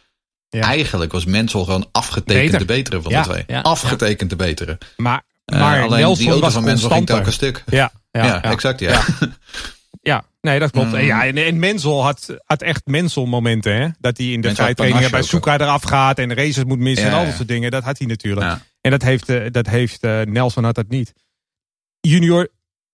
[0.49, 0.61] Ja.
[0.61, 3.59] Eigenlijk was Mensel gewoon afgetekend de betere van de twee.
[3.59, 4.79] afgetekend de betere.
[4.97, 7.65] Maar, eh, maar alleen Nelson die auto van Mensel ging elke stuk.
[7.67, 9.05] Ja, ja, exact ja.
[10.07, 10.91] Ja, nee, dat klopt.
[10.91, 10.99] Mm.
[10.99, 13.77] Ja, en, en Mensel had, had echt Mensel momenten.
[13.77, 13.89] Hè?
[13.99, 17.25] Dat hij in de vrijtrainingen bij Soeka eraf gaat en races moet missen en al
[17.25, 17.71] dat soort dingen.
[17.71, 18.57] Dat had hij natuurlijk.
[18.81, 21.13] En dat heeft, uh, dat heeft uh, Nelson had dat niet.
[22.01, 22.49] Junior.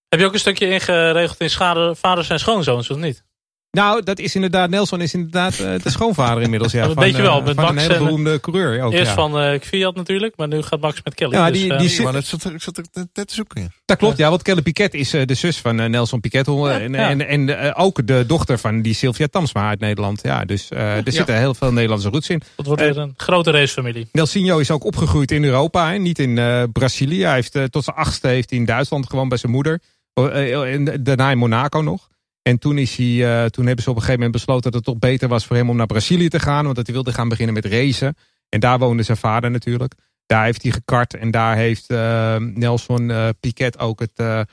[0.09, 3.25] Heb je ook een stukje ingeregeld in schade, vaders en schoonzoons, of niet?
[3.73, 6.73] Nou, dat is inderdaad, Nelson is inderdaad uh, de schoonvader inmiddels.
[6.73, 8.83] Ja, een beetje wel, met van Max een hele beroemde coureur.
[8.83, 9.15] Ook, eerst ja.
[9.15, 11.35] van uh, Kviat natuurlijk, maar nu gaat Max met Kelly.
[11.35, 13.73] Ja, die, dus, die, die maar dat zat, ik zat er net te zoeken.
[13.85, 16.47] Dat klopt, ja, want Kelly Piquet is uh, de zus van Nelson Piquet.
[16.47, 17.09] Ja, en, ja.
[17.09, 20.21] en, en ook de dochter van die Sylvia Tamsma uit Nederland.
[20.23, 22.43] Ja, dus er zitten heel veel Nederlandse roots in.
[22.57, 24.09] Dat wordt weer een grote racefamilie.
[24.13, 26.41] Nelsinho is ook opgegroeid in Europa, hè, niet in
[26.73, 27.25] Brazilië.
[27.25, 29.81] Hij heeft tot zijn achtste heeft hij in Duitsland gewoond bij zijn moeder.
[30.15, 32.11] en daarna in Monaco nog.
[32.43, 34.85] En toen, is hij, uh, toen hebben ze op een gegeven moment besloten dat het
[34.85, 36.65] toch beter was voor hem om naar Brazilië te gaan.
[36.65, 38.17] Want dat hij wilde gaan beginnen met racen.
[38.49, 39.95] En daar woonde zijn vader natuurlijk.
[40.27, 41.15] Daar heeft hij gekart.
[41.15, 44.47] En daar heeft uh, Nelson uh, Piquet ook het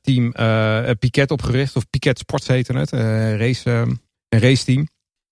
[0.00, 0.32] team
[0.98, 1.76] Piquet opgericht.
[1.76, 2.90] Of Piquet Sports heette het.
[2.90, 3.70] race,
[4.28, 4.88] een raceteam.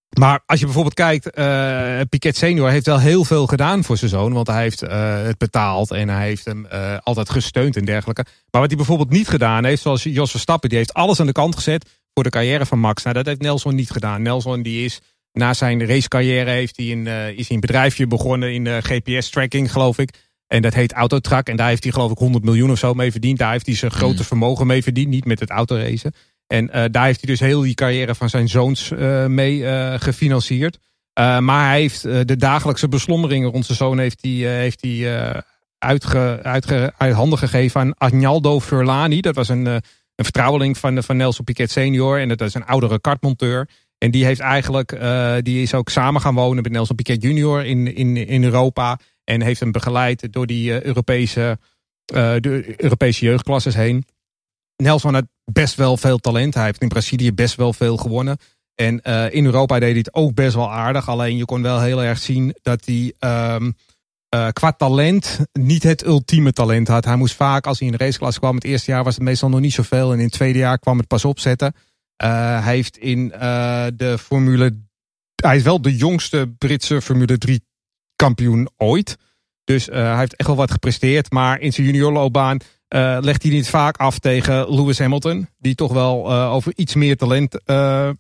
[0.08, 4.10] Maar als je bijvoorbeeld kijkt, uh, Piquet senior heeft wel heel veel gedaan voor zijn
[4.10, 4.32] zoon.
[4.32, 8.24] Want hij heeft uh, het betaald en hij heeft hem uh, altijd gesteund en dergelijke.
[8.50, 11.32] Maar wat hij bijvoorbeeld niet gedaan heeft, zoals Jos Verstappen, die heeft alles aan de
[11.32, 13.02] kant gezet voor de carrière van Max.
[13.02, 14.22] Nou, dat heeft Nelson niet gedaan.
[14.22, 15.00] Nelson die is
[15.32, 17.06] Na zijn racecarrière heeft hij een,
[17.36, 20.10] is hij een bedrijfje begonnen in GPS-tracking, geloof ik.
[20.48, 21.48] En dat heet Autotrack.
[21.48, 23.38] En daar heeft hij geloof ik 100 miljoen of zo mee verdiend.
[23.38, 24.24] Daar heeft hij zijn grote mm.
[24.24, 25.08] vermogen mee verdiend.
[25.08, 26.12] Niet met het autoracen.
[26.48, 28.92] En daar heeft hij dus heel die carrière van zijn zoons
[29.26, 29.62] mee
[29.98, 30.78] gefinancierd.
[31.14, 35.42] maar hij heeft de dagelijkse beslommeringen rond zijn zoon heeft hij, heeft hij
[35.78, 39.20] uitge, uitge, uit handen gegeven aan Agnaldo Furlani.
[39.20, 39.82] Dat was een, een
[40.14, 42.20] vertrouweling van, van Nelson Piquet senior.
[42.20, 43.68] En dat is een oudere kartmonteur.
[43.98, 44.98] En die heeft eigenlijk,
[45.44, 48.98] die is ook samen gaan wonen met Nelson Piquet junior in, in, in Europa.
[49.24, 51.58] En heeft hem begeleid door die Europese,
[52.76, 54.04] Europese jeugdklasses heen.
[54.82, 56.54] Nelson had best wel veel talent.
[56.54, 58.38] Hij heeft in Brazilië best wel veel gewonnen.
[58.74, 59.00] En
[59.32, 61.08] in Europa deed hij het ook best wel aardig.
[61.08, 63.14] Alleen je kon wel heel erg zien dat hij
[63.56, 63.74] um,
[64.52, 67.04] qua talent niet het ultieme talent had.
[67.04, 69.48] Hij moest vaak, als hij in de raceklasse kwam, het eerste jaar was het meestal
[69.48, 70.12] nog niet zoveel.
[70.12, 71.74] En in het tweede jaar kwam het pas opzetten.
[72.22, 72.28] Uh,
[72.64, 73.28] hij heeft in
[73.96, 74.78] de Formule.
[75.34, 77.64] Hij is wel de jongste Britse Formule 3
[78.16, 79.16] kampioen ooit.
[79.64, 81.30] Dus hij heeft echt wel wat gepresteerd.
[81.30, 82.58] Maar in zijn juniorloopbaan
[83.20, 85.48] legt hij niet vaak af tegen Lewis Hamilton.
[85.58, 87.60] Die toch wel over iets meer talent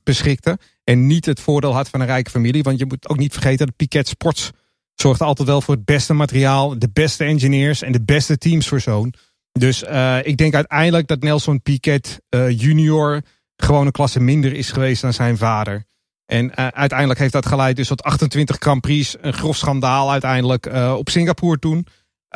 [0.02, 0.58] beschikte.
[0.84, 2.62] En niet het voordeel had van een rijke familie.
[2.62, 4.50] Want je moet ook niet vergeten dat Piquet Sports
[4.94, 6.78] zorgt altijd wel voor het beste materiaal.
[6.78, 9.14] De beste engineers en de beste teams voor zo'n.
[9.52, 9.82] Dus
[10.22, 13.22] ik denk uiteindelijk dat Nelson Piquet junior
[13.56, 15.86] gewoon een klasse minder is geweest dan zijn vader.
[16.26, 19.16] En uh, uiteindelijk heeft dat geleid dus tot 28 Grand Prix.
[19.20, 21.86] Een grof schandaal uiteindelijk uh, op Singapore toen.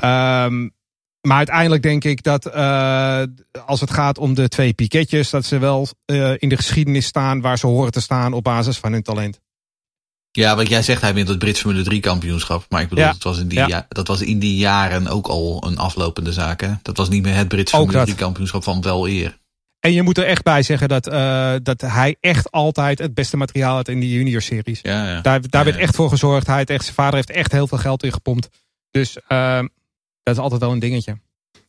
[0.05, 0.73] Um,
[1.23, 3.23] maar uiteindelijk denk ik dat uh,
[3.67, 5.31] als het gaat om de twee piketjes...
[5.31, 5.89] dat ze wel
[6.37, 9.41] in de geschiedenis staan waar ze horen te staan op basis van hun talent.
[10.31, 12.65] Ja, wat jij zegt, hij wint het Brits Formule 3 kampioenschap.
[12.69, 13.13] Maar ik bedoel, ja.
[13.13, 13.87] dat, was in die ja.
[13.89, 16.61] dat was in die jaren ook al een aflopende zaak.
[16.61, 16.73] Hè?
[16.83, 19.41] Dat was niet meer het Brits Formule 3 kampioenschap van wel eer.
[19.81, 23.37] En je moet er echt bij zeggen dat, uh, dat hij echt altijd het beste
[23.37, 24.81] materiaal had in die junior series.
[24.83, 25.21] Ja, ja.
[25.21, 26.47] Daar, daar werd echt voor gezorgd.
[26.47, 28.49] Hij echt, zijn vader heeft echt heel veel geld in gepompt.
[28.91, 29.59] Dus uh,
[30.23, 31.17] dat is altijd wel een dingetje.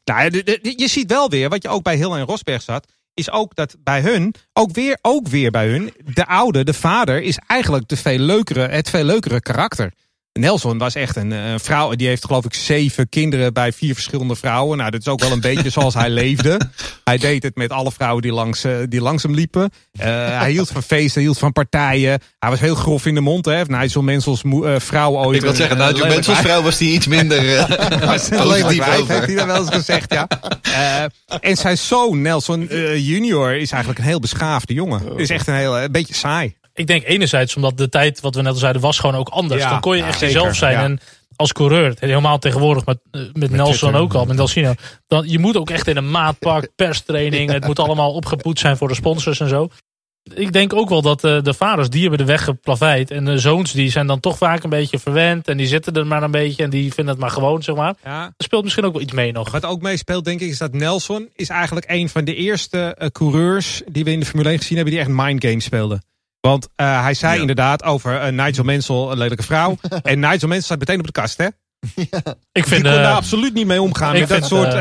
[0.03, 0.31] Nou,
[0.61, 3.75] je ziet wel weer, wat je ook bij Hill en Rosberg zat, is ook dat
[3.79, 7.97] bij hun, ook weer, ook weer bij hun, de oude, de vader, is eigenlijk de
[7.97, 9.93] veel leukere, het veel leukere karakter.
[10.39, 11.91] Nelson was echt een, een, vrouw.
[11.91, 14.77] Die heeft geloof ik zeven kinderen bij vier verschillende vrouwen.
[14.77, 16.59] Nou, dat is ook wel een beetje zoals hij leefde.
[17.03, 19.61] Hij deed het met alle vrouwen die langs, uh, die langs hem liepen.
[19.61, 20.03] Uh,
[20.39, 22.19] hij hield van feesten, hield van partijen.
[22.39, 23.45] Hij was heel grof in de mond.
[23.45, 23.63] Hè.
[23.63, 25.35] Nigel Mensels uh, vrouw ooit.
[25.35, 27.41] Ik wil zeggen, Nigel Mensels vrouw was die iets minder
[27.99, 29.13] positief over.
[29.13, 30.27] Heeft hij dat wel eens gezegd, ja.
[31.39, 32.65] en zijn zoon, Nelson
[32.95, 35.17] junior, is eigenlijk een heel beschaafde jongen.
[35.17, 38.41] Is echt een heel, een beetje saai ik denk enerzijds omdat de tijd, wat we
[38.41, 39.63] net al zeiden, was gewoon ook anders.
[39.63, 40.77] dan kon je echt jezelf zijn.
[40.77, 40.99] En
[41.35, 44.73] als coureur, helemaal tegenwoordig met, eh, met, Nelson ook al, met Delsino.
[45.07, 47.51] Dan, je moet ook echt in een maatpak, perstraining.
[47.51, 49.67] het moet allemaal opgepoetst zijn voor de sponsors en zo.
[50.33, 53.11] Ik denk ook wel dat uh, de vaders, die hebben de weg geplaveid.
[53.11, 55.47] En de zoons, die zijn dan toch vaak een beetje verwend.
[55.47, 56.63] En die zitten er maar een beetje.
[56.63, 57.95] En die vinden het maar gewoon, zeg maar.
[58.03, 58.23] Ja.
[58.23, 59.51] Er speelt misschien ook wel iets mee nog.
[59.51, 63.07] Wat ook meespeelt, denk ik, is dat Nelson is eigenlijk een van de eerste uh,
[63.07, 66.01] coureurs die we in de Formule 1 gezien hebben, die echt mind games speelden.
[66.47, 69.77] Want uh, hij zei inderdaad over uh, Nigel Mansell, een lelijke vrouw.
[70.03, 71.47] en Nigel Mansell staat meteen op de kast, hè?
[71.95, 72.35] Ja.
[72.51, 74.73] Ik vind, Die kon uh, daar absoluut niet mee omgaan met dat soort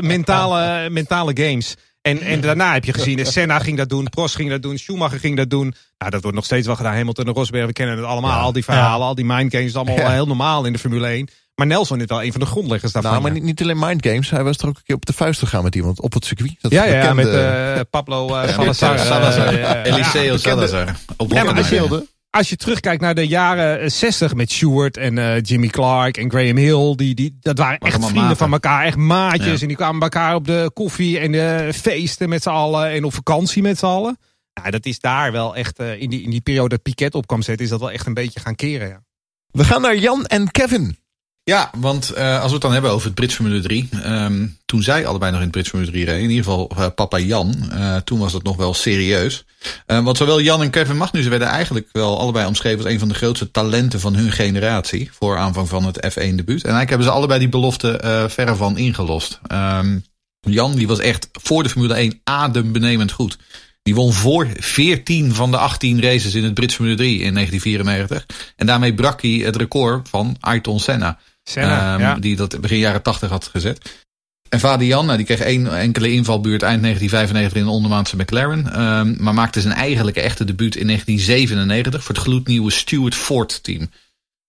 [0.00, 1.76] mentale, mentale games.
[2.02, 5.18] En, en daarna heb je gezien, Senna ging dat doen, Prost ging dat doen, Schumacher
[5.18, 5.74] ging dat doen.
[5.98, 6.94] Nou, dat wordt nog steeds wel gedaan.
[6.94, 8.40] Hamilton en Rosberg, we kennen het allemaal.
[8.40, 11.28] Al die verhalen, al die mind games, allemaal heel normaal in de Formule 1.
[11.54, 13.10] Maar Nelson is wel een van de grondleggers daarvan.
[13.10, 14.30] Nou, maar niet, niet alleen mind games.
[14.30, 16.54] Hij was er ook een keer op de vuist gegaan met iemand op het circuit.
[16.60, 18.98] Dat ja, ja, met uh, Pablo uh, Salazar.
[18.98, 19.82] Salazar.
[19.82, 20.96] Eliseo Salazar.
[21.16, 25.40] Op ja, als, je, als je terugkijkt naar de jaren 60 met Stewart en uh,
[25.40, 26.94] Jimmy Clark en Graham Hill.
[26.94, 28.84] Die, die, dat waren echt vrienden van elkaar.
[28.84, 29.60] Echt maatjes.
[29.60, 32.90] En die kwamen bij elkaar op de koffie en de feesten met z'n allen.
[32.90, 34.18] En op vakantie met z'n allen.
[34.62, 37.42] Ja, dat is daar wel echt, in, die, in die periode dat Piquet op kwam
[37.42, 38.88] zetten, is dat wel echt een beetje gaan keren.
[38.88, 39.02] Ja.
[39.50, 40.96] We gaan naar Jan en Kevin.
[41.44, 43.88] Ja, want uh, als we het dan hebben over het Brits Formule 3.
[43.92, 46.22] Um, ehm, toen zij allebei nog in het Brits Formule 3 reden.
[46.22, 47.54] In ieder geval uh, papa Jan.
[47.72, 49.44] Uh, toen was het nog wel serieus.
[49.86, 53.14] want zowel Jan en Kevin Magnussen werden eigenlijk wel allebei omschreven als een van de
[53.14, 55.10] grootste talenten van hun generatie.
[55.12, 56.46] Voor aanvang van het F1 debuut.
[56.46, 59.40] En eigenlijk hebben ze allebei die belofte verre van ingelost.
[59.52, 60.04] Um,
[60.40, 63.38] Jan die was echt voor de Formule 1 adembenemend goed.
[63.82, 68.26] Die won voor 14 van de 18 races in het Brits Formule 3 in 1994.
[68.56, 71.18] En daarmee brak hij het record van Ayrton Senna.
[71.44, 74.02] Senna, um, Die dat begin jaren 80 had gezet.
[74.48, 78.80] En vader Jan, nou, die kreeg één enkele invalbuurt eind 1995 in de ondermaanse McLaren.
[78.80, 83.90] Um, maar maakte zijn eigenlijke echte debuut in 1997 voor het gloednieuwe Stewart Ford team.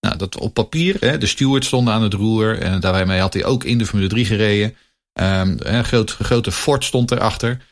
[0.00, 2.58] Nou, dat op papier, hè, de Stewart stonden aan het roer.
[2.58, 4.76] En daarmee had hij ook in de Formule 3 gereden.
[5.20, 7.62] Um, een groot, grote Ford stond erachter.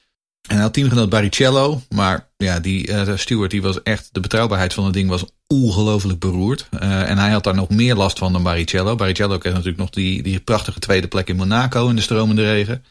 [0.48, 1.82] En hij had teamgenoot Barrichello.
[1.88, 6.18] Maar ja, die uh, Stewart die was echt, de betrouwbaarheid van het ding was ongelooflijk
[6.18, 6.68] beroerd.
[6.74, 8.94] Uh, en hij had daar nog meer last van dan Barrichello.
[8.94, 12.84] Barrichello kreeg natuurlijk nog die, die prachtige tweede plek in Monaco in de stromende regen.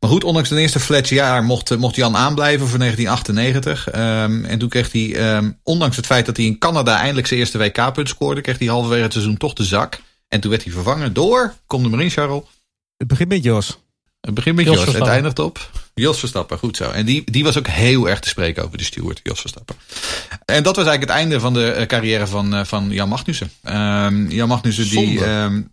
[0.00, 3.86] Maar goed, ondanks de eerste flats jaar mocht, mocht Jan aanblijven voor 1998.
[3.86, 7.26] Um, ehm, en toen kreeg hij, um, ondanks het feit dat hij in Canada eindelijk
[7.26, 10.00] zijn eerste WK-punt scoorde, kreeg hij halverwege het seizoen toch de zak.
[10.28, 12.42] En toen werd hij vervangen door, kom de Marine Charles.
[12.96, 13.78] Het begint met Jos.
[14.20, 16.90] Het begint met Jos, Jos het eindigt op Jos Verstappen, goed zo.
[16.90, 19.76] En die, die was ook heel erg te spreken over de steward, Jos Verstappen.
[20.44, 23.50] En dat was eigenlijk het einde van de eh, carrière van, eh, van Jan Magnussen.
[23.64, 25.26] Um, Jan Magnussen die...
[25.28, 25.70] Um,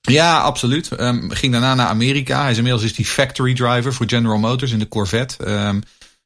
[0.00, 0.90] ja, absoluut.
[1.00, 2.40] Um, ging daarna naar Amerika.
[2.40, 5.36] Hij is inmiddels is die factory driver voor General Motors in de Corvette.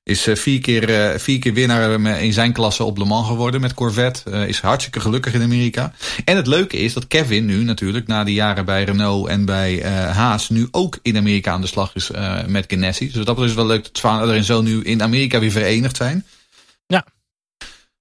[0.07, 3.61] Is uh, vier, keer, uh, vier keer winnaar in zijn klasse op Le Mans geworden
[3.61, 4.47] met Corvette.
[4.47, 5.93] Is hartstikke gelukkig in Amerika.
[6.25, 9.83] En het leuke is dat Kevin nu natuurlijk na die jaren bij Renault en bij
[10.13, 12.11] Haas nu ook in Amerika aan de slag is
[12.47, 13.13] met Ganassi.
[13.13, 16.25] Dus dat is wel leuk dat vader en zo nu in Amerika weer verenigd zijn.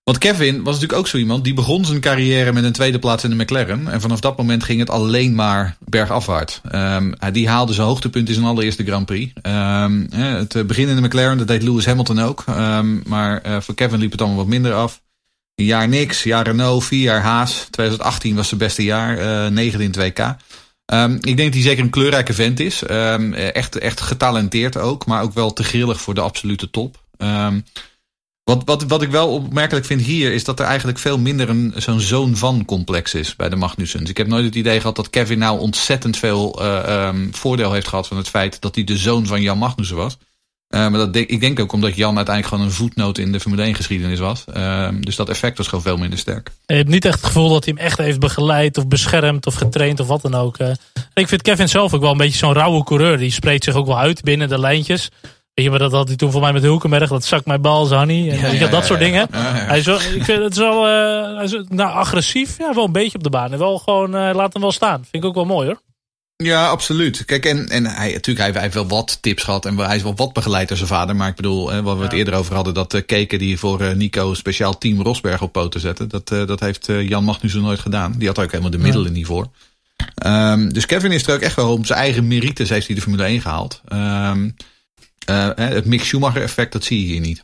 [0.04, 3.24] Want Kevin was natuurlijk ook zo iemand die begon zijn carrière met een tweede plaats
[3.24, 3.88] in de McLaren.
[3.88, 6.62] En vanaf dat moment ging het alleen maar bergafwaarts.
[6.72, 9.34] Um, die haalde zijn hoogtepunt in zijn allereerste Grand Prix.
[9.42, 12.44] Um, het begin in de McLaren, dat deed Lewis Hamilton ook.
[12.50, 15.02] Um, maar uh, voor Kevin liep het allemaal wat minder af.
[15.56, 17.68] Een jaar niks, jaar Renault, vier jaar Haas.
[17.70, 20.36] 2018 was zijn beste jaar, uh, negende in 2K.
[21.20, 22.84] ik denk dat hij zeker een kleurrijke vent is.
[22.84, 27.02] echt, echt getalenteerd ook, maar ook wel te grillig voor de absolute top.
[28.44, 31.74] Wat, wat, wat ik wel opmerkelijk vind hier is dat er eigenlijk veel minder een,
[31.76, 34.10] zo'n zoon van complex is bij de Magnussens.
[34.10, 37.88] Ik heb nooit het idee gehad dat Kevin nou ontzettend veel uh, um, voordeel heeft
[37.88, 40.18] gehad van het feit dat hij de zoon van Jan Magnussen was.
[40.74, 43.64] Uh, maar dat ik denk ook omdat Jan uiteindelijk gewoon een voetnoot in de Formule
[43.64, 44.44] 1 geschiedenis was.
[44.54, 46.52] Uh, dus dat effect was gewoon veel minder sterk.
[46.66, 49.54] Je hebt niet echt het gevoel dat hij hem echt heeft begeleid of beschermd of
[49.54, 50.60] getraind of wat dan ook.
[50.60, 50.72] Uh,
[51.14, 53.18] ik vind Kevin zelf ook wel een beetje zo'n rauwe coureur.
[53.18, 55.10] Die spreekt zich ook wel uit binnen de lijntjes.
[55.54, 57.10] Weet je, maar dat had hij toen voor mij met Hulkenberg.
[57.10, 58.30] Dat zak mijn bal, Zanny.
[58.30, 59.28] En ja, ja, dat soort dingen.
[59.32, 62.58] Hij is wel, ik vind het wel uh, hij is, nou, agressief.
[62.58, 63.52] Ja, wel een beetje op de baan.
[63.52, 65.06] En wel gewoon, uh, laat hem wel staan.
[65.12, 65.82] Vind ik ook wel mooi hoor.
[66.36, 67.26] Ja, absoluut.
[67.26, 69.66] Kijk, en, en hij, natuurlijk, hij, heeft wel wat tips gehad.
[69.66, 71.16] En hij is wel wat begeleid door zijn vader.
[71.16, 72.74] Maar ik bedoel, hè, wat we het eerder over hadden.
[72.74, 76.08] Dat uh, Keken die voor Nico speciaal team Rosberg op poten zette.
[76.08, 78.14] Dat, dat heeft Jan Magnussen nooit gedaan.
[78.18, 79.48] Die had ook helemaal de middelen niet voor.
[80.26, 83.02] Um, dus Kevin is er ook echt wel om zijn eigen merites heeft hij de
[83.02, 83.82] Formule 1 gehaald.
[83.94, 84.56] Um,
[85.30, 87.42] uh, het Mick Schumacher effect, dat zie je hier niet.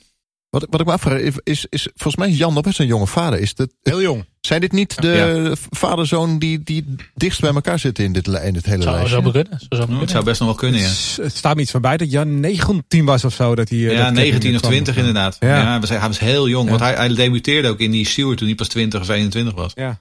[0.49, 3.07] Wat, wat ik me afvraag, is, is, volgens mij is Jan nog best een jonge
[3.07, 3.39] vader.
[3.39, 4.25] Is dat, Heel jong.
[4.41, 5.55] Zijn dit niet de ja.
[5.69, 9.21] vader-zoon die, die dichtst bij elkaar zitten in dit, in dit hele zou, lijstje?
[9.21, 9.59] Zou, kunnen.
[9.69, 10.87] Zou, zou het zou best nog wel kunnen, ja.
[11.23, 13.55] Het staat me iets van bij dat Jan 19 was of zo.
[13.55, 15.37] Dat hij, ja, dat 19 of 20 inderdaad.
[15.39, 15.57] Ja.
[15.57, 16.63] ja hij was heel jong.
[16.63, 16.69] Ja.
[16.69, 19.71] Want hij, hij debuteerde ook in die Stewart toen hij pas 20 of 21 was.
[19.75, 19.99] Ja.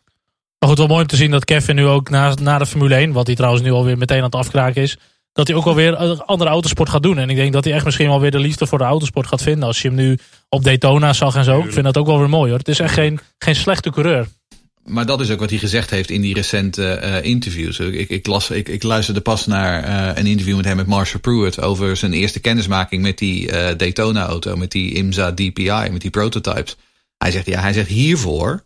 [0.59, 2.94] Maar goed, wel mooi om te zien dat Kevin nu ook na, na de Formule
[2.94, 4.98] 1, wat hij trouwens nu alweer meteen aan het afkraken is,
[5.39, 7.19] dat hij ook wel weer andere autosport gaat doen.
[7.19, 9.43] En ik denk dat hij echt misschien wel weer de liefde voor de autosport gaat
[9.43, 9.66] vinden.
[9.66, 11.60] Als je hem nu op Daytona zag en zo.
[11.60, 12.59] Ik vind dat ook wel weer mooi hoor.
[12.59, 14.28] Het is echt geen, geen slechte coureur.
[14.85, 17.78] Maar dat is ook wat hij gezegd heeft in die recente uh, interviews.
[17.78, 21.20] Ik, ik, las, ik, ik luisterde pas naar uh, een interview met hem met Marshall
[21.20, 26.10] Pruitt over zijn eerste kennismaking met die uh, Daytona-auto, met die IMSA DPI, met die
[26.10, 26.77] prototypes.
[27.19, 28.65] Hij zegt, ja, hij zegt hiervoor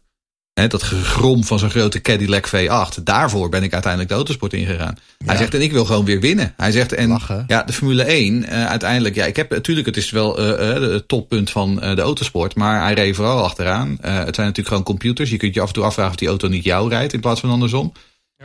[0.54, 3.02] He, dat gegrom van zo'n grote Cadillac V8.
[3.02, 4.96] Daarvoor ben ik uiteindelijk de autosport ingegaan.
[5.18, 5.26] Ja.
[5.26, 6.54] Hij zegt, en ik wil gewoon weer winnen.
[6.56, 7.44] Hij zegt, en Lachen.
[7.46, 11.08] ja, de Formule 1, uh, uiteindelijk, ja, ik heb natuurlijk, het is wel uh, het
[11.08, 12.54] toppunt van uh, de autosport.
[12.54, 13.88] Maar hij reed vooral achteraan.
[14.00, 15.30] het zijn natuurlijk gewoon computers.
[15.30, 17.40] Je kunt je af en toe afvragen of die auto niet jou rijdt in plaats
[17.40, 17.92] van andersom.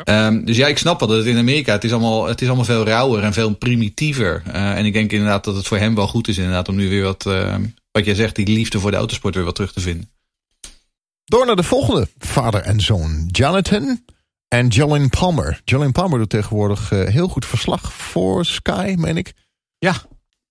[0.04, 0.28] Ja.
[0.28, 2.48] Um, dus ja, ik snap wel dat het in Amerika, het is allemaal, het is
[2.48, 4.44] allemaal veel rauwer en veel primitiever.
[4.52, 7.04] en ik denk inderdaad dat het voor hem wel goed is inderdaad om nu weer
[7.04, 7.24] wat,
[7.92, 10.10] wat jij zegt, die liefde voor de autosport weer wat terug te vinden.
[11.28, 13.30] Door naar de volgende vader en zoon.
[13.32, 14.04] Jonathan
[14.48, 15.62] en Jolyn Palmer.
[15.64, 19.34] Jolyn Palmer doet tegenwoordig uh, heel goed verslag voor Sky, meen ik.
[19.78, 19.94] Ja,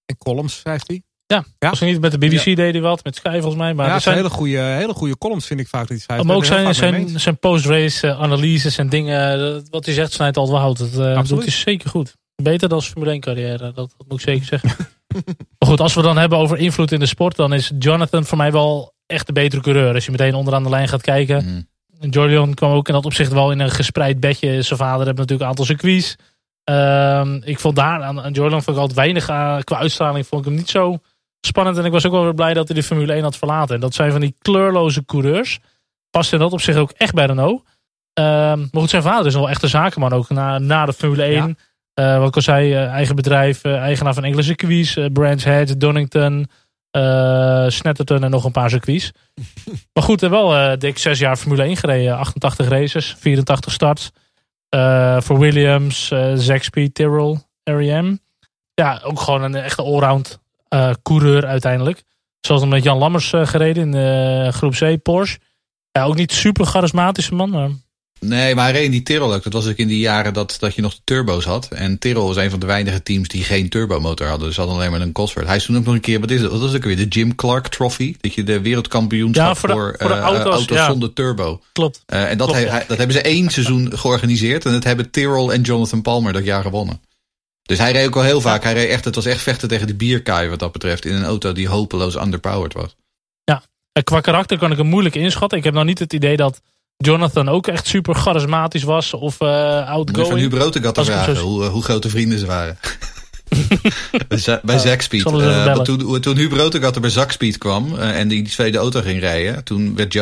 [0.07, 1.03] en columns schrijft hij.
[1.27, 1.69] Ja, ja.
[1.69, 2.55] Als niet met de BBC ja.
[2.55, 3.75] deed hij wat, met Sky volgens mij.
[3.75, 5.89] Maar ja, er zijn hele goede, hele goede columns vind ik vaak.
[5.89, 6.25] Die schrijft.
[6.25, 9.67] maar ook zijn, zijn, zijn post-race uh, analyses en dingen.
[9.71, 10.79] Wat hij zegt snijdt altijd wel hout.
[10.79, 12.17] Dat uh, doet hij zeker goed.
[12.43, 14.71] Beter dan zijn Formule 1 carrière, dat, dat moet ik zeker zeggen.
[15.59, 18.39] maar goed, als we dan hebben over invloed in de sport, dan is Jonathan voor
[18.39, 19.95] mij wel echt de betere coureur.
[19.95, 21.45] Als je meteen onderaan de lijn gaat kijken.
[21.45, 21.67] Mm.
[22.11, 24.63] Jordan kwam ook in dat opzicht wel in een gespreid bedje.
[24.63, 26.17] Zijn vader heeft natuurlijk een aantal circuits.
[26.71, 30.27] Uh, ik vond daar aan, aan Jordan vond ik altijd weinig uh, qua uitstraling.
[30.27, 30.99] Vond ik hem niet zo
[31.41, 31.79] spannend.
[31.79, 33.75] En ik was ook wel weer blij dat hij de Formule 1 had verlaten.
[33.75, 35.59] En dat zijn van die kleurloze coureurs.
[36.11, 37.63] Past in dat opzicht ook echt bij Renault.
[37.63, 41.23] Uh, maar goed, zijn vader is wel echt een zakenman ook na, na de Formule
[41.23, 41.57] 1.
[41.95, 42.15] Ja.
[42.15, 44.99] Uh, wat ik al zei, uh, eigen bedrijf, eigenaar van enkele circuits.
[45.13, 46.47] Brands Hatch, Donington,
[46.97, 49.13] uh, Snetterton en nog een paar circuits.
[49.93, 52.19] maar goed, wel uh, dik zes jaar Formule 1 gereden.
[52.19, 54.11] 88 races, 84 starts.
[54.75, 58.17] Uh, voor Williams, Zaxby, Tyrrell, R.E.M.
[58.75, 60.39] Ja, ook gewoon een echte allround
[61.03, 62.03] coureur uiteindelijk.
[62.41, 65.39] Zoals met Jan Lammers gereden in de groep C Porsche.
[65.91, 67.71] Ja, ook niet super charismatische man, maar
[68.21, 69.43] Nee, maar hij reed in die Tyrrell ook.
[69.43, 71.69] Dat was ook in die jaren dat, dat je nog de turbo's had.
[71.69, 74.47] En Tyrrell was een van de weinige teams die geen turbomotor hadden.
[74.47, 75.47] Dus ze hadden alleen maar een Cosworth.
[75.47, 76.51] Hij is toen ook nog een keer, wat is het?
[76.51, 76.97] Wat was ook weer?
[76.97, 78.17] De Jim Clark Trophy.
[78.21, 81.63] Dat je de wereldkampioenschap ja, voor, de, voor, voor de uh, auto's, zonder turbo.
[81.73, 82.03] Klopt.
[82.07, 84.65] Uh, en dat, hij, dat hebben ze één seizoen georganiseerd.
[84.65, 87.01] En dat hebben Tyrrell en Jonathan Palmer dat jaar gewonnen.
[87.63, 88.63] Dus hij reed ook al heel vaak.
[88.63, 91.05] Hij reed echt, het was echt vechten tegen de bierkaai wat dat betreft.
[91.05, 92.97] In een auto die hopeloos underpowered was.
[93.45, 93.63] Ja,
[94.05, 95.59] qua karakter kan ik hem moeilijk inschatten.
[95.59, 96.61] Ik heb nou niet het idee dat
[96.97, 100.29] Jonathan ook echt super charismatisch was of uh, outgoing.
[100.29, 102.79] Van Huub Rotegat vragen hoe, hoe grote vrienden ze waren.
[104.63, 105.27] bij Zackspeed.
[105.27, 109.21] Uh, toen, toen Huub Rotegat bij Zackspeed kwam uh, en die, die tweede auto ging
[109.21, 110.13] rijden, toen werd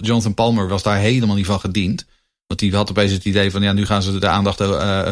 [0.00, 2.06] Jonathan Palmer was daar helemaal niet van gediend.
[2.46, 4.62] Want die had opeens het idee van ja, nu gaan ze de aandacht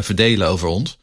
[0.05, 0.97] verdelen over ons.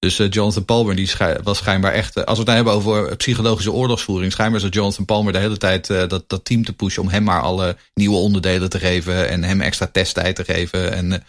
[0.00, 1.10] Dus uh, Jonathan Palmer die
[1.42, 2.14] was schijnbaar echt.
[2.14, 5.86] als we het nou hebben over psychologische oorlogsvoering, schijnbaar zat Jonathan Palmer de hele tijd
[5.86, 9.60] dat, dat team te pushen om hem maar alle nieuwe onderdelen te geven en hem
[9.60, 10.92] extra testtijd te geven.
[10.92, 11.24] En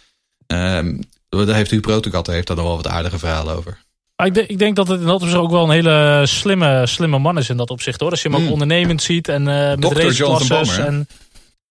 [0.47, 0.97] ehm,
[1.29, 3.77] daar heeft Huub Rotegat heeft daar nog wel wat aardige verhalen over.
[4.25, 7.19] Ik, denk, ik denk dat het in dat opzicht ook wel een hele slimme, slimme
[7.19, 8.09] man is in dat opzicht hoor.
[8.09, 8.51] Als je hem ook mm.
[8.51, 10.77] ondernemend ziet en uh, met raceklasses.
[10.77, 11.07] En,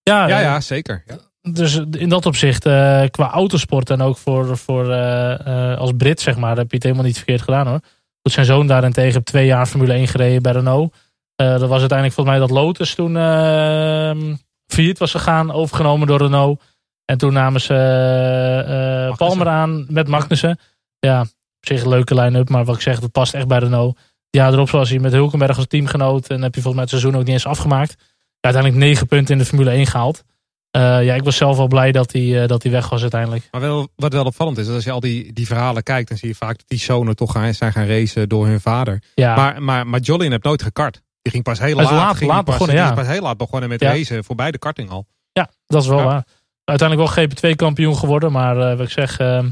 [0.03, 1.03] ja, ja, ja, zeker.
[1.07, 1.30] Ja.
[1.43, 6.37] Dus in dat opzicht, uh, qua autosport en ook voor, voor uh, als Brit zeg
[6.37, 7.81] maar, heb je het helemaal niet verkeerd gedaan hoor.
[8.23, 10.95] Goed, zijn zoon daarentegen twee jaar Formule 1 gereden bij Renault.
[11.37, 14.37] dat was uiteindelijk volgens mij dat Lotus toen uh,
[14.67, 16.63] failliet was gegaan, overgenomen door Renault.
[17.05, 20.59] En toen namen ze Palmer aan met Magnussen.
[20.99, 23.99] Ja, op zich een leuke line-up, maar wat ik zeg, dat past echt bij Renault.
[24.31, 26.27] Ja, erop was hij met Hulkenberg als teamgenoot.
[26.29, 27.97] En heb je volgens mij het seizoen ook niet eens afgemaakt.
[28.41, 30.25] uiteindelijk negen punten in de Formule 1 gehaald.
[30.77, 33.49] Uh, ja, ik was zelf wel blij dat hij, uh, dat hij weg was uiteindelijk.
[33.51, 36.19] Maar wel, wat wel opvallend is, dat als je al die, die verhalen kijkt, dan
[36.19, 39.03] zie je vaak dat die zonen toch gaan, zijn gaan racen door hun vader.
[39.15, 39.37] Ja.
[39.37, 41.03] Maar, maar, maar Jolien heeft nooit gekart.
[41.23, 42.93] Die ging pas heel laat, laat, laat pas, begonnen, ja.
[42.93, 43.91] pas heel laat begonnen met ja.
[43.93, 45.07] racen, voorbij de karting al.
[45.33, 46.25] Ja, dat is wel waar.
[46.65, 49.49] Uiteindelijk wel GP2 kampioen geworden, maar uh, wat ik zeg, ehm,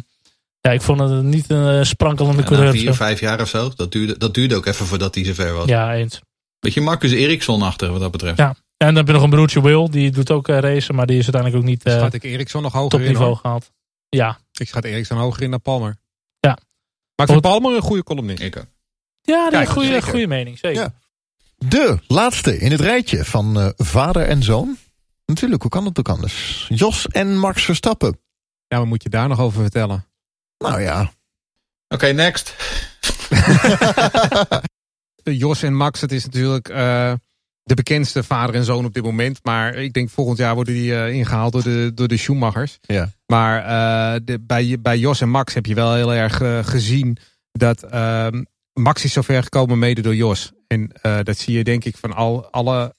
[0.61, 2.73] ja, ik vond het niet een sprankelende ja, coureur.
[2.73, 3.70] Vier, vijf jaar of zo.
[3.77, 5.66] Dat duurde, dat duurde ook even voordat hij zover was.
[5.66, 6.20] Ja, eens.
[6.61, 8.39] Beetje Marcus Eriksson achter wat dat betreft.
[8.39, 8.55] Ja.
[8.79, 11.19] En dan heb je nog een broertje Will, die doet ook uh, racen, maar die
[11.19, 13.71] is uiteindelijk ook niet uh, Schat ik Eriksson nog hoger niveau gehaald.
[14.09, 14.39] Ja.
[14.53, 15.97] Ik schat Eriksson hoger in dan Palmer.
[16.41, 16.59] Ja.
[17.15, 18.43] Maar ik vind Palmer een goede columnist.
[18.43, 18.67] Ik
[19.23, 20.83] Ja, een goede, goede mening, zeker.
[20.83, 20.95] Ja.
[21.57, 24.77] De laatste in het rijtje van uh, vader en zoon.
[25.27, 26.67] Natuurlijk, hoe kan het ook anders?
[26.69, 28.21] Jos en Max Verstappen.
[28.67, 30.07] Ja, wat moet je daar nog over vertellen?
[30.59, 31.01] Nou ja.
[31.01, 31.15] Oké,
[31.95, 32.55] okay, next.
[35.23, 37.13] Jos en Max, het is natuurlijk uh,
[37.69, 39.39] de bekendste vader en zoon op dit moment.
[39.43, 42.78] Maar ik denk volgend jaar worden die uh, ingehaald door de, door de Schumachers.
[42.81, 43.11] Ja.
[43.27, 46.36] Maar uh, de, bij, bij Jos en Max heb je wel heel erg
[46.69, 47.16] gezien
[47.53, 48.43] dat ehm,
[48.73, 50.53] Max is zover gekomen mede door Jos.
[50.66, 50.90] En
[51.23, 52.95] dat zie je denk ik van al, alle,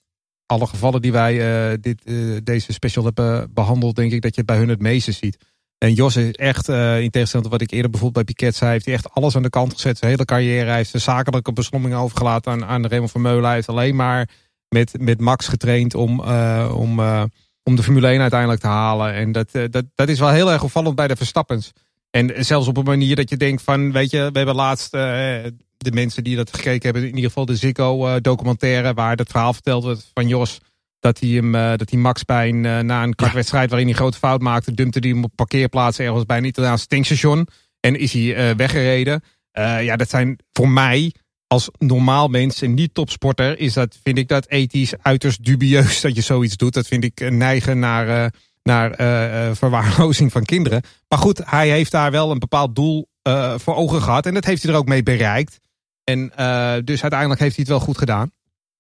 [0.46, 2.12] alle gevallen die wij dit,
[2.44, 3.96] deze special hebben behandeld.
[3.96, 5.38] Denk ik dat je het bij hun het meeste ziet.
[5.78, 8.86] En Jos is echt, in tegenstelling tot wat ik eerder bijvoorbeeld bij Piquet zei, heeft
[8.86, 9.98] hij echt alles aan de kant gezet.
[9.98, 10.66] Zijn hele carrière.
[10.66, 13.46] Hij heeft de zakelijke beslomming overgelaten aan, aan Raymond Vermeulen.
[13.46, 14.30] Hij heeft alleen maar
[14.70, 17.24] met, met Max getraind om, uh, om, uh,
[17.64, 19.14] om de Formule 1 uiteindelijk te halen.
[19.14, 21.72] En dat, dat, dat is wel heel erg opvallend bij de Verstappens.
[22.10, 25.92] En zelfs op een manier dat je denkt van, weet je, we hebben laatst de
[25.92, 29.84] mensen die dat gekeken hebben, in ieder geval de Ziggo documentaire, waar het verhaal verteld
[29.84, 30.60] wordt van Jos
[31.00, 34.18] dat hij, hem, dat hij Max bij een, na een kartwedstrijd waarin hij een grote
[34.18, 37.48] fout maakte, dumpte hij hem op parkeerplaats ergens bij een Italiaans tankstation.
[37.80, 39.24] En is hij weggereden.
[39.82, 41.14] ja, dat zijn voor mij
[41.54, 46.16] als normaal mens en niet topsporter, is dat, vind ik dat ethisch uiterst dubieus dat
[46.16, 46.74] je zoiets doet.
[46.74, 48.96] Dat vind ik neigen naar, naar
[49.56, 50.82] verwaarlozing van kinderen.
[51.08, 53.08] Maar goed, hij heeft daar wel een bepaald doel
[53.56, 54.26] voor ogen gehad.
[54.26, 55.60] En dat heeft hij er ook mee bereikt.
[56.04, 56.32] En
[56.86, 58.32] dus uiteindelijk heeft hij het wel goed gedaan.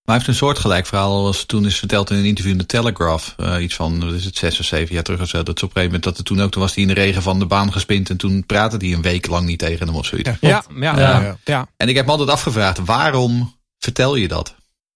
[0.10, 2.66] Maar hij heeft een soortgelijk verhaal als toen is verteld in een interview in de
[2.66, 3.36] Telegraph.
[3.38, 5.44] Uh, iets van, wat is het, zes of zeven jaar terug of zo.
[5.44, 6.96] Dat ze op een gegeven moment, dat er toen ook, toen was hij in de
[6.96, 8.10] regen van de baan gespind.
[8.10, 10.30] En toen praatte hij een week lang niet tegen hem of zoiets.
[10.42, 11.68] Ja, ja, ja, ja.
[11.78, 14.56] En ik heb me altijd afgevraagd, waarom vertel je dat?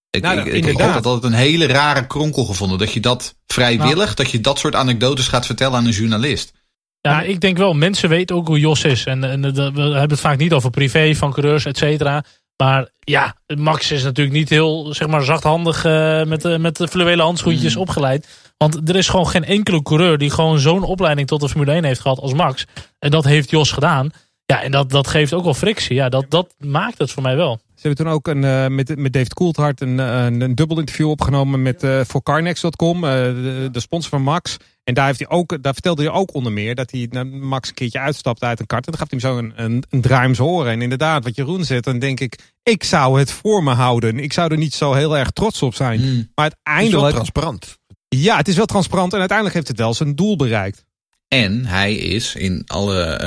[0.10, 2.78] Ik, nou, ik, ik, ik heb dat altijd een hele rare kronkel gevonden.
[2.78, 4.16] Dat je dat vrijwillig, nou.
[4.16, 6.54] dat je dat soort anekdotes gaat vertellen aan een journalist.
[7.02, 9.06] Ja, ik denk wel, mensen weten ook hoe Jos is.
[9.06, 12.24] En, en we hebben het vaak niet over privé, van coureurs, et cetera.
[12.64, 16.88] Maar ja, Max is natuurlijk niet heel zeg maar, zachthandig uh, met, uh, met de
[16.88, 17.82] fluwele handschoentjes mm.
[17.82, 18.28] opgeleid.
[18.58, 21.84] Want er is gewoon geen enkele coureur die gewoon zo'n opleiding tot de Formule 1
[21.84, 22.66] heeft gehad als Max.
[23.00, 24.10] En dat heeft Jos gedaan.
[24.46, 25.96] Ja, en dat, dat geeft ook wel frictie.
[25.96, 27.60] Ja, dat, dat maakt het voor mij wel.
[27.76, 31.62] Ze hebben toen ook een, met, met David Coulthard een, een, een dubbel interview opgenomen
[31.62, 34.58] met, voor Carnex.com, de, de sponsor van Max.
[34.84, 37.74] En daar, heeft hij ook, daar vertelde hij ook onder meer dat hij Max een
[37.74, 38.86] keertje uitstapte uit een kart.
[38.86, 40.72] En dan gaf hij hem zo een, een, een draaims horen.
[40.72, 44.20] En inderdaad, wat Jeroen zegt, dan denk ik, ik zou het voor me houden.
[44.20, 46.00] Ik zou er niet zo heel erg trots op zijn.
[46.00, 46.32] Hmm.
[46.36, 46.94] Maar uiteindelijk.
[46.94, 47.78] Het is wel transparant.
[48.08, 50.86] Ja, het is wel transparant en uiteindelijk heeft het wel zijn doel bereikt.
[51.28, 53.20] En hij is in alle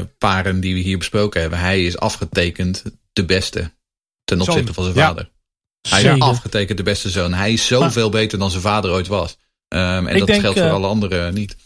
[0.00, 3.72] uh, paren die we hier besproken hebben, hij is afgetekend de beste
[4.24, 5.30] ten opzichte van zijn vader.
[5.88, 7.32] Hij is afgetekend de beste zoon.
[7.32, 9.36] Hij is zoveel beter dan zijn vader ooit was.
[9.74, 11.56] Um, en dat geldt voor uh, alle anderen niet.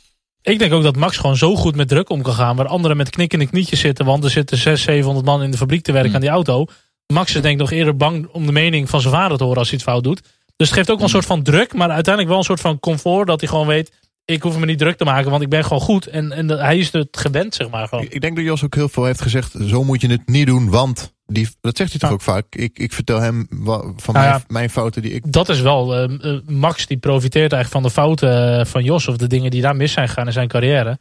[0.43, 2.57] Ik denk ook dat Max gewoon zo goed met druk om kan gaan.
[2.57, 4.05] Waar anderen met knikkende knietjes zitten.
[4.05, 6.21] Want er zitten 600, 700 man in de fabriek te werken hmm.
[6.21, 6.65] aan die auto.
[7.07, 9.59] Max is denk ik nog eerder bang om de mening van zijn vader te horen
[9.59, 10.21] als hij het fout doet.
[10.57, 11.23] Dus het geeft ook wel een hmm.
[11.23, 11.75] soort van druk.
[11.75, 13.27] Maar uiteindelijk wel een soort van comfort.
[13.27, 13.91] Dat hij gewoon weet
[14.25, 16.07] ik hoef me niet druk te maken, want ik ben gewoon goed.
[16.07, 17.89] En, en hij is het gewend, zeg maar.
[17.89, 18.05] Gewoon.
[18.09, 20.71] Ik, denk dat Jos ook heel veel heeft gezegd, zo moet je het niet doen,
[20.71, 21.14] want...
[21.27, 22.45] Die, dat zegt hij toch ook vaak.
[22.51, 23.47] Ik, ik vertel hem
[23.97, 25.33] van nou mijn, mijn, fouten die ik...
[25.33, 29.09] Dat is wel, uh, Max die profiteert eigenlijk van de fouten eh, van Jos...
[29.09, 30.99] of de dingen die daar mis zijn gegaan in zijn carrière.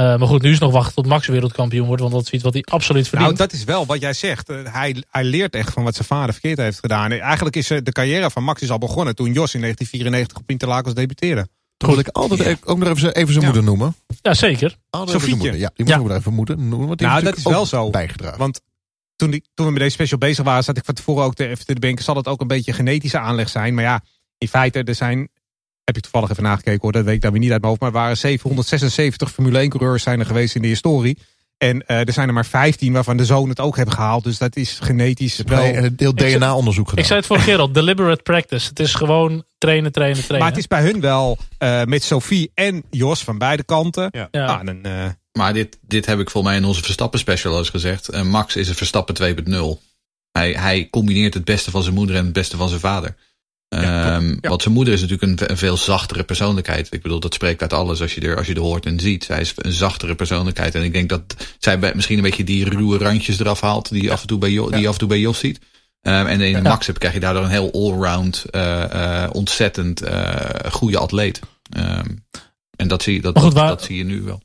[0.00, 2.02] Uh, maar goed, nu is nog wachten tot Max wereldkampioen wordt.
[2.02, 3.38] Want dat is iets wat hij absoluut verdient.
[3.38, 4.48] Nou, dat is wel wat jij zegt.
[4.48, 7.10] hij, hij leert echt van wat zijn vader verkeerd heeft gedaan.
[7.10, 10.94] Eigenlijk is de carrière van Max is al begonnen toen Jos in 1994 op Interlagos
[10.94, 11.48] debuteerde.
[11.76, 13.94] Toch wil ik altijd ook nog even, even zijn moeder noemen.
[14.22, 14.76] Ja, zeker.
[14.90, 15.58] Sofietje.
[15.58, 16.86] Ja, die moeten we even moeten noemen.
[16.86, 17.90] Want die nou, dat is wel zo.
[17.90, 18.38] Bijgedragen.
[18.38, 18.60] Want
[19.16, 21.48] toen, die, toen we met deze special bezig waren, zat ik van tevoren ook te,
[21.48, 23.74] even te denken, zal het ook een beetje genetische aanleg zijn?
[23.74, 24.00] Maar ja,
[24.38, 25.28] in feite, er zijn,
[25.84, 27.84] heb ik toevallig even nagekeken hoor, dat weet ik dan weer niet uit mijn hoofd,
[27.84, 31.18] maar er waren 776 Formule 1 coureurs zijn er geweest in de historie.
[31.58, 34.24] En uh, er zijn er maar 15 waarvan de zoon het ook hebben gehaald.
[34.24, 35.64] Dus dat is genetisch wel...
[35.64, 37.00] een deel DNA-onderzoek gedaan.
[37.00, 38.68] Ik zei het vorige keer al, deliberate practice.
[38.68, 40.38] Het is gewoon trainen, trainen, trainen.
[40.38, 44.08] Maar het is bij hun wel uh, met Sophie en Jos van beide kanten.
[44.10, 44.28] Ja.
[44.30, 44.46] ja.
[44.46, 45.04] Ah, uh...
[45.36, 48.22] Maar dit, dit heb ik volgens mij in onze Verstappen special al eens gezegd.
[48.22, 49.82] Max is een Verstappen 2.0.
[50.32, 53.16] Hij, hij combineert het beste van zijn moeder en het beste van zijn vader.
[53.68, 56.92] Um, Want zijn moeder is natuurlijk een, een, veel zachtere persoonlijkheid.
[56.92, 59.24] Ik bedoel, dat spreekt uit alles als je er, als je er hoort en ziet.
[59.24, 60.74] Zij is een zachtere persoonlijkheid.
[60.74, 63.90] En ik denk dat zij misschien een beetje die ruwe randjes eraf haalt.
[63.90, 65.58] Die, af, en toe bij jo, die af en toe bij Jos ziet.
[66.02, 70.02] Um, en in Max heb, krijg je daardoor een heel allround, uh, uh, ontzettend
[70.70, 71.40] goede atleet.
[71.76, 72.24] Um,
[72.76, 74.42] en dat zie, dat, dat, dat zie je nu wel.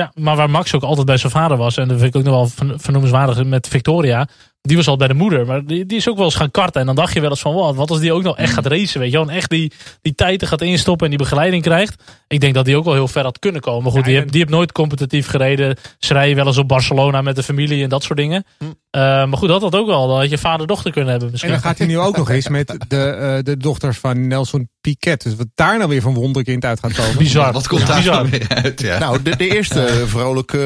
[0.00, 1.76] Ja, maar waar Max ook altijd bij zijn vader was.
[1.76, 4.28] En dat vind ik ook nog wel vernoemenswaardig met Victoria
[4.68, 5.46] die was al bij de moeder.
[5.46, 6.80] Maar die, die, is ook wel eens gaan karten.
[6.80, 8.66] En dan dacht je wel eens van, wat, wat als die ook nog echt gaat
[8.66, 9.28] racen, weet je wel.
[9.28, 9.72] En echt die,
[10.02, 12.02] die tijden gaat instoppen en die begeleiding krijgt.
[12.28, 13.82] Ik denk dat die ook wel heel ver had kunnen komen.
[13.82, 15.76] Maar goed, die, heeft, die heeft nooit competitief gereden.
[15.98, 18.44] Ze wel eens op Barcelona met de familie en dat soort dingen.
[18.58, 18.64] Hm.
[18.64, 18.70] Uh,
[19.00, 20.08] maar goed, dat had ook wel.
[20.08, 21.50] Dat had je vader-dochter kunnen hebben misschien.
[21.50, 24.68] En dan gaat hij nu ook nog eens met de, uh, de dochter van Nelson
[24.80, 25.22] Piquet.
[25.22, 27.16] Dus wat daar nou weer van wonderkind uit gaat komen.
[27.16, 27.52] Bizar.
[27.52, 28.14] Wat komt daar Bizar.
[28.14, 28.80] Nou weer uit?
[28.80, 28.98] Ja.
[28.98, 30.58] Nou, de, de eerste vrolijke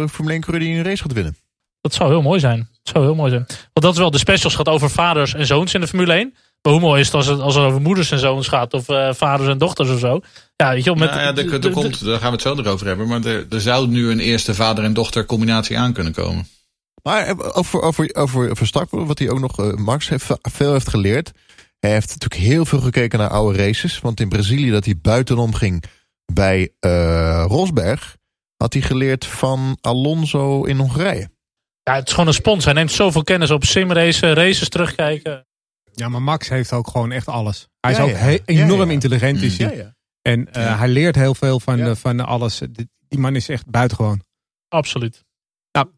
[0.00, 1.36] uh, Formule 1 die een race gaat winnen.
[1.86, 2.58] Dat zou heel mooi zijn.
[2.58, 3.44] Dat zou heel mooi zijn.
[3.46, 6.34] Want dat is wel, de specials gaat over vaders en zoons in de Formule 1.
[6.62, 8.74] Maar hoe mooi is het als het, als het over moeders en zoons gaat?
[8.74, 10.20] Of uh, vaders en dochters of zo?
[10.56, 12.86] Ja, weet je, met, nou ja, de, de, komt, daar gaan we het zo erover
[12.86, 13.08] hebben.
[13.08, 16.48] Maar er, er zou nu een eerste vader en dochter combinatie aan kunnen komen.
[17.02, 20.88] Maar eh, over, over, over Verstappen, wat hij ook nog, uh, Max heeft, veel heeft
[20.88, 21.32] geleerd.
[21.78, 24.00] Hij heeft natuurlijk heel veel gekeken naar oude races.
[24.00, 25.84] Want in Brazilië, dat hij buitenom ging
[26.32, 28.16] bij uh, Rosberg,
[28.56, 31.30] had hij geleerd van Alonso in Hongarije.
[31.90, 32.64] Ja, het is gewoon een spons.
[32.64, 35.46] Hij neemt zoveel kennis op simracen, races terugkijken.
[35.92, 37.68] Ja, maar Max heeft ook gewoon echt alles.
[37.80, 39.42] Hij is ook enorm intelligent.
[39.42, 39.94] Is hij.
[40.22, 42.60] En uh, hij leert heel veel van, uh, van alles.
[43.08, 44.22] Die man is echt buitengewoon.
[44.68, 45.24] Absoluut.
[45.72, 45.88] Nou,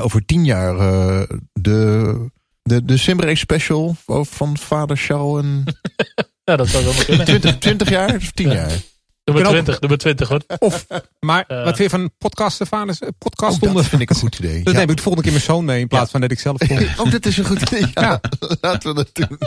[0.00, 2.30] over tien jaar uh, de,
[2.62, 5.64] de, de simrace special van vader Charles en...
[6.44, 7.26] ja, dat zou wel kunnen.
[7.26, 8.80] 20, 20 jaar of 10 jaar?
[9.24, 10.42] Nummer 20, nummer 20 hoor.
[10.58, 10.86] Of,
[11.20, 12.66] maar uh, wat vind je van podcasten?
[12.70, 14.62] Eh, podcast oh, dat vind ik een goed idee.
[14.62, 14.78] Dat ja.
[14.78, 16.78] neem ik de volgende keer mijn zoon mee in plaats van dat ik zelf kom.
[17.06, 17.90] oh, dat is een goed idee.
[17.94, 18.20] Ja,
[18.60, 19.38] laten we dat doen.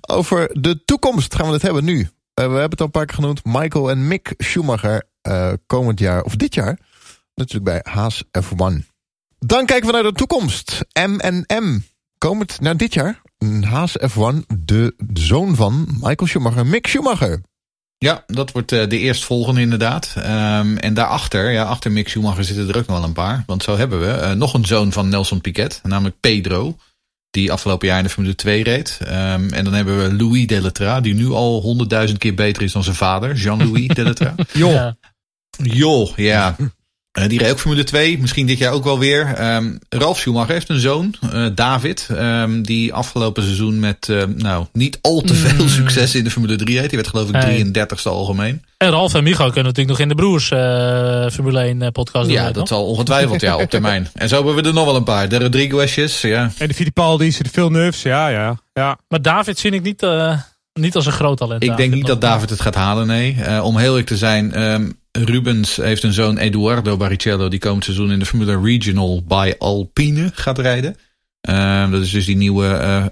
[0.00, 1.98] Over de toekomst gaan we het hebben nu.
[2.00, 3.44] Uh, we hebben het al een paar keer genoemd.
[3.44, 6.78] Michael en Mick Schumacher uh, komend jaar, of dit jaar,
[7.34, 8.86] natuurlijk bij Haas F1.
[9.38, 10.80] Dan kijken we naar de toekomst.
[10.92, 11.78] M&M.
[12.18, 13.20] Komend naar dit jaar.
[13.60, 17.40] Haas F1, de zoon van Michael Schumacher, Mick Schumacher.
[18.04, 20.14] Ja, dat wordt uh, de eerstvolgende inderdaad.
[20.16, 23.42] Um, en daarachter, ja, achter Mick Schumacher zitten er ook nog wel een paar.
[23.46, 26.76] Want zo hebben we uh, nog een zoon van Nelson Piquet, namelijk Pedro.
[27.30, 28.98] Die afgelopen jaar in de Formule 2 reed.
[29.02, 29.08] Um,
[29.52, 32.96] en dan hebben we Louis Delettra, die nu al honderdduizend keer beter is dan zijn
[32.96, 34.34] vader, Jean-Louis Delettra.
[34.52, 34.90] Joh.
[35.62, 36.56] Joh, ja.
[37.18, 39.54] Uh, die reed ook Formule 2, misschien dit jaar ook wel weer.
[39.54, 44.66] Um, Ralf Schumacher heeft een zoon, uh, David, um, die afgelopen seizoen met uh, nou,
[44.72, 45.70] niet al te veel mm.
[45.70, 46.88] succes in de Formule 3 reed.
[46.88, 48.64] Die werd geloof ik 33ste algemeen.
[48.76, 50.46] En Ralf en Micho kunnen natuurlijk nog in de broers
[51.34, 52.34] Formule 1 podcast doen.
[52.34, 54.08] Ja, dat zal ongetwijfeld ja, op termijn.
[54.14, 55.28] En zo hebben we er nog wel een paar.
[55.28, 56.50] De Rodriguez's, ja.
[56.58, 58.98] En de Fittipaldi's, de Villeneuve's, ja, ja, ja.
[59.08, 60.06] Maar David zie ik niet,
[60.72, 61.62] niet als een groot talent.
[61.62, 63.62] Ik denk niet dat David het gaat halen, nee.
[63.62, 64.62] om heel eerlijk te zijn...
[64.62, 69.52] Um, Rubens heeft een zoon Eduardo Baricello die komend seizoen in de Formule Regional by
[69.58, 70.96] Alpine gaat rijden.
[71.48, 72.64] Uh, dat is dus die nieuwe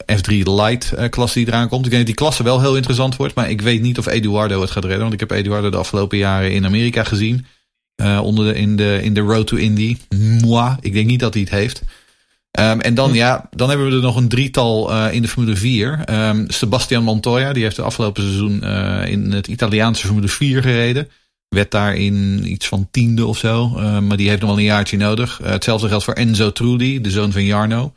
[0.09, 1.85] uh, F3 Light uh, klasse die eraan komt.
[1.85, 3.35] Ik denk dat die klasse wel heel interessant wordt.
[3.35, 5.01] Maar ik weet niet of Eduardo het gaat redden.
[5.01, 7.47] Want ik heb Eduardo de afgelopen jaren in Amerika gezien.
[8.23, 9.97] onder de, in, de, in de Road to Indy.
[10.41, 11.83] Moi, ik denk niet dat hij het heeft.
[12.61, 15.93] Um, en dan, ja, dan hebben we er nog een drietal in de Formule 4.
[15.93, 18.65] Um, ehm, Sebastian Montoya, die heeft de afgelopen seizoen
[19.07, 21.09] in het Italiaanse Formule 4 gereden.
[21.53, 23.73] Werd daarin iets van tiende of zo.
[23.77, 25.41] Uh, maar die heeft nog wel een jaartje nodig.
[25.41, 27.93] Uh, hetzelfde geldt voor Enzo Trulli, de zoon van Jarno.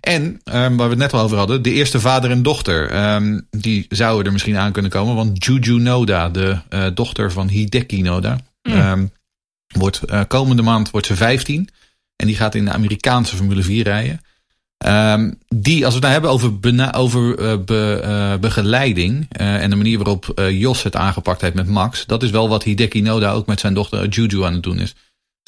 [0.00, 3.12] En, um, waar we het net al over hadden, de eerste vader en dochter.
[3.14, 5.14] Um, die zouden er misschien aan kunnen komen.
[5.14, 8.72] Want Juju Noda, de uh, dochter van Hideki Noda, mm.
[8.72, 9.10] um,
[9.66, 11.68] wordt, komende maand wordt ze 15.
[12.16, 14.20] En die gaat in de Amerikaanse Formule 4 rijden.
[14.84, 19.70] Um, die, als we het nou hebben over, over uh, be, uh, begeleiding uh, en
[19.70, 23.32] de manier waarop Jos het aangepakt heeft met Max, dat is wel wat Hideki Noda
[23.32, 24.94] ook met zijn dochter Juju aan het doen is.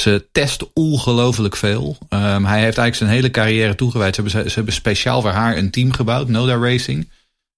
[0.02, 1.98] Ze test ongelooflijk veel.
[2.09, 4.14] Um, hij heeft eigenlijk zijn hele carrière toegewijd.
[4.14, 7.09] Ze hebben, ze hebben speciaal voor haar een team gebouwd, Noda Racing.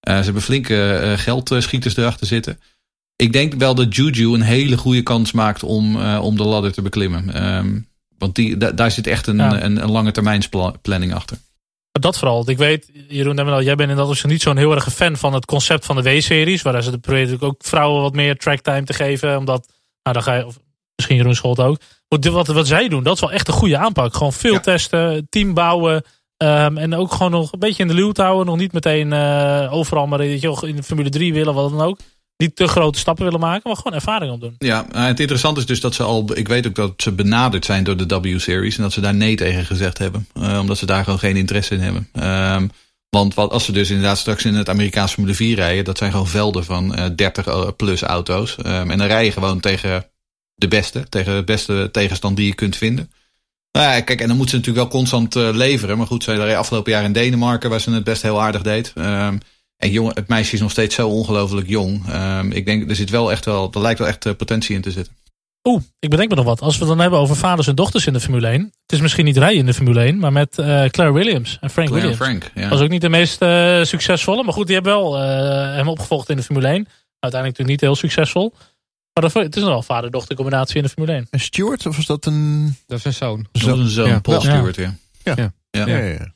[0.00, 2.60] ze hebben flinke geldschieters erachter zitten.
[3.16, 6.82] Ik denk wel dat Juju een hele goede kans maakt om, om de ladder te
[6.82, 7.44] beklimmen.
[7.56, 7.86] Um,
[8.18, 9.62] want die, daar zit echt een, ja.
[9.62, 11.38] een, een lange termijnsplanning achter.
[11.92, 12.50] Dat vooral.
[12.50, 15.96] Ik weet, Jeroen, jij bent inderdaad niet zo'n heel erg fan van het concept van
[15.96, 16.62] de W-series.
[16.62, 19.38] Waar ze proberen ook vrouwen wat meer tracktime te geven.
[19.38, 19.66] Omdat,
[20.02, 20.58] nou dan ga je, of
[20.94, 21.78] misschien Jeroen Scholt ook.
[22.08, 24.14] Wat, wat zij doen, dat is wel echt een goede aanpak.
[24.14, 26.04] Gewoon veel testen, team bouwen.
[26.36, 28.46] Um, en ook gewoon nog een beetje in de luwte houden.
[28.46, 31.98] Nog niet meteen uh, overal maar in de Formule 3 willen, wat dan ook
[32.40, 34.54] niet te grote stappen willen maken, maar gewoon ervaring opdoen.
[34.58, 37.84] Ja, het interessante is dus dat ze al, ik weet ook dat ze benaderd zijn
[37.84, 41.04] door de W-series en dat ze daar nee tegen gezegd hebben, uh, omdat ze daar
[41.04, 42.08] gewoon geen interesse in hebben.
[42.54, 42.70] Um,
[43.10, 46.10] want wat, als ze dus inderdaad straks in het Amerikaanse Formule 4 rijden, dat zijn
[46.10, 48.56] gewoon velden van uh, 30 plus auto's.
[48.58, 50.06] Um, en dan rij je gewoon tegen
[50.54, 53.10] de beste, tegen de beste tegenstand die je kunt vinden.
[53.72, 55.98] Nou ja, kijk, en dan moeten ze natuurlijk wel constant leveren.
[55.98, 58.92] Maar goed, ze reden afgelopen jaar in Denemarken, waar ze het best heel aardig deed.
[58.96, 59.40] Um,
[59.80, 62.14] en jong, het meisje is nog steeds zo ongelooflijk jong.
[62.14, 64.80] Um, ik denk, er zit wel echt wel, er lijkt wel echt uh, potentie in
[64.80, 65.12] te zitten.
[65.68, 66.60] Oeh, ik bedenk me nog wat.
[66.60, 68.62] Als we het dan hebben over vaders en dochters in de Formule 1.
[68.62, 71.70] Het is misschien niet rijden in de Formule 1, maar met uh, Claire Williams en
[71.70, 72.16] Frank Claire Williams.
[72.16, 72.68] Frank, ja.
[72.68, 74.42] Was ook niet de meest uh, succesvolle.
[74.42, 76.74] Maar goed, die hebben wel hem opgevolgd in de Formule 1.
[76.74, 78.54] Uiteindelijk natuurlijk niet heel succesvol.
[79.12, 81.26] Maar het is nog wel vader-dochter combinatie in de Formule 1.
[81.30, 82.76] En Stewart, of was dat een...
[82.86, 83.46] Dat is een zoon.
[83.52, 84.20] Dat is een zoon, ja.
[84.20, 84.94] Paul Stewart, ja.
[85.22, 85.34] Ja.
[85.36, 85.52] Ja.
[85.70, 85.86] Ja.
[85.86, 86.32] Ja.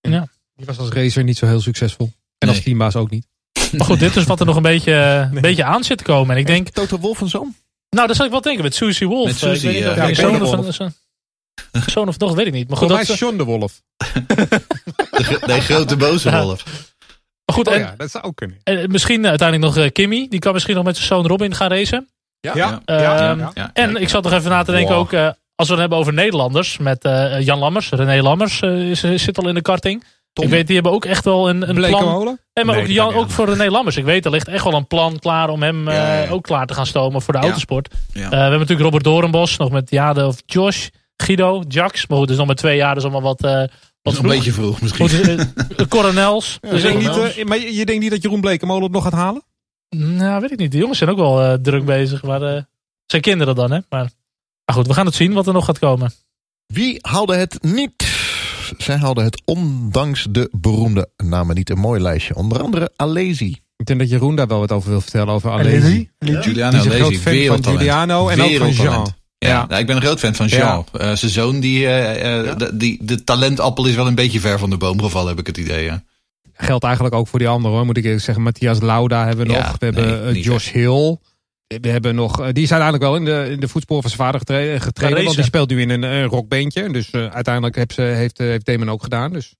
[0.00, 0.28] ja.
[0.54, 2.12] Die was als racer niet zo heel succesvol.
[2.38, 3.26] En als teambaas ook niet.
[3.72, 4.92] Maar goed, dit is wat er nog een beetje,
[5.34, 6.34] een beetje aan zit te komen.
[6.34, 6.68] En ik denk...
[6.68, 7.46] Toto Wolf en zo?
[7.90, 9.26] Nou, dat zou ik wel denken met Susie Wolf.
[9.26, 10.92] Met Susie, ik weet niet zoon, of, zoon,
[11.86, 12.68] zoon of dochter, weet ik niet.
[12.68, 13.82] Maar goed, dat is John de Wolf.
[13.96, 16.64] de, de grote boze wolf.
[17.44, 18.56] Maar goed, oh, en, ja, dat zou ook kunnen.
[18.64, 20.26] En misschien uiteindelijk nog uh, Kimmy.
[20.28, 22.08] Die kan misschien nog met zijn zoon Robin gaan racen.
[22.40, 22.52] Ja.
[22.54, 22.72] ja.
[23.30, 25.12] Um, ja, ja en ik zat nog even na te denken ook...
[25.12, 26.78] Uh, als we het hebben over Nederlanders.
[26.78, 27.90] Met uh, Jan Lammers.
[27.90, 30.04] René Lammers is, zit al in de karting.
[30.44, 32.38] Ik weet, die hebben ook echt wel een, een plan.
[32.52, 33.96] En maar ook, Jan, ook voor René Lammers.
[33.96, 36.74] Ik weet, er ligt echt wel een plan klaar om hem uh, ook klaar te
[36.74, 37.88] gaan stomen voor de autosport.
[37.92, 42.06] Uh, we hebben natuurlijk Robert Doornbos, nog met Jade of Josh, Guido, Jax.
[42.06, 43.44] Maar goed, dus nog met twee jaar, dus allemaal wat...
[43.44, 43.62] Uh,
[44.02, 45.08] wat een beetje vroeg misschien.
[45.08, 46.58] Goed, coronels.
[46.60, 49.42] dus niet, maar je denkt niet dat Jeroen Blekemolen het nog gaat halen?
[49.96, 50.72] Nou, weet ik niet.
[50.72, 52.22] De jongens zijn ook wel druk bezig.
[52.22, 52.66] Maar
[53.06, 53.78] zijn kinderen dan, hè.
[53.88, 54.10] Maar,
[54.64, 56.12] maar goed, we gaan het zien wat er nog gaat komen.
[56.66, 58.15] Wie haalde het niet?
[58.78, 62.34] Zij hadden het ondanks de beroemde namen niet een mooi lijstje.
[62.34, 63.56] Onder andere Alesi.
[63.76, 65.34] Ik denk dat Jeroen daar wel wat over wil vertellen.
[65.34, 66.10] Over Alesi.
[66.18, 66.40] Ja.
[66.40, 69.14] Juliano Alesi, van Juliano en ook van Jean.
[69.38, 69.66] Ja, ja.
[69.68, 70.84] Nou, ik ben een groot fan van Jean.
[71.00, 74.58] Uh, zijn zoon, die, uh, uh, de, die, de talentappel is wel een beetje ver
[74.58, 75.84] van de boom gevallen, heb ik het idee.
[75.84, 76.02] Ja.
[76.52, 78.44] Geldt eigenlijk ook voor die anderen hoor, moet ik eerlijk zeggen.
[78.44, 79.76] Matthias Lauda hebben we nog.
[79.78, 81.18] We hebben Josh Hill.
[81.66, 84.40] We hebben nog, die is uiteindelijk wel in de, in de voetsporen van zijn vader
[84.40, 84.80] getreden.
[84.80, 86.92] getreden want die speelt nu in een, een rockbeentje.
[86.92, 89.32] Dus uh, uiteindelijk heeft, ze, heeft, heeft Damon ook gedaan.
[89.32, 89.54] Dus.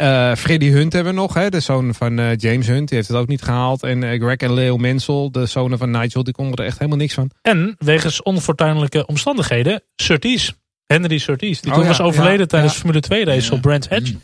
[0.00, 2.88] Uh, Freddy Hunt hebben we nog, hè, de zoon van uh, James Hunt.
[2.88, 3.82] Die heeft het ook niet gehaald.
[3.82, 7.14] En Greg en Leo Mansell, de zonen van Nigel, die konden er echt helemaal niks
[7.14, 7.30] van.
[7.42, 10.54] En wegens onfortuinlijke omstandigheden, Surtees.
[10.86, 11.60] Henry Surtees.
[11.60, 14.12] Die oh, toen was overleden tijdens de Formule 2 race op Brands Hatch.
[14.12, 14.20] Mm.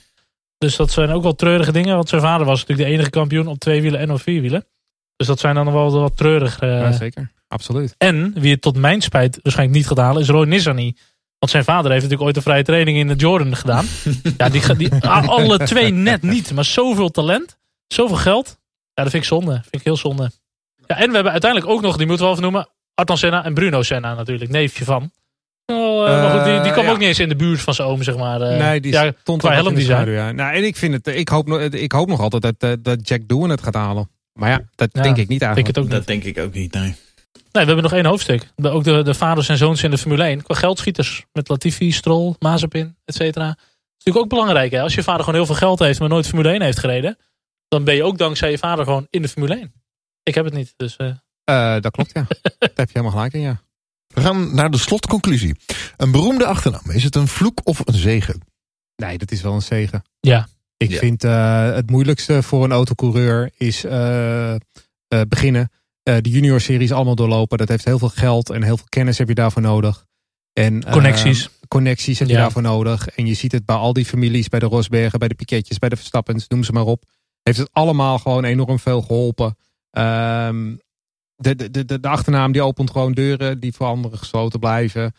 [0.58, 1.94] Dus dat zijn ook wel treurige dingen.
[1.94, 4.66] Want zijn vader was natuurlijk de enige kampioen op twee wielen en op vier wielen.
[5.20, 6.60] Dus dat zijn dan wel wat treurig.
[6.60, 7.32] ja, zeker.
[7.48, 7.94] Absoluut.
[7.98, 10.96] En wie het tot mijn spijt waarschijnlijk niet gaat halen, is Roy Nizani.
[11.38, 13.86] Want zijn vader heeft natuurlijk ooit een vrije training in de Jordan gedaan.
[14.38, 16.52] ja, die, die, alle twee net niet.
[16.52, 18.58] Maar zoveel talent, zoveel geld.
[18.94, 19.52] Ja, dat vind ik zonde.
[19.52, 20.30] Vind ik heel zonde.
[20.86, 23.44] Ja, en we hebben uiteindelijk ook nog, die moeten we wel even noemen, Artan Senna
[23.44, 25.10] en Bruno Senna natuurlijk, neefje van.
[25.66, 28.02] Oh, maar goed, die, die kwam ook niet eens in de buurt van zijn oom,
[28.02, 28.38] zeg maar.
[28.38, 30.10] nee, die ja, stond qua helm design.
[30.10, 30.32] Ja.
[30.32, 33.50] Nou, en ik, vind het, ik, hoop, ik hoop nog altijd dat, dat Jack Doen
[33.50, 34.08] het gaat halen.
[34.40, 35.54] Maar ja, dat denk ik niet eigenlijk.
[35.54, 36.94] Denk het ook dat denk ik ook niet, nee.
[37.32, 38.52] Nee, we hebben nog één hoofdstuk.
[38.62, 40.42] ook de, de vaders en zoons in de Formule 1.
[40.42, 41.24] Qua geldschieters.
[41.32, 43.46] Met Latifi, Stroll, Mazepin, et cetera.
[43.46, 44.70] Dat is natuurlijk ook belangrijk.
[44.70, 44.80] Hè?
[44.80, 47.18] Als je vader gewoon heel veel geld heeft, maar nooit Formule 1 heeft gereden.
[47.68, 49.72] Dan ben je ook dankzij je vader gewoon in de Formule 1.
[50.22, 50.74] Ik heb het niet.
[50.76, 51.80] Dus, uh...
[51.80, 52.26] dat klopt, ja.
[52.58, 53.60] Daar heb je helemaal gelijk in, ja.
[54.06, 55.56] We gaan naar de slotconclusie.
[55.96, 56.90] Een beroemde achternaam.
[56.90, 58.40] Is het een vloek of een zegen?
[58.96, 60.02] Nee, dat is wel een zegen.
[60.20, 60.48] Ja.
[60.82, 64.54] Ik vind uh, het moeilijkste voor een autocoureur is uh,
[65.28, 65.70] beginnen
[66.04, 67.58] uh, de junior series allemaal doorlopen.
[67.58, 70.06] Dat heeft heel veel geld en heel veel kennis heb je daarvoor nodig.
[70.52, 71.48] En, connecties.
[71.68, 73.08] Connecties heb je daarvoor nodig.
[73.08, 75.88] En je ziet het bij al die families, bij de Rosbergen, bij de Piketjes, bij
[75.88, 77.04] de Verstappens, noem ze maar op.
[77.42, 79.56] Heeft het allemaal gewoon enorm veel geholpen.
[79.90, 80.80] Um,
[81.36, 85.12] de, de, de, de achternaam die opent gewoon deuren die voor anderen gesloten blijven.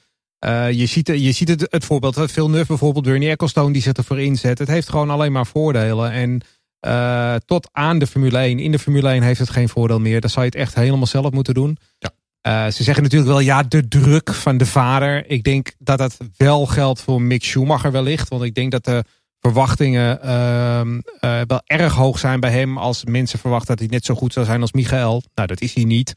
[0.45, 3.93] Uh, je ziet, je ziet het, het voorbeeld, Phil Nuff bijvoorbeeld, Bernie Ecclestone die zich
[3.93, 4.59] ervoor inzet.
[4.59, 6.11] Het heeft gewoon alleen maar voordelen.
[6.11, 6.41] En
[6.88, 8.59] uh, tot aan de Formule 1.
[8.59, 10.22] In de Formule 1 heeft het geen voordeel meer.
[10.22, 11.77] Dan zou je het echt helemaal zelf moeten doen.
[11.99, 12.11] Ja.
[12.47, 15.30] Uh, ze zeggen natuurlijk wel, ja, de druk van de vader.
[15.30, 18.30] Ik denk dat dat wel geldt voor Mick Schumacher wellicht.
[18.30, 19.03] Want ik denk dat de
[19.39, 22.77] verwachtingen uh, wel erg hoog zijn bij hem.
[22.77, 25.23] Als mensen verwachten dat hij net zo goed zou zijn als Michael.
[25.35, 26.13] Nou, dat is hij niet.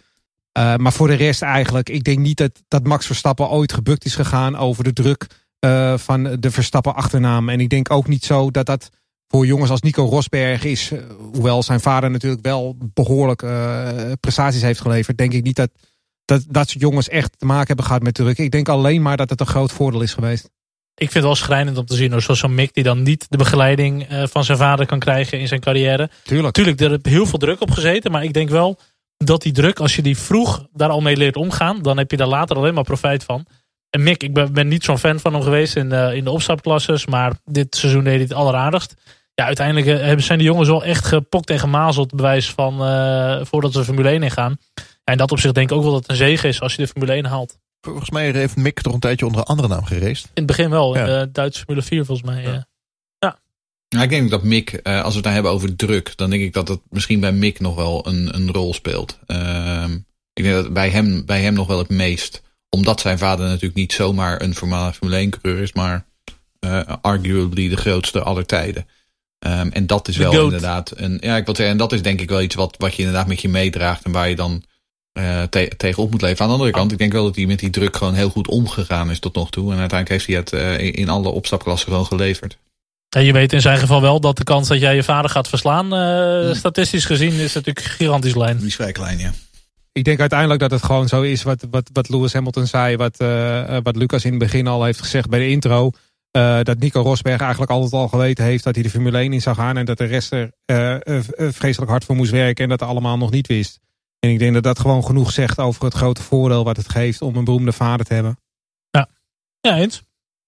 [0.59, 4.05] Uh, maar voor de rest eigenlijk, ik denk niet dat, dat Max Verstappen ooit gebukt
[4.05, 5.27] is gegaan over de druk
[5.97, 7.49] van de Verstappen achternaam.
[7.49, 8.91] En ik denk ook niet zo dat dat
[9.29, 10.99] voor jongens als Nico Rosberg is, eh,
[11.33, 13.45] hoewel zijn vader natuurlijk wel behoorlijk
[14.21, 15.71] prestaties heeft geleverd, denk ik niet dat,
[16.25, 18.39] dat dat soort jongens echt te maken hebben gehad met druk.
[18.39, 20.45] Ik denk alleen maar dat het een groot voordeel is geweest.
[20.95, 23.37] Ik vind het wel schrijnend om te zien, zoals zo'n Mick die dan niet de
[23.37, 26.11] begeleiding van zijn vader kan krijgen in zijn carrière.
[26.23, 26.55] Tuurlijk.
[26.55, 28.79] Tuurlijk, er heeft heel veel druk op gezeten, maar ik denk wel
[29.17, 32.17] dat die druk, als je die vroeg daar al mee leert omgaan, dan heb je
[32.17, 33.47] daar later alleen maar profijt van.
[33.91, 36.31] En Mick, ik ben, ben niet zo'n fan van hem geweest in de, in de
[36.31, 38.95] opstapklasses, maar dit seizoen deed hij het alleraardigst
[39.35, 43.73] ja, uiteindelijk eh, zijn de jongens wel echt gepokt en gemazeld bewijs van uh, voordat
[43.73, 44.57] ze Formule 1 ingaan.
[45.05, 46.83] En dat op zich denk ik ook wel dat het een zegen is als je
[46.83, 47.59] de Formule 1 haalt.
[47.81, 50.25] Volgens mij heeft Mick toch een tijdje onder een andere naam gereisd.
[50.25, 52.43] In het begin wel, in de Duitse Formule 4 volgens mij.
[52.43, 52.53] Ja.
[52.53, 52.67] ja.
[53.97, 54.03] Ja.
[54.03, 56.53] ik denk dat Mick, uh, als we het dan hebben over druk, dan denk ik
[56.53, 59.19] dat het misschien bij Mick nog wel een, een rol speelt.
[59.27, 59.85] Uh,
[60.33, 62.43] ik denk dat bij hem, bij hem nog wel het meest.
[62.69, 66.07] Omdat zijn vader natuurlijk niet zomaar een formale Formule 1 coureur is, maar
[67.01, 68.87] arguably de grootste aller tijden.
[69.47, 71.19] Um, en dat is wel inderdaad een.
[71.21, 73.27] Ja, ik wil zeggen, en dat is denk ik wel iets wat, wat je inderdaad
[73.27, 74.65] met je meedraagt en waar je dan
[75.19, 76.41] uh, te, tegenop moet leven.
[76.41, 78.49] Aan de andere kant, ik denk wel dat hij met die druk gewoon heel goed
[78.49, 79.73] omgegaan is tot nog toe.
[79.73, 82.59] En uiteindelijk heeft hij het in alle opstapklassen gewoon geleverd.
[83.15, 85.49] En je weet in zijn geval wel dat de kans dat jij je vader gaat
[85.49, 88.57] verslaan, uh, statistisch gezien, is natuurlijk gigantisch klein.
[88.57, 89.33] Die is vrij klein, ja.
[89.93, 93.17] Ik denk uiteindelijk dat het gewoon zo is wat, wat, wat Lewis Hamilton zei, wat,
[93.83, 95.91] wat Lucas in het begin al heeft gezegd bij de intro.
[96.37, 99.41] Uh, dat Nico Rosberg eigenlijk altijd al geweten heeft dat hij de Formule 1 in
[99.41, 99.77] zou gaan.
[99.77, 101.21] En dat de rest er uh,
[101.51, 103.81] vreselijk hard voor moest werken en dat hij allemaal nog niet wist.
[104.19, 107.23] En ik denk dat dat gewoon genoeg zegt over het grote voordeel wat het geeft
[107.23, 108.39] om een beroemde vader te hebben.
[108.91, 109.09] Ja,
[109.61, 110.03] ja eens.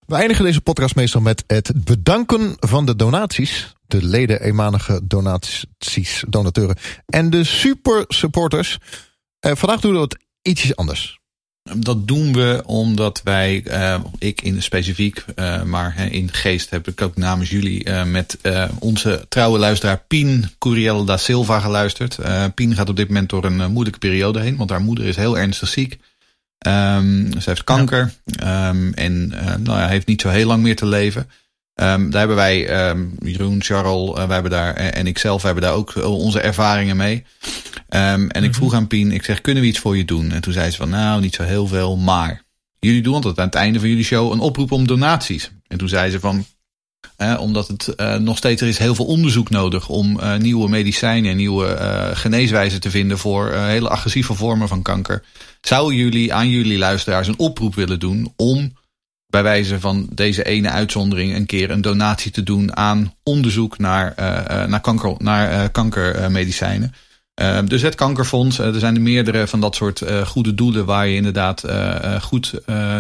[0.07, 3.75] We eindigen deze podcast meestal met het bedanken van de donaties.
[3.87, 6.77] De leden, eenmalige donaties, donateuren
[7.07, 8.79] en de super supporters.
[9.47, 11.19] Uh, vandaag doen we het ietsjes anders.
[11.77, 17.03] Dat doen we omdat wij, uh, ik in specifiek, uh, maar in geest heb ik
[17.03, 18.39] ook namens jullie met
[18.79, 22.19] onze trouwe luisteraar Pien Curiel da Silva geluisterd.
[22.55, 25.39] Pien gaat op dit moment door een moeilijke periode heen, want haar moeder is heel
[25.39, 25.99] ernstig ziek.
[26.67, 28.13] Um, ze heeft kanker
[28.43, 29.29] um, en
[29.59, 31.31] nou ja, heeft niet zo heel lang meer te leven.
[31.75, 32.59] Um, daar hebben wij,
[33.19, 37.25] Jeroen, Charles, uh, wij hebben daar, en ik zelf hebben daar ook onze ervaringen mee.
[37.89, 40.33] En ik vroeg aan Pien, ik zeg, kunnen we iets voor je doen?
[40.33, 42.43] En toen zei ze van, nou, niet zo heel veel, maar
[42.81, 45.51] jullie doen altijd aan het einde van jullie show een oproep om donaties.
[45.67, 46.47] En toen zei ze van,
[47.17, 50.69] eh, omdat het uh, nog steeds, er is heel veel onderzoek nodig om uh, nieuwe
[50.69, 51.77] medicijnen en nieuwe
[52.15, 55.23] geneeswijzen te vinden voor hele agressieve vormen van kanker.
[55.61, 58.77] Zouden jullie aan jullie luisteraars een oproep willen doen om
[59.27, 64.15] bij wijze van deze ene uitzondering een keer een donatie te doen aan onderzoek naar,
[64.69, 66.95] naar, kanker, naar kankermedicijnen?
[67.41, 71.17] Uh, dus het kankerfonds, er zijn er meerdere van dat soort goede doelen waar je
[71.17, 71.65] inderdaad
[72.21, 72.55] goed,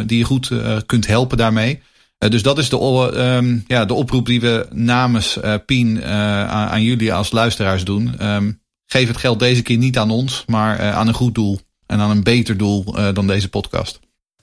[0.06, 0.50] die je goed
[0.86, 1.80] kunt helpen daarmee.
[2.18, 2.76] Dus dat is de,
[3.16, 8.26] um, ja, de oproep die we namens Pien aan, aan, jullie als luisteraars doen.
[8.26, 11.60] Um, geef het geld deze keer niet aan ons, maar aan een goed doel.
[11.86, 14.00] En aan een beter doel dan deze podcast.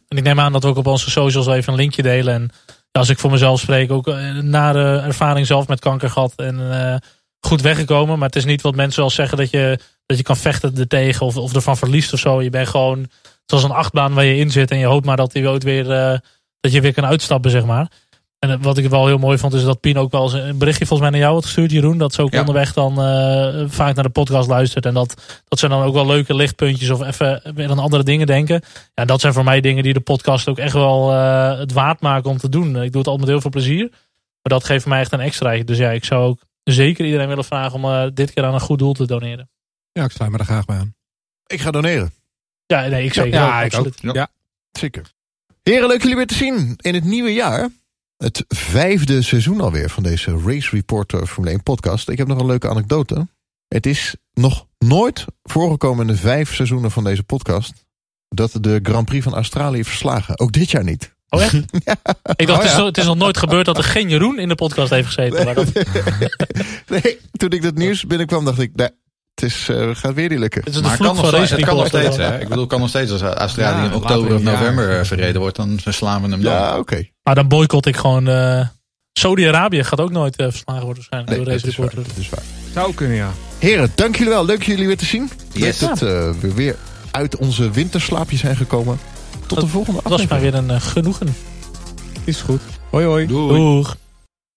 [0.08, 2.34] En ik neem aan dat we ook op onze socials even een linkje delen.
[2.34, 2.52] En
[2.92, 4.06] als ik voor mezelf spreek, ook
[4.42, 6.34] na de ervaring zelf met kanker gehad.
[6.36, 7.02] En
[7.48, 8.20] goed weggekomen.
[8.20, 10.88] Maar het is niet wat mensen wel zeggen dat je, dat je kan vechten er
[10.88, 12.42] tegen of, of ervan verliest of zo.
[12.42, 13.10] Je bent gewoon
[13.46, 14.72] zoals een achtbaan waar je in zit.
[14.72, 16.22] En je hoopt maar dat, die ooit weer,
[16.64, 17.92] dat je weer kan uitstappen, zeg maar.
[18.40, 20.86] En wat ik wel heel mooi vond, is dat Pien ook wel eens een berichtje
[20.86, 21.98] volgens mij naar jou had gestuurd, Jeroen.
[21.98, 24.86] Dat ze ook onderweg dan uh, vaak naar de podcast luistert.
[24.86, 28.28] En dat, dat ze dan ook wel leuke lichtpuntjes of even weer aan andere dingen
[28.28, 28.62] denken.
[28.94, 32.02] Ja, dat zijn voor mij dingen die de podcast ook echt wel uh, het waard
[32.02, 32.68] maken om te doen.
[32.68, 33.90] Ik doe het altijd met heel veel plezier.
[34.42, 35.64] Maar dat geeft mij echt een extra.
[35.64, 38.60] Dus ja, ik zou ook zeker iedereen willen vragen om uh, dit keer aan een
[38.60, 39.50] goed doel te doneren.
[39.92, 40.96] Ja, ik sluit me er graag bij aan.
[41.46, 42.14] Ik ga doneren.
[42.66, 43.34] Ja, nee, ik zeker.
[43.34, 43.88] Ja, ik ook.
[43.98, 44.28] Ja.
[44.72, 45.12] zeker.
[45.64, 47.70] Heren, leuk jullie weer te zien in het nieuwe jaar.
[48.18, 52.10] Het vijfde seizoen alweer van deze Race Reporter Formule 1 podcast.
[52.10, 53.28] Ik heb nog een leuke anekdote.
[53.68, 57.74] Het is nog nooit voorgekomen in de vijf seizoenen van deze podcast...
[58.30, 60.40] dat de Grand Prix van Australië verslagen.
[60.40, 61.16] Ook dit jaar niet.
[61.30, 61.54] Oh echt?
[62.36, 64.90] Ik dacht, oh, het, is, nog nooit gebeurd dat er geen Jeroen in de podcast
[64.90, 65.46] heeft gezeten.
[65.46, 65.72] Maar dat...
[67.04, 68.90] nee, toen ik dat nieuws binnenkwam dacht ik, nee,
[69.36, 70.62] het is, uh, gaat weer niet lukken.
[70.64, 72.18] Het, is maar kan nog, steeds, het kan nog steeds.
[72.18, 72.40] Hè?
[72.40, 75.80] Ik bedoel, kan nog steeds als Australië in oktober of november uh, verreden wordt, dan
[75.82, 76.52] verslaan we hem dan.
[76.52, 77.08] Ja, oké.
[77.24, 78.30] Maar dan boycott ik gewoon...
[78.30, 78.68] Uh,
[79.14, 82.04] Saudi-Arabië gaat ook nooit verslagen worden waarschijnlijk nee, door deze reporter.
[82.08, 82.44] Dat is waar.
[82.74, 83.32] Zou kunnen, ja.
[83.60, 84.46] Heren, dank jullie wel.
[84.46, 85.30] Leuk jullie weer te zien.
[85.52, 85.80] Yes.
[85.80, 86.76] Dat we weer
[87.12, 89.00] uit onze winterslaapjes zijn gekomen.
[89.48, 90.30] Tot de volgende aflevering.
[90.30, 91.36] Dat was maar weer een genoegen.
[92.24, 92.62] Is goed.
[92.90, 93.28] Hoi hoi.
[93.28, 93.56] Doei.
[93.56, 93.96] Doeg.